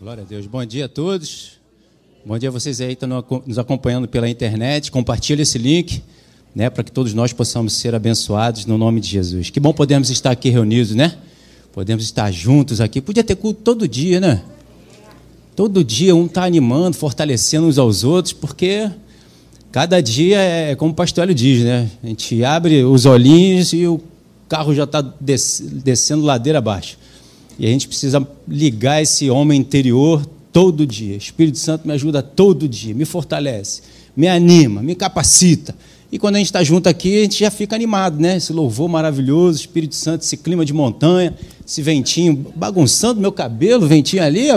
Glória 0.00 0.22
a 0.22 0.26
Deus. 0.26 0.46
Bom 0.46 0.64
dia 0.64 0.84
a 0.84 0.88
todos. 0.88 1.58
Bom 2.24 2.38
dia 2.38 2.50
a 2.50 2.52
vocês 2.52 2.80
aí 2.80 2.94
que 2.94 3.04
estão 3.04 3.42
nos 3.44 3.58
acompanhando 3.58 4.06
pela 4.06 4.28
internet. 4.28 4.92
Compartilhe 4.92 5.42
esse 5.42 5.58
link, 5.58 6.04
né, 6.54 6.70
para 6.70 6.84
que 6.84 6.92
todos 6.92 7.12
nós 7.14 7.32
possamos 7.32 7.72
ser 7.72 7.96
abençoados 7.96 8.64
no 8.64 8.78
nome 8.78 9.00
de 9.00 9.08
Jesus. 9.08 9.50
Que 9.50 9.58
bom 9.58 9.72
podemos 9.72 10.08
estar 10.08 10.30
aqui 10.30 10.50
reunidos, 10.50 10.94
né? 10.94 11.18
Podemos 11.72 12.04
estar 12.04 12.30
juntos 12.30 12.80
aqui. 12.80 13.00
Podia 13.00 13.24
ter 13.24 13.34
culto 13.34 13.60
todo 13.64 13.88
dia, 13.88 14.20
né? 14.20 14.40
Todo 15.56 15.82
dia 15.82 16.14
um 16.14 16.26
está 16.26 16.44
animando, 16.44 16.96
fortalecendo 16.96 17.66
uns 17.66 17.76
aos 17.76 18.04
outros, 18.04 18.32
porque 18.32 18.88
cada 19.72 20.00
dia 20.00 20.38
é 20.38 20.76
como 20.76 20.92
o 20.92 20.94
pastor 20.94 21.24
Hélio 21.24 21.34
diz, 21.34 21.64
né? 21.64 21.90
A 22.04 22.06
gente 22.06 22.44
abre 22.44 22.84
os 22.84 23.04
olhinhos 23.04 23.72
e 23.72 23.84
o 23.84 24.00
carro 24.48 24.72
já 24.72 24.84
está 24.84 25.02
descendo 25.20 26.22
ladeira 26.22 26.58
abaixo. 26.58 26.96
E 27.58 27.66
a 27.66 27.68
gente 27.68 27.88
precisa 27.88 28.26
ligar 28.46 29.02
esse 29.02 29.28
homem 29.28 29.60
interior 29.60 30.24
todo 30.52 30.86
dia. 30.86 31.16
Espírito 31.16 31.58
Santo 31.58 31.86
me 31.86 31.92
ajuda 31.92 32.22
todo 32.22 32.68
dia, 32.68 32.94
me 32.94 33.04
fortalece, 33.04 33.82
me 34.16 34.28
anima, 34.28 34.82
me 34.82 34.94
capacita. 34.94 35.74
E 36.10 36.18
quando 36.18 36.36
a 36.36 36.38
gente 36.38 36.46
está 36.46 36.62
junto 36.62 36.88
aqui, 36.88 37.18
a 37.18 37.22
gente 37.22 37.40
já 37.40 37.50
fica 37.50 37.76
animado, 37.76 38.18
né? 38.18 38.36
Esse 38.36 38.52
louvor 38.52 38.88
maravilhoso, 38.88 39.58
Espírito 39.58 39.94
Santo, 39.94 40.22
esse 40.22 40.36
clima 40.38 40.64
de 40.64 40.72
montanha, 40.72 41.34
esse 41.66 41.82
ventinho 41.82 42.46
bagunçando 42.56 43.20
meu 43.20 43.30
cabelo, 43.30 43.86
ventinho 43.86 44.22
ali, 44.22 44.48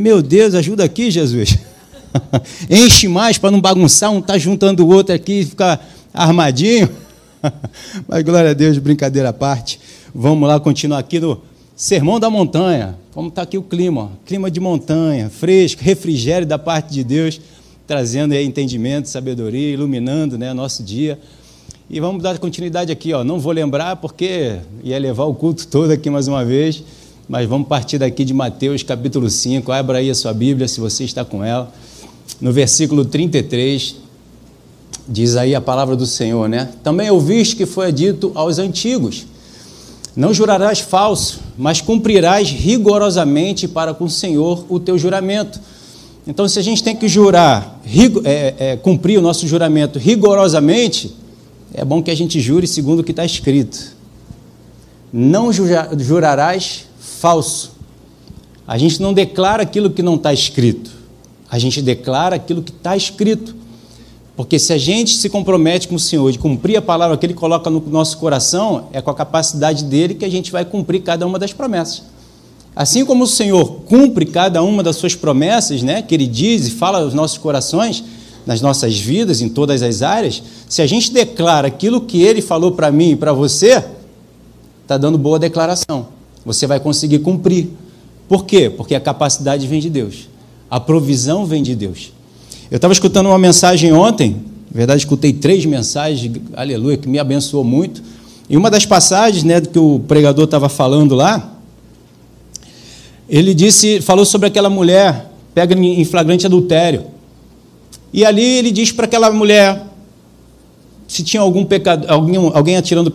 meu 0.00 0.20
Deus, 0.20 0.54
ajuda 0.54 0.82
aqui, 0.82 1.10
Jesus. 1.10 1.56
Enche 2.68 3.06
mais 3.06 3.38
para 3.38 3.52
não 3.52 3.60
bagunçar, 3.60 4.10
um 4.10 4.20
tá 4.20 4.36
juntando 4.36 4.84
o 4.84 4.88
outro 4.88 5.14
aqui 5.14 5.40
e 5.40 5.44
ficar 5.44 5.86
armadinho. 6.12 6.88
Mas 8.08 8.24
glória 8.24 8.50
a 8.50 8.54
Deus, 8.54 8.78
brincadeira 8.78 9.28
à 9.28 9.32
parte. 9.32 9.78
Vamos 10.12 10.48
lá 10.48 10.58
continuar 10.58 10.98
aqui 10.98 11.20
no 11.20 11.40
Sermão 11.76 12.18
da 12.18 12.30
montanha, 12.30 12.96
como 13.12 13.28
está 13.28 13.42
aqui 13.42 13.58
o 13.58 13.62
clima, 13.62 14.10
clima 14.24 14.50
de 14.50 14.58
montanha, 14.58 15.28
fresco, 15.28 15.82
refrigério 15.84 16.48
da 16.48 16.58
parte 16.58 16.90
de 16.90 17.04
Deus, 17.04 17.38
trazendo 17.86 18.32
aí 18.32 18.46
entendimento, 18.46 19.10
sabedoria, 19.10 19.74
iluminando 19.74 20.38
né, 20.38 20.54
nosso 20.54 20.82
dia. 20.82 21.18
E 21.90 22.00
vamos 22.00 22.22
dar 22.22 22.38
continuidade 22.38 22.90
aqui, 22.90 23.12
ó. 23.12 23.22
não 23.22 23.38
vou 23.38 23.52
lembrar 23.52 23.96
porque 23.96 24.56
ia 24.82 24.98
levar 24.98 25.24
o 25.24 25.34
culto 25.34 25.66
todo 25.66 25.90
aqui 25.90 26.08
mais 26.08 26.26
uma 26.26 26.42
vez, 26.46 26.82
mas 27.28 27.46
vamos 27.46 27.68
partir 27.68 27.98
daqui 27.98 28.24
de 28.24 28.32
Mateus 28.32 28.82
capítulo 28.82 29.28
5, 29.28 29.70
abra 29.70 29.98
aí 29.98 30.08
a 30.08 30.14
sua 30.14 30.32
Bíblia 30.32 30.66
se 30.66 30.80
você 30.80 31.04
está 31.04 31.26
com 31.26 31.44
ela, 31.44 31.70
no 32.40 32.54
versículo 32.54 33.04
33, 33.04 33.96
diz 35.06 35.36
aí 35.36 35.54
a 35.54 35.60
palavra 35.60 35.94
do 35.94 36.06
Senhor, 36.06 36.48
né? 36.48 36.70
Também 36.82 37.10
ouviste 37.10 37.54
que 37.54 37.66
foi 37.66 37.92
dito 37.92 38.32
aos 38.34 38.58
antigos, 38.58 39.26
não 40.16 40.32
jurarás 40.32 40.80
falso, 40.80 41.40
mas 41.58 41.82
cumprirás 41.82 42.48
rigorosamente 42.48 43.68
para 43.68 43.92
com 43.92 44.04
o 44.04 44.10
Senhor 44.10 44.64
o 44.68 44.80
teu 44.80 44.98
juramento. 44.98 45.60
Então, 46.26 46.48
se 46.48 46.58
a 46.58 46.62
gente 46.62 46.82
tem 46.82 46.96
que 46.96 47.06
jurar, 47.06 47.80
é, 48.24 48.54
é, 48.58 48.76
cumprir 48.76 49.18
o 49.18 49.22
nosso 49.22 49.46
juramento 49.46 49.98
rigorosamente, 49.98 51.14
é 51.74 51.84
bom 51.84 52.02
que 52.02 52.10
a 52.10 52.14
gente 52.14 52.40
jure 52.40 52.66
segundo 52.66 53.00
o 53.00 53.04
que 53.04 53.10
está 53.10 53.24
escrito. 53.24 53.94
Não 55.12 55.50
jurarás 55.52 56.86
falso. 56.98 57.72
A 58.66 58.78
gente 58.78 59.00
não 59.00 59.12
declara 59.12 59.62
aquilo 59.62 59.90
que 59.90 60.02
não 60.02 60.16
está 60.16 60.32
escrito. 60.32 60.90
A 61.50 61.58
gente 61.58 61.82
declara 61.82 62.36
aquilo 62.36 62.62
que 62.62 62.72
está 62.72 62.96
escrito. 62.96 63.54
Porque 64.36 64.58
se 64.58 64.72
a 64.72 64.78
gente 64.78 65.16
se 65.16 65.30
compromete 65.30 65.88
com 65.88 65.94
o 65.94 65.98
Senhor 65.98 66.30
de 66.30 66.38
cumprir 66.38 66.76
a 66.76 66.82
palavra 66.82 67.16
que 67.16 67.24
Ele 67.24 67.32
coloca 67.32 67.70
no 67.70 67.80
nosso 67.88 68.18
coração, 68.18 68.88
é 68.92 69.00
com 69.00 69.10
a 69.10 69.14
capacidade 69.14 69.84
dele 69.84 70.14
que 70.14 70.26
a 70.26 70.30
gente 70.30 70.52
vai 70.52 70.64
cumprir 70.64 71.00
cada 71.00 71.26
uma 71.26 71.38
das 71.38 71.54
promessas. 71.54 72.02
Assim 72.74 73.06
como 73.06 73.24
o 73.24 73.26
Senhor 73.26 73.80
cumpre 73.86 74.26
cada 74.26 74.62
uma 74.62 74.82
das 74.82 74.96
suas 74.96 75.14
promessas, 75.14 75.82
né, 75.82 76.02
que 76.02 76.14
Ele 76.14 76.26
diz 76.26 76.66
e 76.66 76.70
fala 76.72 77.00
aos 77.00 77.14
nossos 77.14 77.38
corações, 77.38 78.04
nas 78.44 78.60
nossas 78.60 78.98
vidas, 78.98 79.40
em 79.40 79.48
todas 79.48 79.82
as 79.82 80.02
áreas, 80.02 80.42
se 80.68 80.82
a 80.82 80.86
gente 80.86 81.10
declara 81.10 81.68
aquilo 81.68 82.02
que 82.02 82.22
Ele 82.22 82.42
falou 82.42 82.72
para 82.72 82.92
mim 82.92 83.12
e 83.12 83.16
para 83.16 83.32
você, 83.32 83.82
está 84.82 84.98
dando 84.98 85.16
boa 85.16 85.38
declaração. 85.38 86.08
Você 86.44 86.66
vai 86.66 86.78
conseguir 86.78 87.20
cumprir. 87.20 87.70
Por 88.28 88.44
quê? 88.44 88.68
Porque 88.68 88.94
a 88.94 89.00
capacidade 89.00 89.66
vem 89.66 89.80
de 89.80 89.88
Deus. 89.88 90.28
A 90.70 90.78
provisão 90.78 91.46
vem 91.46 91.62
de 91.62 91.74
Deus. 91.74 92.12
Eu 92.70 92.76
estava 92.76 92.92
escutando 92.92 93.26
uma 93.26 93.38
mensagem 93.38 93.92
ontem, 93.92 94.36
na 94.70 94.78
verdade, 94.78 94.98
escutei 94.98 95.32
três 95.32 95.64
mensagens, 95.64 96.30
aleluia, 96.54 96.96
que 96.96 97.08
me 97.08 97.18
abençoou 97.18 97.62
muito. 97.62 98.02
E 98.48 98.56
uma 98.56 98.70
das 98.70 98.84
passagens 98.84 99.44
né, 99.44 99.60
que 99.60 99.78
o 99.78 100.00
pregador 100.00 100.44
estava 100.44 100.68
falando 100.68 101.14
lá, 101.14 101.52
ele 103.28 103.54
disse, 103.54 104.00
falou 104.00 104.24
sobre 104.24 104.48
aquela 104.48 104.68
mulher 104.68 105.30
pega 105.56 105.74
em 105.74 106.04
flagrante 106.04 106.44
adultério. 106.44 107.04
E 108.12 108.26
ali 108.26 108.44
ele 108.44 108.70
diz 108.70 108.92
para 108.92 109.06
aquela 109.06 109.30
mulher 109.30 109.86
se 111.08 111.22
tinha 111.22 111.40
algum 111.40 111.64
pecado, 111.64 112.04
alguém, 112.10 112.36
alguém 112.52 112.76
atirando 112.76 113.10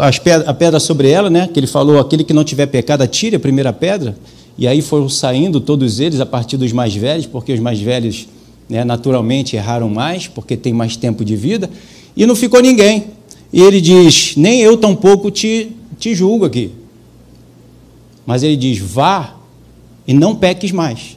as 0.00 0.18
pedra, 0.18 0.48
a 0.48 0.54
pedra 0.54 0.80
sobre 0.80 1.10
ela, 1.10 1.28
né? 1.28 1.50
Que 1.52 1.60
ele 1.60 1.66
falou, 1.66 1.98
aquele 1.98 2.24
que 2.24 2.32
não 2.32 2.44
tiver 2.44 2.64
pecado 2.64 3.02
atire 3.02 3.36
a 3.36 3.40
primeira 3.40 3.74
pedra. 3.74 4.16
E 4.56 4.66
aí 4.66 4.80
foram 4.80 5.06
saindo 5.06 5.60
todos 5.60 6.00
eles 6.00 6.18
a 6.18 6.24
partir 6.24 6.56
dos 6.56 6.72
mais 6.72 6.94
velhos, 6.94 7.26
porque 7.26 7.52
os 7.52 7.60
mais 7.60 7.78
velhos 7.78 8.26
né, 8.68 8.84
naturalmente 8.84 9.56
erraram 9.56 9.88
mais, 9.88 10.26
porque 10.26 10.56
tem 10.56 10.72
mais 10.72 10.96
tempo 10.96 11.24
de 11.24 11.36
vida, 11.36 11.68
e 12.16 12.26
não 12.26 12.34
ficou 12.34 12.60
ninguém. 12.60 13.04
E 13.52 13.60
ele 13.60 13.80
diz: 13.80 14.34
Nem 14.36 14.60
eu 14.60 14.76
tampouco 14.76 15.30
te, 15.30 15.72
te 15.98 16.14
julgo 16.14 16.44
aqui. 16.44 16.70
Mas 18.24 18.42
ele 18.42 18.56
diz: 18.56 18.78
Vá 18.78 19.36
e 20.06 20.14
não 20.14 20.34
peques 20.34 20.72
mais. 20.72 21.16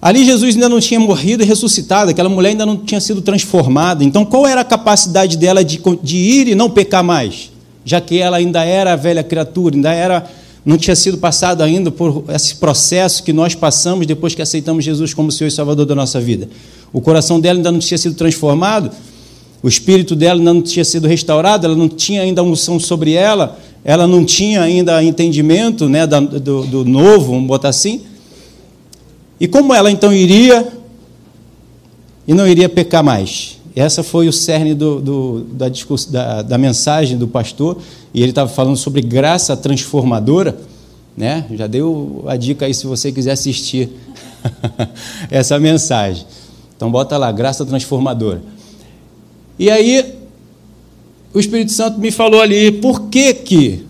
Ali 0.00 0.24
Jesus 0.24 0.54
ainda 0.54 0.68
não 0.68 0.78
tinha 0.78 1.00
morrido 1.00 1.42
e 1.42 1.46
ressuscitado, 1.46 2.10
aquela 2.10 2.28
mulher 2.28 2.50
ainda 2.50 2.66
não 2.66 2.76
tinha 2.76 3.00
sido 3.00 3.22
transformada. 3.22 4.04
Então, 4.04 4.24
qual 4.24 4.46
era 4.46 4.60
a 4.60 4.64
capacidade 4.64 5.36
dela 5.36 5.64
de, 5.64 5.80
de 6.02 6.16
ir 6.16 6.48
e 6.48 6.54
não 6.54 6.70
pecar 6.70 7.02
mais? 7.02 7.50
Já 7.84 8.00
que 8.00 8.18
ela 8.18 8.36
ainda 8.36 8.64
era 8.64 8.92
a 8.92 8.96
velha 8.96 9.24
criatura, 9.24 9.74
ainda 9.74 9.92
era 9.92 10.28
não 10.66 10.76
tinha 10.76 10.96
sido 10.96 11.16
passado 11.16 11.62
ainda 11.62 11.92
por 11.92 12.24
esse 12.28 12.56
processo 12.56 13.22
que 13.22 13.32
nós 13.32 13.54
passamos 13.54 14.04
depois 14.04 14.34
que 14.34 14.42
aceitamos 14.42 14.84
Jesus 14.84 15.14
como 15.14 15.30
Senhor 15.30 15.46
e 15.46 15.52
Salvador 15.52 15.86
da 15.86 15.94
nossa 15.94 16.20
vida. 16.20 16.48
O 16.92 17.00
coração 17.00 17.38
dela 17.38 17.60
ainda 17.60 17.70
não 17.70 17.78
tinha 17.78 17.96
sido 17.96 18.16
transformado, 18.16 18.90
o 19.62 19.68
espírito 19.68 20.16
dela 20.16 20.40
ainda 20.40 20.52
não 20.52 20.60
tinha 20.60 20.84
sido 20.84 21.06
restaurado, 21.06 21.66
ela 21.66 21.76
não 21.76 21.88
tinha 21.88 22.22
ainda 22.22 22.42
unção 22.42 22.80
sobre 22.80 23.12
ela, 23.12 23.56
ela 23.84 24.08
não 24.08 24.24
tinha 24.24 24.60
ainda 24.60 25.00
entendimento 25.04 25.88
né, 25.88 26.04
do, 26.04 26.66
do 26.66 26.84
novo, 26.84 27.32
vamos 27.32 27.46
botar 27.46 27.68
assim. 27.68 28.00
E 29.38 29.46
como 29.46 29.72
ela 29.72 29.88
então 29.88 30.12
iria 30.12 30.66
e 32.26 32.34
não 32.34 32.44
iria 32.44 32.68
pecar 32.68 33.04
mais? 33.04 33.55
Essa 33.76 34.02
foi 34.02 34.26
o 34.26 34.32
cerne 34.32 34.74
do, 34.74 35.02
do, 35.02 35.40
da, 35.52 35.68
da, 35.68 36.42
da, 36.42 36.56
mensagem 36.56 37.18
do 37.18 37.28
pastor, 37.28 37.76
e 38.14 38.22
ele 38.22 38.30
estava 38.30 38.48
falando 38.48 38.78
sobre 38.78 39.02
graça 39.02 39.54
transformadora. 39.54 40.58
Né? 41.14 41.44
Já 41.52 41.66
deu 41.66 42.24
a 42.26 42.36
dica 42.36 42.64
aí 42.64 42.72
se 42.72 42.86
você 42.86 43.12
quiser 43.12 43.32
assistir 43.32 43.90
essa 45.30 45.58
mensagem. 45.58 46.26
Então 46.74 46.90
bota 46.90 47.18
lá, 47.18 47.30
graça 47.30 47.66
transformadora. 47.66 48.42
E 49.58 49.70
aí 49.70 50.14
o 51.34 51.38
Espírito 51.38 51.72
Santo 51.72 52.00
me 52.00 52.10
falou 52.10 52.40
ali, 52.40 52.72
por 52.72 53.08
que 53.08 53.34
que 53.34 53.84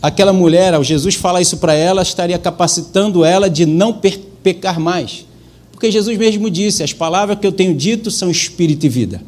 aquela 0.00 0.32
mulher, 0.32 0.74
ao 0.74 0.84
Jesus 0.84 1.16
falar 1.16 1.40
isso 1.40 1.56
para 1.56 1.74
ela, 1.74 2.02
estaria 2.02 2.38
capacitando 2.38 3.24
ela 3.24 3.50
de 3.50 3.66
não 3.66 4.00
pecar 4.44 4.78
mais? 4.78 5.26
Porque 5.78 5.92
Jesus 5.92 6.18
mesmo 6.18 6.50
disse: 6.50 6.82
as 6.82 6.92
palavras 6.92 7.38
que 7.38 7.46
eu 7.46 7.52
tenho 7.52 7.72
dito 7.72 8.10
são 8.10 8.28
espírito 8.28 8.84
e 8.84 8.88
vida. 8.88 9.22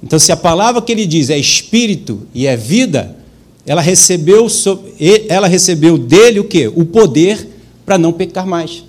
Então, 0.00 0.16
se 0.16 0.30
a 0.30 0.36
palavra 0.36 0.80
que 0.80 0.92
ele 0.92 1.04
diz 1.04 1.28
é 1.28 1.36
espírito 1.36 2.20
e 2.32 2.46
é 2.46 2.56
vida, 2.56 3.16
ela 3.66 3.80
recebeu, 3.80 4.46
ela 5.28 5.48
recebeu 5.48 5.98
dele 5.98 6.38
o 6.38 6.44
que? 6.44 6.68
O 6.68 6.84
poder 6.84 7.48
para 7.84 7.98
não 7.98 8.12
pecar 8.12 8.46
mais. 8.46 8.84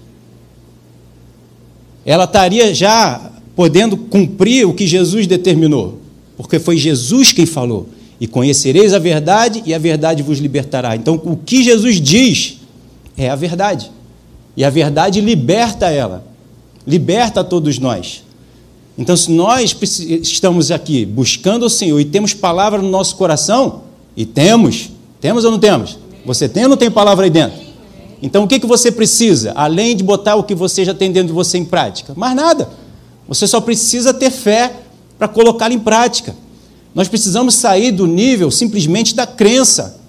Ela 2.06 2.26
estaria 2.26 2.76
já 2.76 3.32
podendo 3.56 3.98
cumprir 3.98 4.68
o 4.68 4.76
que 4.76 4.86
Jesus 4.86 5.26
determinou, 5.26 6.00
porque 6.38 6.60
foi 6.60 6.78
Jesus 6.78 7.32
quem 7.32 7.48
falou. 7.48 7.90
E 8.22 8.28
conhecereis 8.28 8.94
a 8.94 9.00
verdade, 9.00 9.64
e 9.66 9.74
a 9.74 9.80
verdade 9.80 10.22
vos 10.22 10.38
libertará. 10.38 10.96
Então, 10.96 11.20
o 11.26 11.36
que 11.36 11.64
Jesus 11.64 12.00
diz 12.00 12.60
é 13.18 13.30
a 13.30 13.36
verdade. 13.36 13.97
E 14.58 14.66
a 14.66 14.70
verdade 14.72 15.22
liberta 15.22 15.86
ela, 15.86 16.26
liberta 16.86 17.44
todos 17.44 17.78
nós. 17.78 18.24
Então, 18.98 19.16
se 19.16 19.30
nós 19.30 19.78
estamos 20.24 20.72
aqui 20.72 21.06
buscando 21.06 21.68
o 21.68 21.70
Senhor 21.70 22.00
e 22.00 22.06
temos 22.06 22.34
palavra 22.34 22.82
no 22.82 22.90
nosso 22.90 23.16
coração, 23.16 23.84
e 24.16 24.26
temos, 24.26 24.90
temos 25.22 25.46
ou 25.46 25.52
não 25.52 25.60
temos? 25.60 26.00
Você 26.26 26.50
tem 26.50 26.64
ou 26.64 26.70
não 26.70 26.78
tem 26.78 26.90
palavra 26.90 27.26
aí 27.26 27.30
dentro? 27.30 27.60
Então, 28.20 28.44
o 28.44 28.48
que, 28.48 28.60
que 28.60 28.66
você 28.66 28.92
precisa? 28.92 29.54
Além 29.56 29.96
de 29.96 30.04
botar 30.04 30.36
o 30.36 30.44
que 30.44 30.56
você 30.56 30.84
já 30.84 30.94
tem 30.96 31.12
dentro 31.12 31.28
de 31.28 31.34
você 31.34 31.60
em 31.60 31.66
prática? 31.66 32.14
Mais 32.16 32.36
nada. 32.36 32.68
Você 33.28 33.46
só 33.46 33.62
precisa 33.62 34.12
ter 34.12 34.32
fé 34.32 34.74
para 35.20 35.28
colocá-la 35.28 35.76
em 35.76 35.80
prática. 35.80 36.36
Nós 36.96 37.08
precisamos 37.08 37.54
sair 37.54 37.92
do 37.92 38.08
nível 38.08 38.50
simplesmente 38.50 39.14
da 39.14 39.28
crença. 39.28 40.00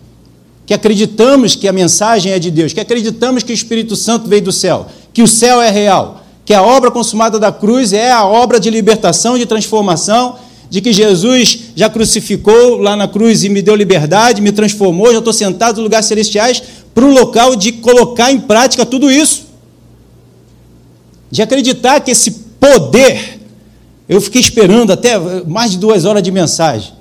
Que 0.69 0.75
acreditamos 0.75 1.56
que 1.56 1.67
a 1.67 1.73
mensagem 1.73 2.31
é 2.31 2.38
de 2.38 2.50
Deus, 2.50 2.75
que 2.75 2.81
acreditamos 2.81 3.43
que 3.43 3.50
o 3.50 3.55
Espírito 3.55 3.97
Santo 3.97 4.29
veio 4.29 4.43
do 4.43 4.53
céu, 4.53 4.87
que 5.15 5.23
o 5.23 5.26
céu 5.26 5.62
é 5.62 5.70
real, 5.70 6.23
que 6.44 6.53
a 6.53 6.62
obra 6.62 6.91
consumada 6.91 7.38
da 7.38 7.50
cruz 7.50 7.94
é 7.94 8.12
a 8.12 8.26
obra 8.26 8.61
de 8.61 8.69
libertação, 8.69 9.38
de 9.38 9.47
transformação, 9.47 10.37
de 10.69 10.82
que 10.82 10.93
Jesus 10.93 11.59
já 11.75 11.88
crucificou 11.88 12.76
lá 12.76 12.94
na 12.94 13.09
cruz 13.09 13.44
e 13.44 13.49
me 13.49 13.62
deu 13.62 13.75
liberdade, 13.75 14.43
me 14.43 14.53
transformou, 14.53 15.11
já 15.11 15.20
estou 15.20 15.32
sentado 15.32 15.76
nos 15.76 15.85
lugares 15.85 16.05
celestiais, 16.05 16.62
para 16.94 17.03
um 17.03 17.15
local 17.15 17.56
de 17.56 17.73
colocar 17.73 18.31
em 18.31 18.38
prática 18.38 18.85
tudo 18.85 19.11
isso. 19.11 19.47
De 21.31 21.41
acreditar 21.41 22.00
que 22.00 22.11
esse 22.11 22.31
poder, 22.61 23.41
eu 24.06 24.20
fiquei 24.20 24.43
esperando 24.43 24.93
até 24.93 25.19
mais 25.47 25.70
de 25.70 25.79
duas 25.79 26.05
horas 26.05 26.23
de 26.23 26.31
mensagem, 26.31 26.93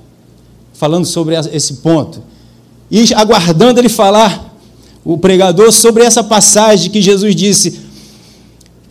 falando 0.72 1.04
sobre 1.04 1.34
esse 1.52 1.74
ponto, 1.74 2.22
e 2.90 3.12
aguardando 3.14 3.80
ele 3.80 3.88
falar, 3.88 4.46
o 5.04 5.16
pregador, 5.16 5.72
sobre 5.72 6.04
essa 6.04 6.22
passagem 6.22 6.90
que 6.90 7.00
Jesus 7.00 7.34
disse 7.34 7.88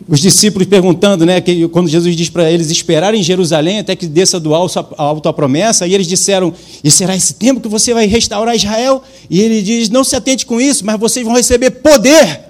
os 0.08 0.20
discípulos 0.22 0.68
perguntando, 0.68 1.26
né, 1.26 1.42
que 1.42 1.68
quando 1.68 1.90
Jesus 1.90 2.16
diz 2.16 2.30
para 2.30 2.50
eles 2.50 2.72
esperarem 2.72 3.20
em 3.20 3.24
Jerusalém 3.24 3.80
até 3.80 3.96
que 3.96 4.08
desça 4.08 4.40
do 4.40 4.56
alto 4.56 5.28
a 5.28 5.34
promessa, 5.34 5.86
e 5.86 5.94
eles 5.94 6.08
disseram: 6.08 6.54
E 6.84 6.90
será 6.90 7.16
esse 7.16 7.34
tempo 7.34 7.60
que 7.60 7.68
você 7.68 7.94
vai 7.94 8.08
restaurar 8.08 8.56
Israel? 8.56 9.04
E 9.30 9.42
ele 9.42 9.62
diz: 9.62 9.90
Não 9.90 10.04
se 10.04 10.16
atente 10.16 10.46
com 10.46 10.62
isso, 10.62 10.86
mas 10.86 10.98
vocês 10.98 11.26
vão 11.26 11.36
receber 11.36 11.72
poder 11.72 12.48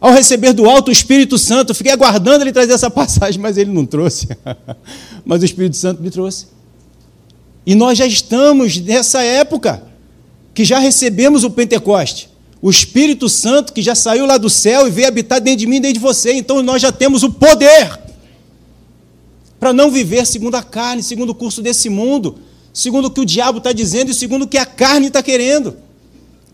ao 0.00 0.12
receber 0.12 0.52
do 0.52 0.68
alto 0.68 0.88
o 0.88 0.92
Espírito 0.92 1.36
Santo. 1.36 1.74
fiquei 1.74 1.92
aguardando 1.92 2.44
ele 2.44 2.52
trazer 2.52 2.72
essa 2.72 2.90
passagem, 2.90 3.40
mas 3.40 3.58
ele 3.58 3.72
não 3.72 3.84
trouxe. 3.84 4.28
mas 5.26 5.42
o 5.42 5.44
Espírito 5.44 5.76
Santo 5.76 6.00
me 6.00 6.10
trouxe. 6.10 6.46
E 7.66 7.74
nós 7.74 7.98
já 7.98 8.06
estamos 8.06 8.78
nessa 8.78 9.20
época 9.22 9.82
que 10.58 10.64
já 10.64 10.80
recebemos 10.80 11.44
o 11.44 11.50
Pentecoste 11.50 12.28
o 12.60 12.68
Espírito 12.68 13.28
Santo 13.28 13.72
que 13.72 13.80
já 13.80 13.94
saiu 13.94 14.26
lá 14.26 14.36
do 14.36 14.50
céu 14.50 14.88
e 14.88 14.90
veio 14.90 15.06
habitar 15.06 15.40
dentro 15.40 15.60
de 15.60 15.68
mim 15.68 15.80
dentro 15.80 15.94
de 15.94 16.00
você. 16.00 16.32
Então 16.32 16.60
nós 16.64 16.82
já 16.82 16.90
temos 16.90 17.22
o 17.22 17.30
poder 17.30 17.96
para 19.60 19.72
não 19.72 19.88
viver 19.88 20.26
segundo 20.26 20.56
a 20.56 20.62
carne, 20.64 21.00
segundo 21.00 21.30
o 21.30 21.34
curso 21.36 21.62
desse 21.62 21.88
mundo, 21.88 22.40
segundo 22.74 23.04
o 23.04 23.10
que 23.12 23.20
o 23.20 23.24
diabo 23.24 23.58
está 23.58 23.72
dizendo 23.72 24.10
e 24.10 24.14
segundo 24.14 24.42
o 24.42 24.48
que 24.48 24.58
a 24.58 24.66
carne 24.66 25.06
está 25.06 25.22
querendo. 25.22 25.76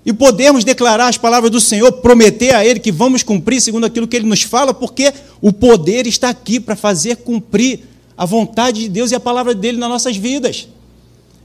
E 0.04 0.12
podemos 0.12 0.64
declarar 0.64 1.08
as 1.08 1.16
palavras 1.16 1.50
do 1.50 1.58
Senhor, 1.58 1.90
prometer 1.90 2.54
a 2.54 2.62
Ele 2.62 2.80
que 2.80 2.92
vamos 2.92 3.22
cumprir 3.22 3.58
segundo 3.62 3.86
aquilo 3.86 4.06
que 4.06 4.16
Ele 4.16 4.26
nos 4.26 4.42
fala, 4.42 4.74
porque 4.74 5.14
o 5.40 5.50
poder 5.50 6.06
está 6.06 6.28
aqui 6.28 6.60
para 6.60 6.76
fazer 6.76 7.16
cumprir 7.16 7.80
a 8.18 8.26
vontade 8.26 8.82
de 8.82 8.88
Deus 8.90 9.12
e 9.12 9.14
a 9.14 9.20
palavra 9.20 9.54
dele 9.54 9.78
nas 9.78 9.88
nossas 9.88 10.14
vidas. 10.14 10.68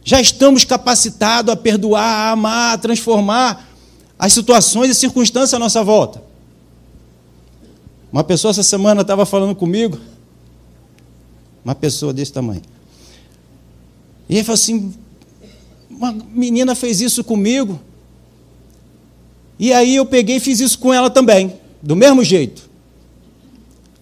Já 0.04 0.19
estamos 0.19 0.63
capacitados 0.63 1.51
a 1.51 1.56
perdoar, 1.56 2.04
a 2.04 2.31
amar, 2.31 2.74
a 2.74 2.78
transformar, 2.78 3.68
as 4.18 4.34
situações 4.34 4.90
e 4.92 4.96
circunstâncias 4.96 5.54
à 5.54 5.60
nossa 5.60 5.84
volta. 5.84 6.22
Uma 8.12 8.24
pessoa 8.24 8.51
essa 8.51 8.63
semana 8.63 9.01
estava 9.01 9.25
falando 9.25 9.56
comigo, 9.56 10.00
uma 11.63 11.75
pessoa 11.75 12.12
desse 12.12 12.34
tamanho. 12.34 12.62
E 14.28 14.36
ele 14.36 14.44
falou 14.44 14.56
assim: 14.56 14.94
uma 15.90 16.12
menina 16.12 16.75
fez 16.75 17.01
isso 17.01 17.24
comigo. 17.24 17.80
E 19.60 19.74
aí 19.74 19.96
eu 19.96 20.06
peguei 20.06 20.38
e 20.38 20.40
fiz 20.40 20.60
isso 20.60 20.80
com 20.80 20.94
ela 20.94 21.10
também, 21.10 21.60
do 21.81 21.96
mesmo 21.96 22.24
jeito. 22.24 22.69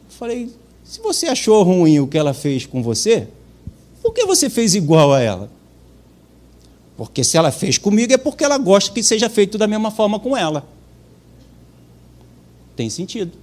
Falei: 0.10 0.52
se 0.84 1.02
você 1.02 1.28
achou 1.28 1.62
ruim 1.64 2.00
o 2.00 2.08
que 2.08 2.18
ela 2.18 2.34
fez 2.34 2.66
com 2.66 2.82
você, 2.82 3.28
por 4.02 4.14
que 4.14 4.26
você 4.26 4.50
fez 4.50 4.74
igual 4.74 5.14
a 5.14 5.20
ela? 5.20 5.57
Porque 6.98 7.24
se 7.24 7.38
ela 7.38 7.52
fez 7.52 7.78
comigo 7.78 8.12
é 8.12 8.18
porque 8.18 8.44
ela 8.44 8.58
gosta 8.58 8.92
que 8.92 9.04
seja 9.04 9.30
feito 9.30 9.56
da 9.56 9.68
mesma 9.68 9.92
forma 9.92 10.20
com 10.20 10.36
ela. 10.36 10.68
Tem 12.76 12.90
sentido. 12.90 13.38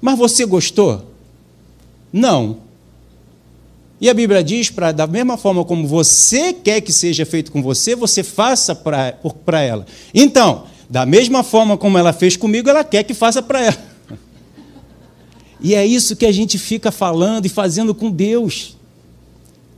Mas 0.00 0.16
você 0.16 0.46
gostou? 0.46 1.04
Não. 2.12 2.58
E 4.00 4.08
a 4.08 4.14
Bíblia 4.14 4.44
diz 4.44 4.70
para 4.70 4.92
da 4.92 5.06
mesma 5.06 5.36
forma 5.36 5.64
como 5.64 5.86
você 5.86 6.52
quer 6.52 6.80
que 6.80 6.92
seja 6.92 7.26
feito 7.26 7.50
com 7.50 7.62
você, 7.62 7.96
você 7.96 8.22
faça 8.22 8.74
para 8.74 9.60
ela. 9.60 9.86
Então, 10.14 10.66
da 10.88 11.04
mesma 11.04 11.42
forma 11.42 11.76
como 11.76 11.98
ela 11.98 12.12
fez 12.12 12.36
comigo, 12.36 12.70
ela 12.70 12.84
quer 12.84 13.02
que 13.02 13.14
faça 13.14 13.42
para 13.42 13.60
ela. 13.60 13.92
E 15.64 15.76
é 15.76 15.86
isso 15.86 16.16
que 16.16 16.26
a 16.26 16.32
gente 16.32 16.58
fica 16.58 16.90
falando 16.90 17.46
e 17.46 17.48
fazendo 17.48 17.94
com 17.94 18.10
Deus 18.10 18.76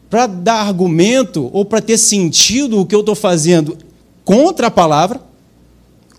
para 0.08 0.26
dar 0.26 0.60
argumento 0.66 1.50
ou 1.52 1.64
para 1.64 1.80
ter 1.80 1.98
sentido 1.98 2.80
o 2.80 2.86
que 2.86 2.94
eu 2.94 3.00
estou 3.00 3.14
fazendo 3.14 3.76
contra 4.24 4.68
a 4.68 4.70
palavra, 4.70 5.20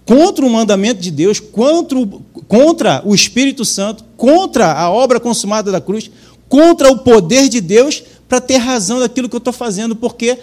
contra 0.05 0.45
o 0.45 0.49
mandamento 0.49 1.01
de 1.01 1.09
Deus, 1.11 1.39
contra 1.39 1.97
o, 1.97 2.07
contra 2.47 3.01
o 3.05 3.15
Espírito 3.15 3.65
Santo, 3.65 4.03
contra 4.15 4.73
a 4.73 4.89
obra 4.89 5.19
consumada 5.19 5.71
da 5.71 5.81
cruz, 5.81 6.11
contra 6.47 6.91
o 6.91 6.99
poder 6.99 7.49
de 7.49 7.59
Deus, 7.59 8.03
para 8.27 8.41
ter 8.41 8.57
razão 8.57 8.99
daquilo 8.99 9.29
que 9.29 9.35
eu 9.35 9.39
estou 9.39 9.53
fazendo, 9.53 9.95
porque 9.95 10.37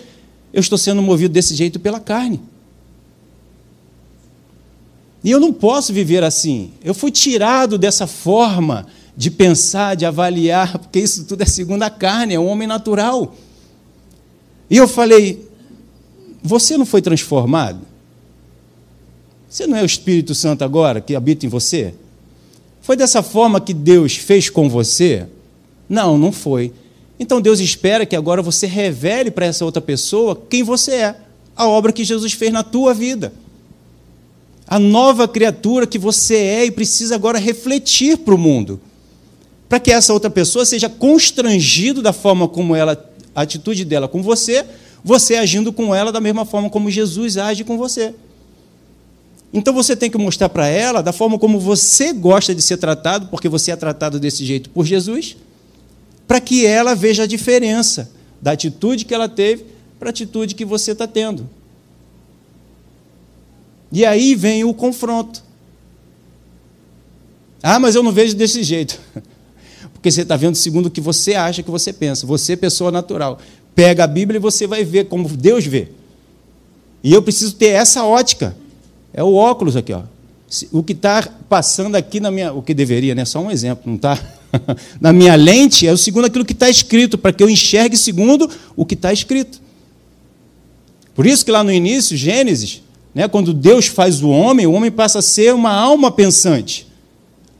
eu 0.52 0.60
estou 0.60 0.78
sendo 0.78 1.02
movido 1.02 1.32
desse 1.32 1.54
jeito 1.54 1.78
pela 1.78 2.00
carne. 2.00 2.40
E 5.24 5.30
eu 5.30 5.38
não 5.38 5.52
posso 5.52 5.92
viver 5.92 6.24
assim. 6.24 6.72
Eu 6.82 6.94
fui 6.94 7.10
tirado 7.10 7.78
dessa 7.78 8.06
forma 8.06 8.86
de 9.16 9.30
pensar, 9.30 9.94
de 9.94 10.06
avaliar, 10.06 10.78
porque 10.78 10.98
isso 10.98 11.24
tudo 11.24 11.42
é 11.42 11.46
segundo 11.46 11.82
a 11.82 11.90
carne, 11.90 12.34
é 12.34 12.40
um 12.40 12.46
homem 12.46 12.66
natural. 12.66 13.34
E 14.70 14.76
eu 14.76 14.88
falei: 14.88 15.48
Você 16.42 16.76
não 16.76 16.86
foi 16.86 17.02
transformado? 17.02 17.80
Você 19.48 19.66
não 19.66 19.76
é 19.76 19.82
o 19.82 19.86
Espírito 19.86 20.34
Santo 20.34 20.64
agora 20.64 21.00
que 21.00 21.14
habita 21.14 21.44
em 21.44 21.48
você? 21.48 21.92
Foi 22.80 22.96
dessa 22.96 23.22
forma 23.22 23.60
que 23.60 23.74
Deus 23.74 24.16
fez 24.16 24.48
com 24.48 24.68
você? 24.68 25.26
Não, 25.88 26.16
não 26.16 26.32
foi. 26.32 26.72
Então 27.20 27.40
Deus 27.40 27.60
espera 27.60 28.06
que 28.06 28.16
agora 28.16 28.40
você 28.40 28.66
revele 28.66 29.30
para 29.30 29.46
essa 29.46 29.64
outra 29.64 29.80
pessoa 29.80 30.40
quem 30.48 30.62
você 30.62 30.92
é, 30.92 31.16
a 31.54 31.68
obra 31.68 31.92
que 31.92 32.02
Jesus 32.02 32.32
fez 32.32 32.50
na 32.50 32.62
tua 32.62 32.94
vida. 32.94 33.32
A 34.66 34.78
nova 34.78 35.28
criatura 35.28 35.86
que 35.86 35.98
você 35.98 36.36
é 36.36 36.64
e 36.64 36.70
precisa 36.70 37.14
agora 37.14 37.38
refletir 37.38 38.16
para 38.16 38.34
o 38.34 38.38
mundo 38.38 38.80
para 39.72 39.80
que 39.80 39.90
essa 39.90 40.12
outra 40.12 40.28
pessoa 40.28 40.66
seja 40.66 40.86
constrangido 40.86 42.02
da 42.02 42.12
forma 42.12 42.46
como 42.46 42.76
ela, 42.76 43.10
a 43.34 43.40
atitude 43.40 43.86
dela 43.86 44.06
com 44.06 44.22
você, 44.22 44.66
você 45.02 45.36
agindo 45.36 45.72
com 45.72 45.94
ela 45.94 46.12
da 46.12 46.20
mesma 46.20 46.44
forma 46.44 46.68
como 46.68 46.90
Jesus 46.90 47.38
age 47.38 47.64
com 47.64 47.78
você. 47.78 48.14
Então 49.50 49.72
você 49.72 49.96
tem 49.96 50.10
que 50.10 50.18
mostrar 50.18 50.50
para 50.50 50.66
ela 50.66 51.00
da 51.00 51.10
forma 51.10 51.38
como 51.38 51.58
você 51.58 52.12
gosta 52.12 52.54
de 52.54 52.60
ser 52.60 52.76
tratado, 52.76 53.28
porque 53.28 53.48
você 53.48 53.70
é 53.70 53.76
tratado 53.76 54.20
desse 54.20 54.44
jeito 54.44 54.68
por 54.68 54.84
Jesus, 54.84 55.38
para 56.28 56.38
que 56.38 56.66
ela 56.66 56.94
veja 56.94 57.22
a 57.22 57.26
diferença 57.26 58.10
da 58.42 58.52
atitude 58.52 59.06
que 59.06 59.14
ela 59.14 59.26
teve 59.26 59.64
para 59.98 60.10
a 60.10 60.10
atitude 60.10 60.54
que 60.54 60.66
você 60.66 60.92
está 60.92 61.06
tendo. 61.06 61.48
E 63.90 64.04
aí 64.04 64.34
vem 64.34 64.64
o 64.64 64.74
confronto. 64.74 65.42
Ah, 67.62 67.80
mas 67.80 67.94
eu 67.94 68.02
não 68.02 68.12
vejo 68.12 68.36
desse 68.36 68.62
jeito. 68.62 69.00
Porque 70.02 70.10
você 70.10 70.22
está 70.22 70.36
vendo 70.36 70.56
segundo 70.56 70.86
o 70.86 70.90
que 70.90 71.00
você 71.00 71.36
acha 71.36 71.62
que 71.62 71.70
você 71.70 71.92
pensa. 71.92 72.26
Você, 72.26 72.56
pessoa 72.56 72.90
natural. 72.90 73.38
Pega 73.72 74.02
a 74.02 74.06
Bíblia 74.08 74.38
e 74.38 74.40
você 74.40 74.66
vai 74.66 74.82
ver 74.82 75.04
como 75.04 75.28
Deus 75.28 75.64
vê. 75.64 75.90
E 77.04 77.14
eu 77.14 77.22
preciso 77.22 77.54
ter 77.54 77.66
essa 77.66 78.02
ótica. 78.04 78.56
É 79.14 79.22
o 79.22 79.34
óculos 79.34 79.76
aqui, 79.76 79.92
ó. 79.92 80.02
O 80.72 80.82
que 80.82 80.92
está 80.92 81.22
passando 81.48 81.94
aqui 81.94 82.18
na 82.18 82.32
minha. 82.32 82.52
O 82.52 82.60
que 82.60 82.74
deveria, 82.74 83.14
né? 83.14 83.24
Só 83.24 83.38
um 83.38 83.48
exemplo, 83.48 83.84
não 83.86 83.94
está? 83.94 84.18
na 85.00 85.12
minha 85.12 85.36
lente 85.36 85.86
é 85.86 85.92
o 85.92 85.96
segundo 85.96 86.24
aquilo 86.24 86.44
que 86.44 86.52
está 86.52 86.68
escrito, 86.68 87.16
para 87.16 87.32
que 87.32 87.40
eu 87.40 87.48
enxergue 87.48 87.96
segundo 87.96 88.50
o 88.74 88.84
que 88.84 88.94
está 88.94 89.12
escrito. 89.12 89.60
Por 91.14 91.26
isso 91.26 91.44
que 91.44 91.52
lá 91.52 91.62
no 91.62 91.70
início, 91.70 92.16
Gênesis, 92.16 92.82
né, 93.14 93.28
quando 93.28 93.54
Deus 93.54 93.86
faz 93.86 94.20
o 94.20 94.30
homem, 94.30 94.66
o 94.66 94.72
homem 94.72 94.90
passa 94.90 95.20
a 95.20 95.22
ser 95.22 95.54
uma 95.54 95.70
alma 95.70 96.10
pensante. 96.10 96.90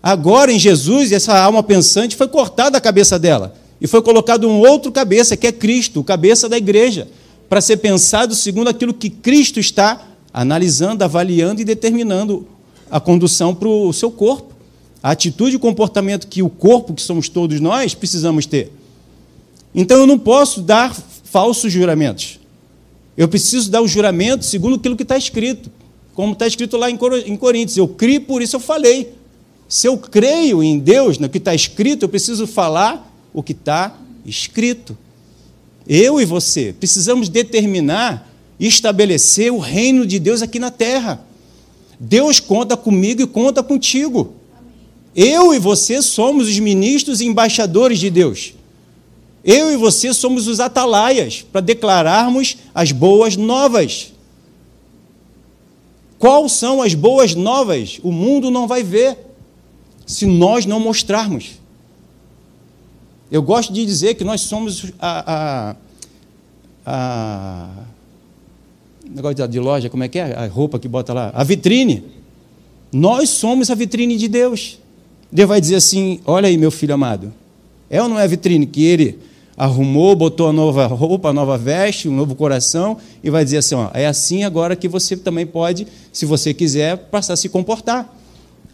Agora, 0.03 0.51
em 0.51 0.59
Jesus, 0.59 1.13
essa 1.13 1.39
alma 1.39 1.63
pensante 1.63 2.17
foi 2.17 2.27
cortada 2.27 2.77
a 2.77 2.81
cabeça 2.81 3.19
dela 3.19 3.55
e 3.81 3.87
foi 3.87 4.03
colocado 4.03 4.49
um 4.49 4.59
outro 4.59 4.91
cabeça, 4.91 5.37
que 5.37 5.47
é 5.47 5.53
Cristo, 5.53 6.01
o 6.01 6.05
cabeça 6.05 6.49
da 6.49 6.57
igreja, 6.57 7.09
para 7.49 7.61
ser 7.61 7.77
pensado 7.77 8.35
segundo 8.35 8.69
aquilo 8.69 8.93
que 8.93 9.09
Cristo 9.09 9.61
está 9.61 10.09
analisando, 10.33 11.05
avaliando 11.05 11.61
e 11.61 11.65
determinando 11.65 12.47
a 12.91 12.99
condução 12.99 13.55
para 13.55 13.69
o 13.69 13.93
seu 13.93 14.11
corpo. 14.11 14.53
A 15.03 15.11
atitude 15.11 15.53
e 15.53 15.57
o 15.57 15.61
comportamento 15.61 16.27
que 16.27 16.43
o 16.43 16.49
corpo, 16.49 16.95
que 16.95 17.03
somos 17.03 17.29
todos 17.29 17.61
nós, 17.61 17.95
precisamos 17.95 18.47
ter. 18.47 18.73
Então 19.75 19.99
eu 19.99 20.07
não 20.07 20.19
posso 20.19 20.63
dar 20.63 20.95
falsos 21.25 21.73
juramentos. 21.73 22.39
Eu 23.17 23.29
preciso 23.29 23.71
dar 23.71 23.83
o 23.83 23.89
juramento 23.89 24.45
segundo 24.45 24.77
aquilo 24.77 24.97
que 24.97 25.03
está 25.03 25.17
escrito. 25.17 25.71
Como 26.15 26.33
está 26.33 26.47
escrito 26.47 26.77
lá 26.77 26.91
em 26.91 26.97
Coríntios. 27.37 27.77
Eu 27.77 27.89
criei, 27.89 28.21
por 28.21 28.43
isso 28.43 28.57
eu 28.57 28.61
falei. 28.61 29.15
Se 29.73 29.89
eu 29.89 29.97
creio 29.97 30.63
em 30.63 30.79
Deus, 30.79 31.17
no 31.17 31.31
que 31.31 31.39
está 31.39 31.55
escrito, 31.55 32.03
eu 32.03 32.09
preciso 32.11 32.47
falar 32.47 33.11
o 33.33 33.43
que 33.43 33.53
está 33.53 33.97
escrito. 34.23 34.99
Eu 35.89 36.21
e 36.21 36.27
você 36.27 36.75
precisamos 36.79 37.31
determinar 37.31 38.31
estabelecer 38.61 39.51
o 39.51 39.59
reino 39.59 40.07
de 40.07 40.19
Deus 40.19 40.43
aqui 40.43 40.59
na 40.59 40.71
terra. 40.71 41.25
Deus 41.99 42.39
conta 42.39 42.77
comigo 42.77 43.23
e 43.23 43.27
conta 43.27 43.63
contigo. 43.63 44.35
Eu 45.17 45.55
e 45.55 45.59
você 45.59 46.03
somos 46.03 46.51
os 46.51 46.59
ministros 46.59 47.23
e 47.23 47.25
embaixadores 47.25 47.99
de 47.99 48.11
Deus. 48.11 48.53
Eu 49.43 49.73
e 49.73 49.77
você 49.79 50.13
somos 50.13 50.49
os 50.49 50.61
atalaias 50.61 51.47
para 51.51 51.63
declararmos 51.63 52.59
as 52.75 52.93
boas 52.93 53.39
novas. 53.39 54.13
Quais 56.19 56.53
são 56.53 56.83
as 56.83 56.93
boas 56.93 57.35
novas? 57.35 57.99
O 58.03 58.13
mundo 58.13 58.51
não 58.51 58.69
vai 58.69 58.83
ver 58.83 59.32
se 60.13 60.27
nós 60.27 60.67
não 60.67 60.79
mostrarmos. 60.79 61.61
Eu 63.31 63.43
gosto 63.43 63.73
de 63.73 63.87
dizer 63.87 64.15
que 64.15 64.25
nós 64.25 64.43
somos 64.43 64.93
a, 65.01 65.33
a, 65.35 65.77
a 66.85 67.69
negócio 69.09 69.49
de 69.49 69.59
loja, 69.59 69.89
como 69.89 70.05
é 70.05 70.09
que 70.09 70.19
é? 70.19 70.35
A 70.35 70.47
roupa 70.47 70.79
que 70.79 70.87
bota 70.87 71.15
lá, 71.15 71.31
a 71.35 71.43
vitrine. 71.43 72.05
Nós 72.93 73.31
somos 73.31 73.71
a 73.71 73.75
vitrine 73.75 74.19
de 74.19 74.29
Deus. 74.29 74.79
Deus 75.31 75.49
vai 75.49 75.61
dizer 75.61 75.77
assim: 75.77 76.21
olha 76.27 76.47
aí, 76.47 76.59
meu 76.59 76.71
filho 76.71 76.95
amado. 76.95 77.33
É 77.89 78.03
ou 78.03 78.09
não 78.09 78.19
é 78.19 78.25
a 78.25 78.27
vitrine 78.27 78.67
que 78.67 78.85
ele 78.85 79.19
arrumou, 79.57 80.15
botou 80.15 80.49
a 80.49 80.53
nova 80.53 80.87
roupa, 80.87 81.31
a 81.31 81.33
nova 81.33 81.57
veste, 81.57 82.09
um 82.09 82.15
novo 82.15 82.35
coração, 82.35 82.99
e 83.25 83.31
vai 83.31 83.45
dizer 83.45 83.59
assim: 83.59 83.75
ó, 83.75 83.89
é 83.95 84.07
assim 84.07 84.45
agora 84.45 84.77
que 84.77 84.89
você 84.89 85.17
também 85.17 85.47
pode, 85.47 85.87
se 86.13 86.27
você 86.27 86.53
quiser, 86.53 86.99
passar 86.99 87.33
a 87.33 87.37
se 87.37 87.49
comportar. 87.49 88.15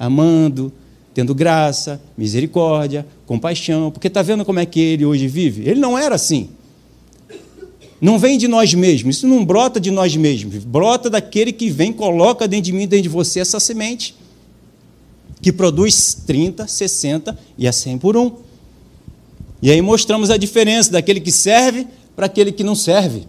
Amando, 0.01 0.73
tendo 1.19 1.35
graça, 1.35 2.01
misericórdia, 2.17 3.05
compaixão. 3.27 3.91
Porque 3.91 4.07
está 4.07 4.23
vendo 4.23 4.45
como 4.45 4.61
é 4.61 4.65
que 4.65 4.79
ele 4.79 5.05
hoje 5.05 5.27
vive? 5.27 5.69
Ele 5.69 5.81
não 5.81 5.99
era 5.99 6.15
assim. 6.15 6.51
Não 8.01 8.21
vem 8.21 8.39
de 8.39 8.47
nós 8.47 8.73
mesmos, 8.73 9.17
isso 9.17 9.27
não 9.27 9.45
brota 9.45 9.81
de 9.81 9.91
nós 9.91 10.15
mesmos, 10.15 10.63
brota 10.63 11.11
daquele 11.11 11.51
que 11.51 11.71
vem, 11.71 11.93
coloca 11.93 12.47
dentro 12.47 12.67
de 12.67 12.73
mim, 12.73 12.87
dentro 12.87 13.03
de 13.03 13.09
você 13.09 13.41
essa 13.41 13.59
semente, 13.59 14.15
que 15.43 15.51
produz 15.51 16.23
30, 16.25 16.69
60 16.69 17.37
e 17.59 17.67
a 17.67 17.73
100 17.73 17.99
por 17.99 18.17
um. 18.17 18.37
E 19.61 19.73
aí 19.73 19.83
mostramos 19.83 20.31
a 20.31 20.37
diferença 20.37 20.93
daquele 20.93 21.19
que 21.19 21.33
serve 21.33 21.85
para 22.15 22.27
aquele 22.27 22.53
que 22.53 22.63
não 22.63 22.77
serve. 22.77 23.27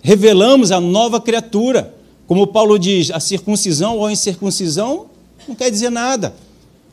Revelamos 0.00 0.70
a 0.70 0.80
nova 0.80 1.20
criatura. 1.20 1.92
Como 2.28 2.46
Paulo 2.46 2.78
diz, 2.78 3.10
a 3.10 3.18
circuncisão 3.18 3.96
ou 3.96 4.06
a 4.06 4.12
incircuncisão 4.12 5.09
não 5.48 5.54
quer 5.54 5.70
dizer 5.70 5.90
nada. 5.90 6.34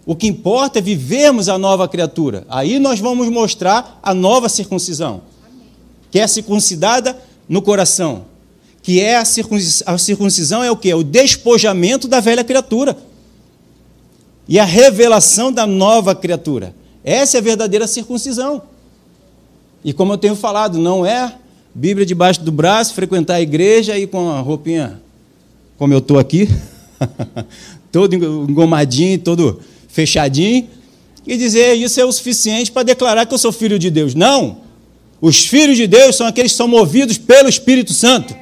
O 0.05 0.15
que 0.15 0.27
importa 0.27 0.79
é 0.79 0.81
vivermos 0.81 1.49
a 1.49 1.57
nova 1.57 1.87
criatura. 1.87 2.45
Aí 2.49 2.79
nós 2.79 2.99
vamos 2.99 3.29
mostrar 3.29 3.99
a 4.01 4.13
nova 4.13 4.47
circuncisão 4.47 5.21
que 6.09 6.19
é 6.19 6.27
circuncidada 6.27 7.17
no 7.49 7.61
coração, 7.61 8.25
que 8.81 9.01
é 9.01 9.17
a 9.17 9.25
circuncisão, 9.25 9.93
a 9.93 9.97
circuncisão 9.97 10.63
é 10.63 10.71
o 10.71 10.77
que? 10.77 10.93
O 10.93 11.03
despojamento 11.03 12.07
da 12.07 12.21
velha 12.21 12.43
criatura 12.43 12.97
e 14.47 14.57
a 14.57 14.63
revelação 14.63 15.51
da 15.51 15.67
nova 15.67 16.15
criatura. 16.15 16.73
Essa 17.03 17.37
é 17.37 17.39
a 17.39 17.43
verdadeira 17.43 17.87
circuncisão. 17.87 18.61
E 19.83 19.91
como 19.91 20.13
eu 20.13 20.17
tenho 20.17 20.35
falado, 20.35 20.77
não 20.77 21.05
é 21.05 21.35
Bíblia 21.75 22.05
debaixo 22.05 22.41
do 22.41 22.51
braço, 22.51 22.93
frequentar 22.93 23.35
a 23.35 23.41
igreja 23.41 23.97
e 23.97 24.07
com 24.07 24.29
a 24.29 24.39
roupinha 24.39 25.01
como 25.77 25.93
eu 25.93 25.99
estou 25.99 26.17
aqui, 26.17 26.49
todo 27.97 28.13
engomadinho, 28.13 29.17
todo 29.17 29.59
fechadinho, 29.87 30.67
e 31.25 31.35
dizer 31.35 31.73
isso 31.73 31.99
é 31.99 32.05
o 32.05 32.11
suficiente 32.11 32.71
para 32.71 32.83
declarar 32.83 33.25
que 33.25 33.33
eu 33.33 33.39
sou 33.39 33.51
filho 33.51 33.79
de 33.79 33.89
Deus. 33.89 34.13
Não! 34.13 34.57
Os 35.19 35.47
filhos 35.47 35.75
de 35.75 35.87
Deus 35.87 36.15
são 36.15 36.27
aqueles 36.27 36.51
que 36.51 36.57
são 36.57 36.67
movidos 36.67 37.17
pelo 37.17 37.49
Espírito 37.49 37.91
Santo. 37.93 38.35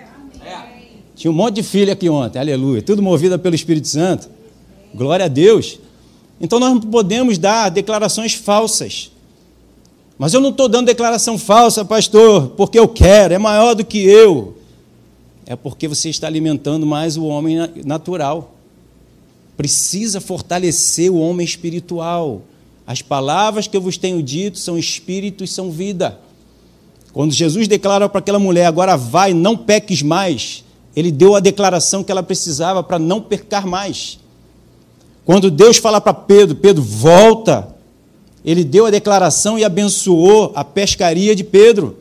Tinha 1.15 1.31
um 1.31 1.33
monte 1.33 1.55
de 1.55 1.63
filho 1.63 1.89
aqui 1.89 2.09
ontem, 2.09 2.37
aleluia. 2.37 2.81
Tudo 2.81 3.01
movido 3.01 3.39
pelo 3.39 3.55
Espírito 3.55 3.87
Santo. 3.87 4.29
Glória 4.93 5.23
a 5.23 5.29
Deus. 5.29 5.79
Então 6.41 6.59
nós 6.59 6.73
não 6.73 6.81
podemos 6.81 7.37
dar 7.37 7.69
declarações 7.69 8.33
falsas. 8.33 9.09
Mas 10.17 10.33
eu 10.33 10.41
não 10.41 10.49
estou 10.49 10.67
dando 10.67 10.87
declaração 10.87 11.37
falsa, 11.37 11.85
pastor, 11.85 12.49
porque 12.57 12.77
eu 12.77 12.89
quero, 12.89 13.33
é 13.33 13.37
maior 13.37 13.73
do 13.73 13.85
que 13.85 13.99
eu. 13.99 14.57
É 15.45 15.55
porque 15.55 15.87
você 15.87 16.09
está 16.09 16.27
alimentando 16.27 16.85
mais 16.85 17.15
o 17.15 17.23
homem 17.23 17.57
natural. 17.85 18.54
Precisa 19.57 20.19
fortalecer 20.19 21.11
o 21.11 21.17
homem 21.17 21.45
espiritual. 21.45 22.41
As 22.85 23.01
palavras 23.01 23.67
que 23.67 23.75
eu 23.75 23.81
vos 23.81 23.97
tenho 23.97 24.21
dito 24.21 24.59
são 24.59 24.77
espírito 24.77 25.43
e 25.43 25.47
são 25.47 25.71
vida. 25.71 26.19
Quando 27.13 27.31
Jesus 27.31 27.67
declara 27.67 28.09
para 28.09 28.19
aquela 28.19 28.37
mulher, 28.37 28.65
agora 28.65 28.97
vai, 28.97 29.33
não 29.33 29.55
peques 29.55 30.01
mais, 30.01 30.65
ele 30.95 31.11
deu 31.11 31.35
a 31.35 31.39
declaração 31.39 32.03
que 32.03 32.11
ela 32.11 32.21
precisava 32.21 32.83
para 32.83 32.99
não 32.99 33.21
pecar 33.21 33.65
mais. 33.65 34.19
Quando 35.23 35.49
Deus 35.49 35.77
fala 35.77 35.99
para 35.99 36.13
Pedro, 36.13 36.55
Pedro, 36.55 36.83
volta, 36.83 37.73
ele 38.43 38.63
deu 38.63 38.85
a 38.85 38.91
declaração 38.91 39.57
e 39.57 39.63
abençoou 39.63 40.51
a 40.55 40.63
pescaria 40.63 41.35
de 41.35 41.43
Pedro. 41.43 41.97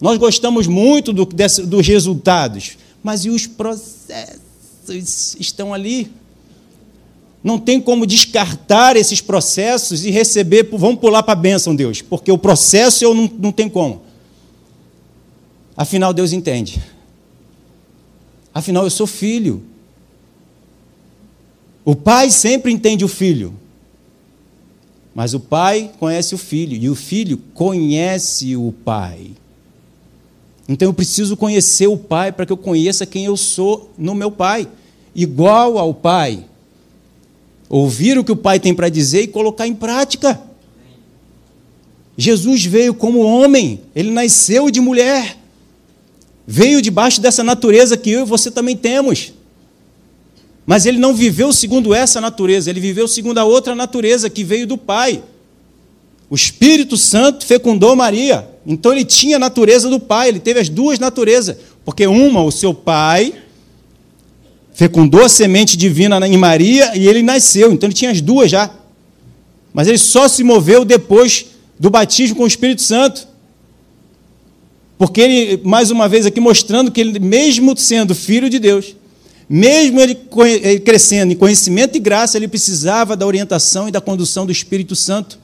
Nós 0.00 0.18
gostamos 0.18 0.66
muito 0.66 1.12
do, 1.12 1.24
desse, 1.24 1.64
dos 1.64 1.86
resultados, 1.86 2.76
mas 3.02 3.24
e 3.24 3.30
os 3.30 3.46
processos 3.46 5.36
estão 5.38 5.72
ali? 5.72 6.10
Não 7.42 7.58
tem 7.58 7.80
como 7.80 8.06
descartar 8.06 8.96
esses 8.96 9.20
processos 9.20 10.04
e 10.04 10.10
receber, 10.10 10.68
vamos 10.72 11.00
pular 11.00 11.22
para 11.22 11.32
a 11.32 11.36
bênção, 11.36 11.74
Deus, 11.74 12.02
porque 12.02 12.32
o 12.32 12.38
processo 12.38 13.04
eu 13.04 13.14
não, 13.14 13.30
não 13.38 13.52
tenho 13.52 13.70
como. 13.70 14.02
Afinal, 15.76 16.12
Deus 16.12 16.32
entende. 16.32 16.82
Afinal, 18.52 18.82
eu 18.82 18.90
sou 18.90 19.06
filho. 19.06 19.62
O 21.84 21.94
pai 21.94 22.30
sempre 22.30 22.72
entende 22.72 23.04
o 23.04 23.08
filho. 23.08 23.54
Mas 25.14 25.34
o 25.34 25.40
pai 25.40 25.90
conhece 25.98 26.34
o 26.34 26.38
filho 26.38 26.76
e 26.76 26.88
o 26.88 26.94
filho 26.94 27.38
conhece 27.54 28.56
o 28.56 28.72
pai. 28.84 29.30
Então 30.68 30.88
eu 30.88 30.92
preciso 30.92 31.36
conhecer 31.36 31.86
o 31.86 31.96
pai 31.96 32.30
para 32.30 32.44
que 32.44 32.52
eu 32.52 32.56
conheça 32.56 33.06
quem 33.06 33.24
eu 33.24 33.36
sou 33.36 33.90
no 33.96 34.14
meu 34.14 34.30
pai, 34.30 34.68
igual 35.14 35.78
ao 35.78 35.94
pai. 35.94 36.44
Ouvir 37.68 38.18
o 38.18 38.24
que 38.24 38.32
o 38.32 38.36
pai 38.36 38.58
tem 38.58 38.74
para 38.74 38.88
dizer 38.88 39.22
e 39.22 39.26
colocar 39.26 39.66
em 39.66 39.74
prática. 39.74 40.40
Jesus 42.16 42.64
veio 42.64 42.94
como 42.94 43.20
homem, 43.20 43.80
ele 43.94 44.10
nasceu 44.10 44.70
de 44.70 44.80
mulher 44.80 45.38
veio 46.50 46.80
debaixo 46.80 47.20
dessa 47.20 47.44
natureza 47.44 47.94
que 47.94 48.10
eu 48.10 48.22
e 48.22 48.24
você 48.24 48.50
também 48.50 48.74
temos. 48.74 49.34
Mas 50.64 50.86
ele 50.86 50.96
não 50.96 51.12
viveu 51.12 51.52
segundo 51.52 51.92
essa 51.92 52.22
natureza, 52.22 52.70
ele 52.70 52.80
viveu 52.80 53.06
segundo 53.06 53.36
a 53.36 53.44
outra 53.44 53.74
natureza 53.74 54.30
que 54.30 54.42
veio 54.42 54.66
do 54.66 54.78
Pai. 54.78 55.22
O 56.30 56.34
Espírito 56.34 56.96
Santo 56.96 57.44
fecundou 57.44 57.94
Maria. 57.94 58.48
Então 58.66 58.92
ele 58.92 59.04
tinha 59.04 59.36
a 59.36 59.38
natureza 59.38 59.90
do 59.90 60.00
Pai, 60.00 60.28
ele 60.28 60.40
teve 60.40 60.58
as 60.58 60.70
duas 60.70 60.98
naturezas. 60.98 61.54
Porque 61.84 62.06
uma, 62.06 62.42
o 62.42 62.50
seu 62.50 62.72
Pai, 62.72 63.34
fecundou 64.78 65.24
a 65.24 65.28
semente 65.28 65.76
divina 65.76 66.24
em 66.24 66.36
Maria 66.36 66.96
e 66.96 67.08
ele 67.08 67.20
nasceu. 67.20 67.72
Então 67.72 67.88
ele 67.88 67.94
tinha 67.94 68.12
as 68.12 68.20
duas 68.20 68.48
já. 68.48 68.70
Mas 69.74 69.88
ele 69.88 69.98
só 69.98 70.28
se 70.28 70.44
moveu 70.44 70.84
depois 70.84 71.46
do 71.76 71.90
batismo 71.90 72.36
com 72.36 72.44
o 72.44 72.46
Espírito 72.46 72.80
Santo. 72.80 73.26
Porque 74.96 75.20
ele, 75.20 75.60
mais 75.64 75.90
uma 75.90 76.08
vez 76.08 76.26
aqui, 76.26 76.38
mostrando 76.38 76.92
que 76.92 77.00
ele, 77.00 77.18
mesmo 77.18 77.76
sendo 77.76 78.14
filho 78.14 78.48
de 78.48 78.60
Deus, 78.60 78.94
mesmo 79.48 79.98
ele 79.98 80.14
crescendo 80.84 81.32
em 81.32 81.36
conhecimento 81.36 81.96
e 81.96 82.00
graça, 82.00 82.38
ele 82.38 82.46
precisava 82.46 83.16
da 83.16 83.26
orientação 83.26 83.88
e 83.88 83.90
da 83.90 84.00
condução 84.00 84.46
do 84.46 84.52
Espírito 84.52 84.94
Santo. 84.94 85.40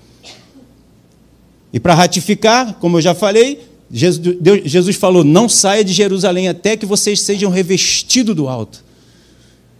E 1.72 1.80
para 1.80 1.92
ratificar, 1.92 2.74
como 2.74 2.98
eu 2.98 3.02
já 3.02 3.16
falei, 3.16 3.64
Jesus, 3.90 4.36
Jesus 4.64 4.94
falou: 4.94 5.24
Não 5.24 5.48
saia 5.48 5.82
de 5.82 5.92
Jerusalém 5.92 6.48
até 6.48 6.76
que 6.76 6.86
vocês 6.86 7.20
sejam 7.20 7.50
revestidos 7.50 8.36
do 8.36 8.46
alto. 8.46 8.83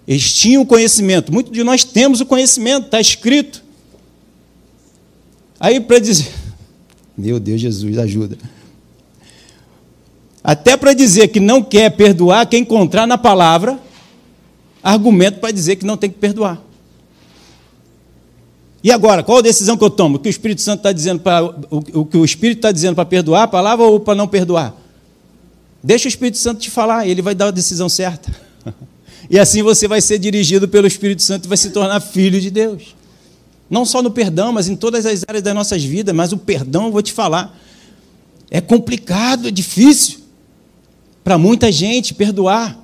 Eles 0.07 0.33
tinham 0.33 0.65
conhecimento, 0.67 1.33
muitos 1.33 1.53
de 1.53 1.65
nós 1.65 1.83
temos 1.83 2.21
o 2.21 2.27
conhecimento, 2.27 2.87
está 2.87 3.01
escrito. 3.01 3.63
Aí 5.59 5.81
para 5.81 5.99
dizer, 5.99 6.31
meu 7.17 7.41
Deus, 7.41 7.61
Jesus, 7.61 7.99
ajuda. 7.99 8.37
Até 10.43 10.77
para 10.77 10.93
dizer 10.93 11.29
que 11.29 11.41
não 11.41 11.63
quer 11.63 11.91
perdoar, 11.91 12.47
quer 12.47 12.59
encontrar 12.59 13.07
na 13.07 13.17
palavra 13.17 13.81
argumento 14.83 15.41
para 15.41 15.51
dizer 15.51 15.77
que 15.77 15.87
não 15.87 15.97
tem 15.97 16.11
que 16.11 16.19
perdoar. 16.19 16.61
E 18.83 18.93
agora, 18.93 19.23
qual 19.23 19.39
a 19.39 19.43
decisão 19.43 19.79
que 19.79 19.83
eu 19.83 19.89
tomo? 19.89 20.17
O 20.17 20.19
que 20.19 20.29
o 20.29 20.31
Espírito 20.31 20.61
Santo 20.61 20.81
está 20.81 20.93
dizendo 20.93 21.21
para 21.21 21.43
o, 21.43 21.55
o 21.95 22.05
que 22.05 22.19
o 22.19 22.25
Espírito 22.25 22.59
está 22.59 22.71
dizendo 22.71 22.95
para 22.95 23.07
perdoar 23.07 23.45
a 23.45 23.49
palavra 23.49 23.87
ou 23.87 23.99
para 23.99 24.15
não 24.15 24.29
perdoar? 24.29 24.75
Deixa 25.83 26.07
o 26.07 26.09
Espírito 26.09 26.37
Santo 26.37 26.61
te 26.61 26.71
falar, 26.71 27.09
ele 27.09 27.23
vai 27.23 27.35
dar 27.35 27.47
a 27.47 27.51
decisão 27.51 27.89
certa. 27.89 28.31
E 29.31 29.39
assim 29.39 29.63
você 29.63 29.89
vai 29.89 30.01
ser 30.01 30.19
dirigido 30.19 30.69
pelo 30.69 30.87
Espírito 30.87 31.23
Santo 31.23 31.47
e 31.47 31.49
vai 31.49 31.57
se 31.57 31.71
tornar 31.71 32.01
filho 32.01 32.41
de 32.41 32.51
Deus. 32.51 32.95
Não 33.69 33.85
só 33.85 34.03
no 34.03 34.11
perdão, 34.11 34.53
mas 34.53 34.69
em 34.69 34.77
todas 34.77 35.07
as 35.07 35.25
áreas 35.27 35.43
das 35.43 35.55
nossas 35.55 35.83
vidas. 35.83 36.15
Mas 36.15 36.33
o 36.33 36.39
perdão, 36.39 36.93
vou 36.93 37.03
te 37.03 37.13
falar, 37.13 37.59
é 38.51 38.61
complicado, 38.61 39.49
é 39.49 39.51
difícil. 39.51 40.21
para 41.23 41.39
muita 41.39 41.73
gente 41.73 42.13
perdoar. 42.13 42.79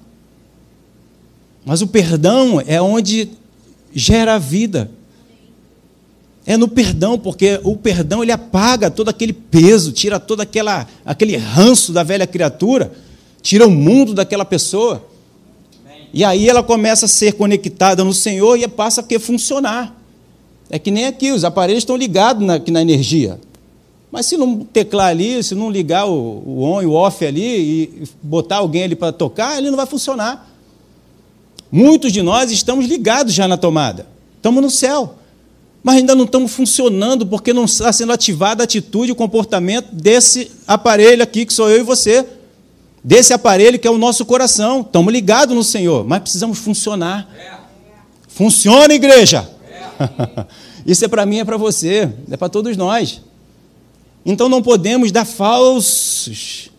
Mas 1.64 1.82
o 1.82 1.87
perdão 1.87 2.62
é 2.66 2.80
onde 2.80 3.28
gera 3.92 4.35
a 4.35 4.38
vida. 4.38 4.90
É 6.47 6.56
no 6.56 6.66
perdão, 6.66 7.18
porque 7.18 7.61
o 7.62 7.76
perdão 7.76 8.23
ele 8.23 8.32
apaga 8.32 8.90
todo 8.90 9.11
aquele 9.11 9.32
peso, 9.32 9.92
tira 9.92 10.18
todo 10.18 10.40
aquela, 10.40 10.88
aquele 11.04 11.37
ranço 11.37 11.92
da 11.92 12.02
velha 12.02 12.26
criatura, 12.26 12.92
tira 13.42 13.66
o 13.66 13.70
mundo 13.70 14.14
daquela 14.14 14.44
pessoa. 14.44 15.09
E 16.12 16.24
aí 16.24 16.48
ela 16.48 16.62
começa 16.62 17.06
a 17.06 17.08
ser 17.08 17.34
conectada 17.34 18.02
no 18.02 18.12
Senhor 18.12 18.56
e 18.58 18.66
passa 18.66 19.04
a 19.08 19.20
funcionar. 19.20 19.96
É 20.68 20.78
que 20.78 20.90
nem 20.90 21.06
aqui, 21.06 21.32
os 21.32 21.44
aparelhos 21.44 21.82
estão 21.82 21.96
ligados 21.96 22.46
na, 22.46 22.58
na 22.58 22.82
energia. 22.82 23.40
Mas 24.10 24.26
se 24.26 24.36
não 24.36 24.60
teclar 24.60 25.08
ali, 25.08 25.42
se 25.42 25.54
não 25.54 25.70
ligar 25.70 26.06
o, 26.06 26.42
o 26.44 26.62
on 26.62 26.82
e 26.82 26.86
o 26.86 26.92
off 26.92 27.24
ali 27.24 27.42
e 27.42 28.08
botar 28.22 28.56
alguém 28.56 28.84
ali 28.84 28.96
para 28.96 29.12
tocar, 29.12 29.58
ele 29.58 29.70
não 29.70 29.76
vai 29.76 29.86
funcionar. 29.86 30.48
Muitos 31.70 32.12
de 32.12 32.20
nós 32.20 32.50
estamos 32.50 32.86
ligados 32.86 33.32
já 33.32 33.46
na 33.46 33.56
tomada. 33.56 34.06
Estamos 34.36 34.62
no 34.62 34.70
céu. 34.70 35.14
Mas 35.82 35.96
ainda 35.96 36.14
não 36.14 36.24
estamos 36.24 36.52
funcionando 36.52 37.24
porque 37.24 37.52
não 37.52 37.64
está 37.64 37.92
sendo 37.92 38.12
ativada 38.12 38.62
a 38.62 38.64
atitude 38.64 39.12
o 39.12 39.16
comportamento 39.16 39.94
desse 39.94 40.50
aparelho 40.66 41.22
aqui, 41.22 41.46
que 41.46 41.52
sou 41.52 41.70
eu 41.70 41.78
e 41.78 41.82
você. 41.82 42.26
Desse 43.02 43.33
aparelho 43.33 43.78
que 43.78 43.88
é 43.88 43.90
o 43.90 43.99
nosso 43.99 44.25
coração. 44.26 44.83
Estamos 44.83 45.12
ligados 45.12 45.54
no 45.54 45.64
Senhor, 45.64 46.07
mas 46.07 46.21
precisamos 46.21 46.59
funcionar. 46.59 47.28
Funciona, 48.28 48.92
igreja! 48.92 49.49
Isso 50.85 51.04
é 51.04 51.09
para 51.09 51.26
mim, 51.26 51.38
é 51.38 51.45
para 51.45 51.57
você, 51.57 52.12
é 52.30 52.37
para 52.37 52.49
todos 52.49 52.76
nós. 52.76 53.23
Então 54.25 54.49
não 54.49 54.62
podemos 54.62 55.11
dar 55.12 55.25
falsos. 55.25 56.71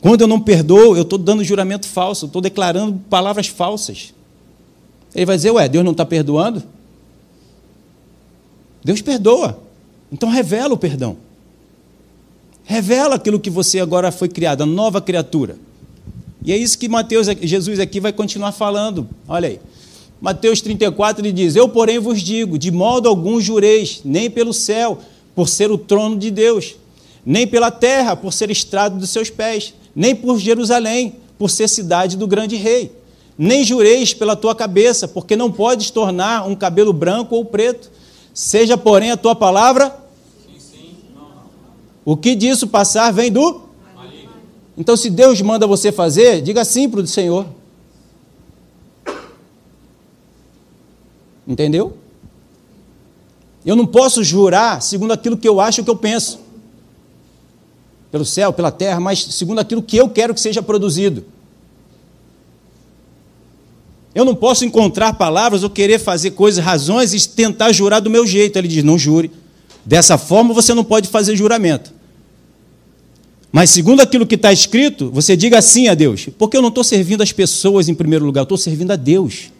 Quando 0.00 0.20
eu 0.20 0.28
não 0.28 0.40
perdoo, 0.40 0.96
eu 0.96 1.02
estou 1.02 1.18
dando 1.18 1.42
juramento 1.42 1.86
falso, 1.86 2.26
estou 2.26 2.40
declarando 2.40 3.00
palavras 3.10 3.48
falsas. 3.48 4.14
Ele 5.14 5.26
vai 5.26 5.36
dizer, 5.36 5.50
ué, 5.50 5.68
Deus 5.68 5.84
não 5.84 5.92
está 5.92 6.04
perdoando? 6.04 6.62
Deus 8.84 9.02
perdoa. 9.02 9.60
Então 10.12 10.28
revela 10.28 10.74
o 10.74 10.78
perdão. 10.78 11.16
Revela 12.70 13.14
aquilo 13.14 13.40
que 13.40 13.48
você 13.48 13.80
agora 13.80 14.12
foi 14.12 14.28
criado, 14.28 14.60
a 14.60 14.66
nova 14.66 15.00
criatura. 15.00 15.56
E 16.44 16.52
é 16.52 16.56
isso 16.58 16.78
que 16.78 16.86
Mateus, 16.86 17.26
Jesus 17.40 17.80
aqui 17.80 17.98
vai 17.98 18.12
continuar 18.12 18.52
falando. 18.52 19.08
Olha 19.26 19.48
aí. 19.48 19.58
Mateus 20.20 20.60
34 20.60 21.24
ele 21.24 21.32
diz: 21.32 21.56
Eu, 21.56 21.66
porém, 21.70 21.98
vos 21.98 22.20
digo, 22.20 22.58
de 22.58 22.70
modo 22.70 23.08
algum 23.08 23.40
jureis, 23.40 24.02
nem 24.04 24.30
pelo 24.30 24.52
céu, 24.52 24.98
por 25.34 25.48
ser 25.48 25.70
o 25.70 25.78
trono 25.78 26.18
de 26.18 26.30
Deus, 26.30 26.76
nem 27.24 27.46
pela 27.46 27.70
terra, 27.70 28.14
por 28.14 28.34
ser 28.34 28.50
estrado 28.50 28.98
dos 28.98 29.08
seus 29.08 29.30
pés, 29.30 29.72
nem 29.96 30.14
por 30.14 30.38
Jerusalém, 30.38 31.14
por 31.38 31.48
ser 31.48 31.68
cidade 31.68 32.18
do 32.18 32.26
grande 32.26 32.56
rei. 32.56 32.92
Nem 33.38 33.64
jureis 33.64 34.12
pela 34.12 34.36
tua 34.36 34.54
cabeça, 34.54 35.08
porque 35.08 35.36
não 35.36 35.50
podes 35.50 35.90
tornar 35.90 36.46
um 36.46 36.54
cabelo 36.54 36.92
branco 36.92 37.34
ou 37.34 37.46
preto. 37.46 37.90
Seja, 38.34 38.76
porém, 38.76 39.10
a 39.10 39.16
tua 39.16 39.34
palavra. 39.34 40.06
O 42.08 42.16
que 42.16 42.34
disso 42.34 42.66
passar 42.66 43.12
vem 43.12 43.30
do. 43.30 43.60
Então, 44.78 44.96
se 44.96 45.10
Deus 45.10 45.42
manda 45.42 45.66
você 45.66 45.92
fazer, 45.92 46.40
diga 46.40 46.64
sim 46.64 46.88
para 46.88 47.00
o 47.00 47.06
Senhor. 47.06 47.44
Entendeu? 51.46 51.98
Eu 53.62 53.76
não 53.76 53.84
posso 53.84 54.24
jurar 54.24 54.80
segundo 54.80 55.12
aquilo 55.12 55.36
que 55.36 55.46
eu 55.46 55.60
acho 55.60 55.84
que 55.84 55.90
eu 55.90 55.96
penso. 55.96 56.40
Pelo 58.10 58.24
céu, 58.24 58.54
pela 58.54 58.70
terra, 58.70 58.98
mas 58.98 59.22
segundo 59.22 59.58
aquilo 59.58 59.82
que 59.82 59.98
eu 59.98 60.08
quero 60.08 60.32
que 60.32 60.40
seja 60.40 60.62
produzido. 60.62 61.26
Eu 64.14 64.24
não 64.24 64.34
posso 64.34 64.64
encontrar 64.64 65.12
palavras 65.12 65.62
ou 65.62 65.68
querer 65.68 65.98
fazer 65.98 66.30
coisas, 66.30 66.64
razões 66.64 67.12
e 67.12 67.28
tentar 67.28 67.70
jurar 67.70 68.00
do 68.00 68.08
meu 68.08 68.26
jeito. 68.26 68.56
Ele 68.56 68.66
diz: 68.66 68.82
não 68.82 68.96
jure. 68.96 69.30
Dessa 69.84 70.16
forma 70.16 70.54
você 70.54 70.72
não 70.72 70.84
pode 70.84 71.10
fazer 71.10 71.36
juramento. 71.36 71.97
Mas 73.50 73.70
segundo 73.70 74.00
aquilo 74.00 74.26
que 74.26 74.34
está 74.34 74.52
escrito, 74.52 75.10
você 75.10 75.36
diga 75.36 75.60
sim 75.62 75.88
a 75.88 75.94
Deus. 75.94 76.28
Porque 76.38 76.56
eu 76.56 76.62
não 76.62 76.68
estou 76.68 76.84
servindo 76.84 77.22
as 77.22 77.32
pessoas 77.32 77.88
em 77.88 77.94
primeiro 77.94 78.24
lugar, 78.24 78.42
estou 78.42 78.58
servindo 78.58 78.90
a 78.90 78.96
Deus. 78.96 79.50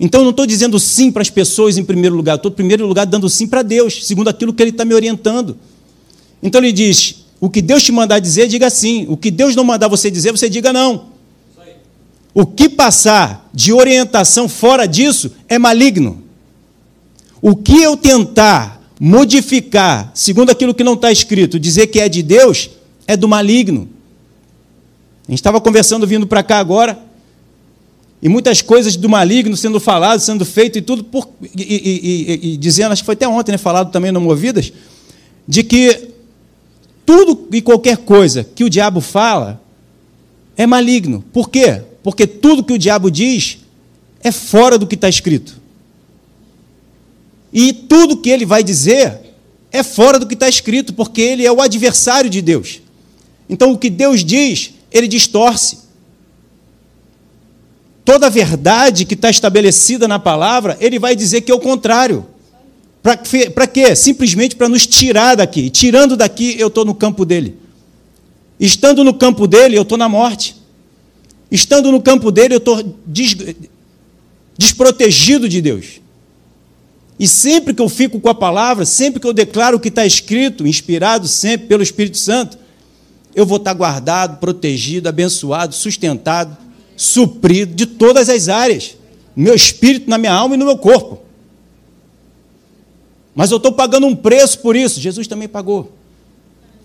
Então 0.00 0.20
eu 0.20 0.24
não 0.24 0.30
estou 0.30 0.46
dizendo 0.46 0.80
sim 0.80 1.12
para 1.12 1.22
as 1.22 1.30
pessoas 1.30 1.76
em 1.76 1.84
primeiro 1.84 2.16
lugar, 2.16 2.36
estou 2.36 2.50
em 2.50 2.54
primeiro 2.54 2.86
lugar 2.86 3.06
dando 3.06 3.28
sim 3.28 3.46
para 3.46 3.62
Deus, 3.62 4.06
segundo 4.06 4.28
aquilo 4.28 4.52
que 4.52 4.62
Ele 4.62 4.70
está 4.70 4.84
me 4.84 4.94
orientando. 4.94 5.56
Então 6.42 6.60
ele 6.60 6.72
diz: 6.72 7.22
o 7.40 7.48
que 7.48 7.62
Deus 7.62 7.82
te 7.82 7.92
mandar 7.92 8.18
dizer, 8.18 8.48
diga 8.48 8.68
sim. 8.68 9.06
O 9.08 9.16
que 9.16 9.30
Deus 9.30 9.54
não 9.54 9.64
mandar 9.64 9.88
você 9.88 10.10
dizer, 10.10 10.32
você 10.32 10.48
diga 10.48 10.72
não. 10.72 11.12
O 12.34 12.46
que 12.46 12.68
passar 12.68 13.48
de 13.52 13.72
orientação 13.72 14.48
fora 14.48 14.86
disso 14.86 15.32
é 15.48 15.58
maligno. 15.58 16.22
O 17.40 17.54
que 17.54 17.82
eu 17.82 17.96
tentar 17.96 18.81
modificar, 19.04 20.12
segundo 20.14 20.50
aquilo 20.50 20.72
que 20.72 20.84
não 20.84 20.94
está 20.94 21.10
escrito, 21.10 21.58
dizer 21.58 21.88
que 21.88 21.98
é 21.98 22.08
de 22.08 22.22
Deus, 22.22 22.70
é 23.04 23.16
do 23.16 23.26
maligno. 23.26 23.88
A 25.26 25.32
gente 25.32 25.40
estava 25.40 25.60
conversando 25.60 26.06
vindo 26.06 26.24
para 26.24 26.40
cá 26.40 26.60
agora, 26.60 26.96
e 28.22 28.28
muitas 28.28 28.62
coisas 28.62 28.94
do 28.94 29.08
maligno 29.08 29.56
sendo 29.56 29.80
falado, 29.80 30.20
sendo 30.20 30.44
feito 30.44 30.78
e 30.78 30.82
tudo, 30.82 31.02
por, 31.02 31.28
e, 31.42 31.64
e, 31.64 32.46
e, 32.48 32.52
e, 32.52 32.56
dizendo, 32.56 32.92
acho 32.92 33.02
que 33.02 33.06
foi 33.06 33.14
até 33.14 33.26
ontem, 33.26 33.50
né, 33.50 33.58
falado 33.58 33.90
também 33.90 34.12
no 34.12 34.20
Movidas, 34.20 34.72
de 35.48 35.64
que 35.64 36.10
tudo 37.04 37.48
e 37.50 37.60
qualquer 37.60 37.96
coisa 37.96 38.44
que 38.54 38.62
o 38.62 38.70
diabo 38.70 39.00
fala 39.00 39.60
é 40.56 40.64
maligno. 40.64 41.24
Por 41.32 41.50
quê? 41.50 41.82
Porque 42.04 42.24
tudo 42.24 42.62
que 42.62 42.72
o 42.72 42.78
diabo 42.78 43.10
diz 43.10 43.58
é 44.22 44.30
fora 44.30 44.78
do 44.78 44.86
que 44.86 44.94
está 44.94 45.08
escrito. 45.08 45.60
E 47.52 47.72
tudo 47.72 48.16
que 48.16 48.30
ele 48.30 48.46
vai 48.46 48.64
dizer 48.64 49.20
é 49.70 49.82
fora 49.82 50.18
do 50.18 50.26
que 50.26 50.34
está 50.34 50.48
escrito, 50.48 50.92
porque 50.94 51.20
ele 51.20 51.44
é 51.44 51.52
o 51.52 51.60
adversário 51.60 52.30
de 52.30 52.40
Deus. 52.40 52.80
Então 53.48 53.72
o 53.72 53.78
que 53.78 53.90
Deus 53.90 54.24
diz, 54.24 54.72
ele 54.90 55.08
distorce 55.08 55.82
toda 58.04 58.26
a 58.26 58.30
verdade 58.30 59.04
que 59.04 59.14
está 59.14 59.30
estabelecida 59.30 60.08
na 60.08 60.18
palavra, 60.18 60.76
ele 60.80 60.98
vai 60.98 61.14
dizer 61.14 61.42
que 61.42 61.52
é 61.52 61.54
o 61.54 61.60
contrário. 61.60 62.26
Para 63.02 63.66
quê? 63.66 63.96
Simplesmente 63.96 64.54
para 64.54 64.68
nos 64.68 64.86
tirar 64.86 65.36
daqui. 65.36 65.70
Tirando 65.70 66.16
daqui, 66.16 66.56
eu 66.58 66.68
estou 66.68 66.84
no 66.84 66.94
campo 66.94 67.24
dele. 67.24 67.56
Estando 68.60 69.02
no 69.02 69.14
campo 69.14 69.46
dele, 69.46 69.76
eu 69.76 69.82
estou 69.82 69.98
na 69.98 70.08
morte. 70.08 70.56
Estando 71.50 71.90
no 71.90 72.00
campo 72.00 72.30
dele, 72.30 72.54
eu 72.54 72.58
estou 72.58 72.96
des... 73.04 73.36
desprotegido 74.56 75.48
de 75.48 75.60
Deus. 75.60 76.00
E 77.18 77.28
sempre 77.28 77.74
que 77.74 77.82
eu 77.82 77.88
fico 77.88 78.18
com 78.18 78.28
a 78.28 78.34
palavra, 78.34 78.84
sempre 78.84 79.20
que 79.20 79.26
eu 79.26 79.32
declaro 79.32 79.76
o 79.76 79.80
que 79.80 79.88
está 79.88 80.04
escrito, 80.04 80.66
inspirado 80.66 81.28
sempre 81.28 81.66
pelo 81.68 81.82
Espírito 81.82 82.18
Santo, 82.18 82.58
eu 83.34 83.46
vou 83.46 83.58
estar 83.58 83.74
guardado, 83.74 84.38
protegido, 84.38 85.08
abençoado, 85.08 85.74
sustentado 85.74 86.56
suprido 86.96 87.74
de 87.74 87.86
todas 87.86 88.28
as 88.28 88.48
áreas, 88.48 88.96
no 89.34 89.44
meu 89.44 89.54
espírito, 89.54 90.08
na 90.08 90.18
minha 90.18 90.32
alma 90.32 90.54
e 90.54 90.58
no 90.58 90.64
meu 90.64 90.78
corpo. 90.78 91.20
Mas 93.34 93.50
eu 93.50 93.56
estou 93.56 93.72
pagando 93.72 94.06
um 94.06 94.14
preço 94.14 94.58
por 94.60 94.76
isso, 94.76 95.00
Jesus 95.00 95.26
também 95.26 95.48
pagou. 95.48 95.90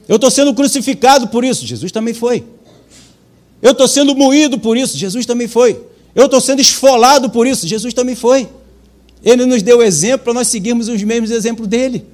Eu 0.08 0.16
estou 0.16 0.32
sendo 0.32 0.54
crucificado 0.54 1.28
por 1.28 1.44
isso, 1.44 1.66
Jesus 1.66 1.92
também 1.92 2.14
foi. 2.14 2.44
Eu 3.62 3.72
estou 3.72 3.88
sendo 3.88 4.16
moído 4.16 4.58
por 4.58 4.78
isso, 4.78 4.98
Jesus 4.98 5.26
também 5.26 5.48
foi. 5.48 5.80
Eu 6.16 6.26
estou 6.26 6.40
sendo 6.40 6.62
esfolado 6.62 7.30
por 7.30 7.46
isso, 7.46 7.68
Jesus 7.68 7.94
também 7.94 8.16
foi. 8.16 8.48
Ele 9.24 9.46
nos 9.46 9.62
deu 9.62 9.82
exemplo 9.82 10.26
para 10.26 10.34
nós 10.34 10.48
seguirmos 10.48 10.88
os 10.88 11.02
mesmos 11.04 11.32
exemplos 11.32 11.68
dele. 11.68 12.06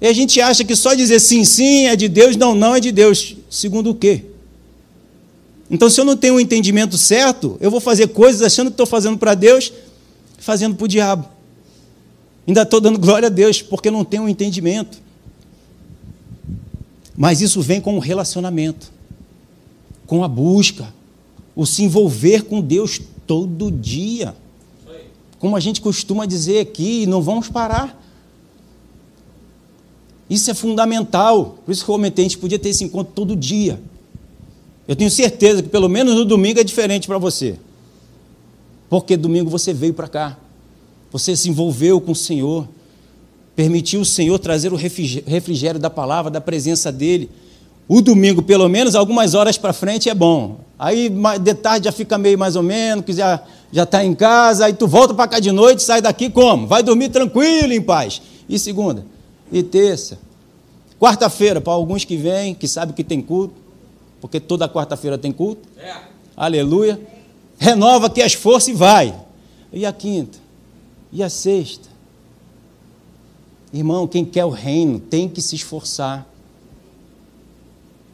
E 0.00 0.06
a 0.06 0.12
gente 0.12 0.40
acha 0.40 0.64
que 0.64 0.76
só 0.76 0.94
dizer 0.94 1.20
sim, 1.20 1.44
sim 1.44 1.86
é 1.86 1.96
de 1.96 2.08
Deus, 2.08 2.36
não, 2.36 2.54
não 2.54 2.74
é 2.74 2.80
de 2.80 2.92
Deus. 2.92 3.36
Segundo 3.48 3.90
o 3.90 3.94
quê? 3.94 4.24
Então, 5.70 5.88
se 5.88 6.00
eu 6.00 6.04
não 6.04 6.16
tenho 6.16 6.34
o 6.34 6.36
um 6.36 6.40
entendimento 6.40 6.98
certo, 6.98 7.56
eu 7.60 7.70
vou 7.70 7.80
fazer 7.80 8.08
coisas 8.08 8.42
achando 8.42 8.66
que 8.66 8.74
estou 8.74 8.86
fazendo 8.86 9.16
para 9.16 9.34
Deus, 9.34 9.72
fazendo 10.38 10.74
para 10.74 10.84
o 10.84 10.88
diabo. 10.88 11.26
Ainda 12.46 12.62
estou 12.62 12.80
dando 12.80 12.98
glória 12.98 13.26
a 13.26 13.30
Deus, 13.30 13.62
porque 13.62 13.90
não 13.90 14.04
tenho 14.04 14.24
o 14.24 14.26
um 14.26 14.28
entendimento. 14.28 14.98
Mas 17.16 17.40
isso 17.40 17.62
vem 17.62 17.80
com 17.80 17.96
o 17.96 18.00
relacionamento, 18.00 18.92
com 20.06 20.22
a 20.22 20.28
busca, 20.28 20.92
o 21.56 21.64
se 21.64 21.82
envolver 21.82 22.42
com 22.42 22.60
Deus 22.60 23.00
todo 23.26 23.70
dia. 23.70 24.34
Como 25.38 25.56
a 25.56 25.60
gente 25.60 25.80
costuma 25.80 26.26
dizer 26.26 26.60
aqui, 26.60 27.06
não 27.06 27.20
vamos 27.20 27.48
parar. 27.48 28.02
Isso 30.28 30.50
é 30.50 30.54
fundamental. 30.54 31.58
Por 31.64 31.72
isso 31.72 31.84
que 31.84 31.90
eu 31.90 31.94
comentei, 31.94 32.24
a 32.24 32.28
gente 32.28 32.38
podia 32.38 32.58
ter 32.58 32.70
esse 32.70 32.84
encontro 32.84 33.12
todo 33.14 33.36
dia. 33.36 33.80
Eu 34.86 34.96
tenho 34.96 35.10
certeza 35.10 35.62
que 35.62 35.68
pelo 35.68 35.88
menos 35.88 36.14
no 36.14 36.24
domingo 36.24 36.60
é 36.60 36.64
diferente 36.64 37.06
para 37.06 37.18
você. 37.18 37.58
Porque 38.88 39.16
domingo 39.16 39.50
você 39.50 39.72
veio 39.72 39.94
para 39.94 40.08
cá. 40.08 40.38
Você 41.10 41.36
se 41.36 41.48
envolveu 41.48 42.00
com 42.00 42.12
o 42.12 42.16
Senhor. 42.16 42.68
Permitiu 43.54 44.00
o 44.00 44.04
Senhor 44.04 44.38
trazer 44.38 44.72
o 44.72 44.76
refrigério 44.76 45.80
da 45.80 45.90
palavra, 45.90 46.30
da 46.30 46.40
presença 46.40 46.90
dele. 46.90 47.30
O 47.86 48.00
domingo, 48.00 48.42
pelo 48.42 48.68
menos, 48.68 48.94
algumas 48.94 49.34
horas 49.34 49.58
para 49.58 49.72
frente 49.72 50.08
é 50.08 50.14
bom. 50.14 50.60
Aí 50.78 51.10
de 51.40 51.54
tarde 51.54 51.84
já 51.84 51.92
fica 51.92 52.18
meio 52.18 52.38
mais 52.38 52.56
ou 52.56 52.62
menos, 52.62 53.04
quiser 53.04 53.42
já 53.74 53.82
está 53.82 54.04
em 54.04 54.14
casa, 54.14 54.66
aí 54.66 54.72
tu 54.72 54.86
volta 54.86 55.12
para 55.12 55.26
cá 55.26 55.40
de 55.40 55.50
noite, 55.50 55.82
sai 55.82 56.00
daqui 56.00 56.30
como? 56.30 56.66
Vai 56.66 56.80
dormir 56.80 57.08
tranquilo, 57.08 57.72
em 57.72 57.82
paz. 57.82 58.22
E 58.48 58.56
segunda? 58.56 59.04
E 59.50 59.64
terça? 59.64 60.16
Quarta-feira, 60.98 61.60
para 61.60 61.72
alguns 61.72 62.04
que 62.04 62.16
vêm, 62.16 62.54
que 62.54 62.68
sabem 62.68 62.94
que 62.94 63.02
tem 63.02 63.20
culto, 63.20 63.54
porque 64.20 64.38
toda 64.38 64.68
quarta-feira 64.68 65.18
tem 65.18 65.32
culto. 65.32 65.68
É. 65.76 65.92
Aleluia. 66.36 67.00
Renova 67.58 68.06
aqui 68.06 68.22
as 68.22 68.34
forças 68.34 68.68
e 68.68 68.72
vai. 68.72 69.12
E 69.72 69.84
a 69.84 69.92
quinta? 69.92 70.38
E 71.12 71.22
a 71.22 71.28
sexta? 71.28 71.88
Irmão, 73.72 74.06
quem 74.06 74.24
quer 74.24 74.44
o 74.44 74.50
reino 74.50 75.00
tem 75.00 75.28
que 75.28 75.42
se 75.42 75.56
esforçar. 75.56 76.24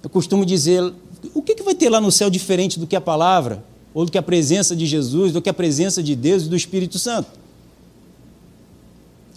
Eu 0.03 0.11
costumo 0.11 0.45
dizer: 0.47 0.93
o 1.35 1.43
que, 1.43 1.55
que 1.55 1.63
vai 1.63 1.75
ter 1.75 1.89
lá 1.89 2.01
no 2.01 2.11
céu 2.11 2.31
diferente 2.31 2.79
do 2.79 2.87
que 2.87 2.97
a 2.97 3.01
palavra, 3.01 3.63
ou 3.93 4.05
do 4.05 4.13
que 4.13 4.19
a 4.19 4.23
presença 4.23 4.75
de 4.75 4.87
Jesus, 4.87 5.33
do 5.33 5.43
que 5.43 5.49
a 5.51 5.55
presença 5.55 6.03
de 6.03 6.15
Deus 6.15 6.45
e 6.45 6.49
do 6.49 6.57
Espírito 6.57 6.99
Santo? 6.99 7.29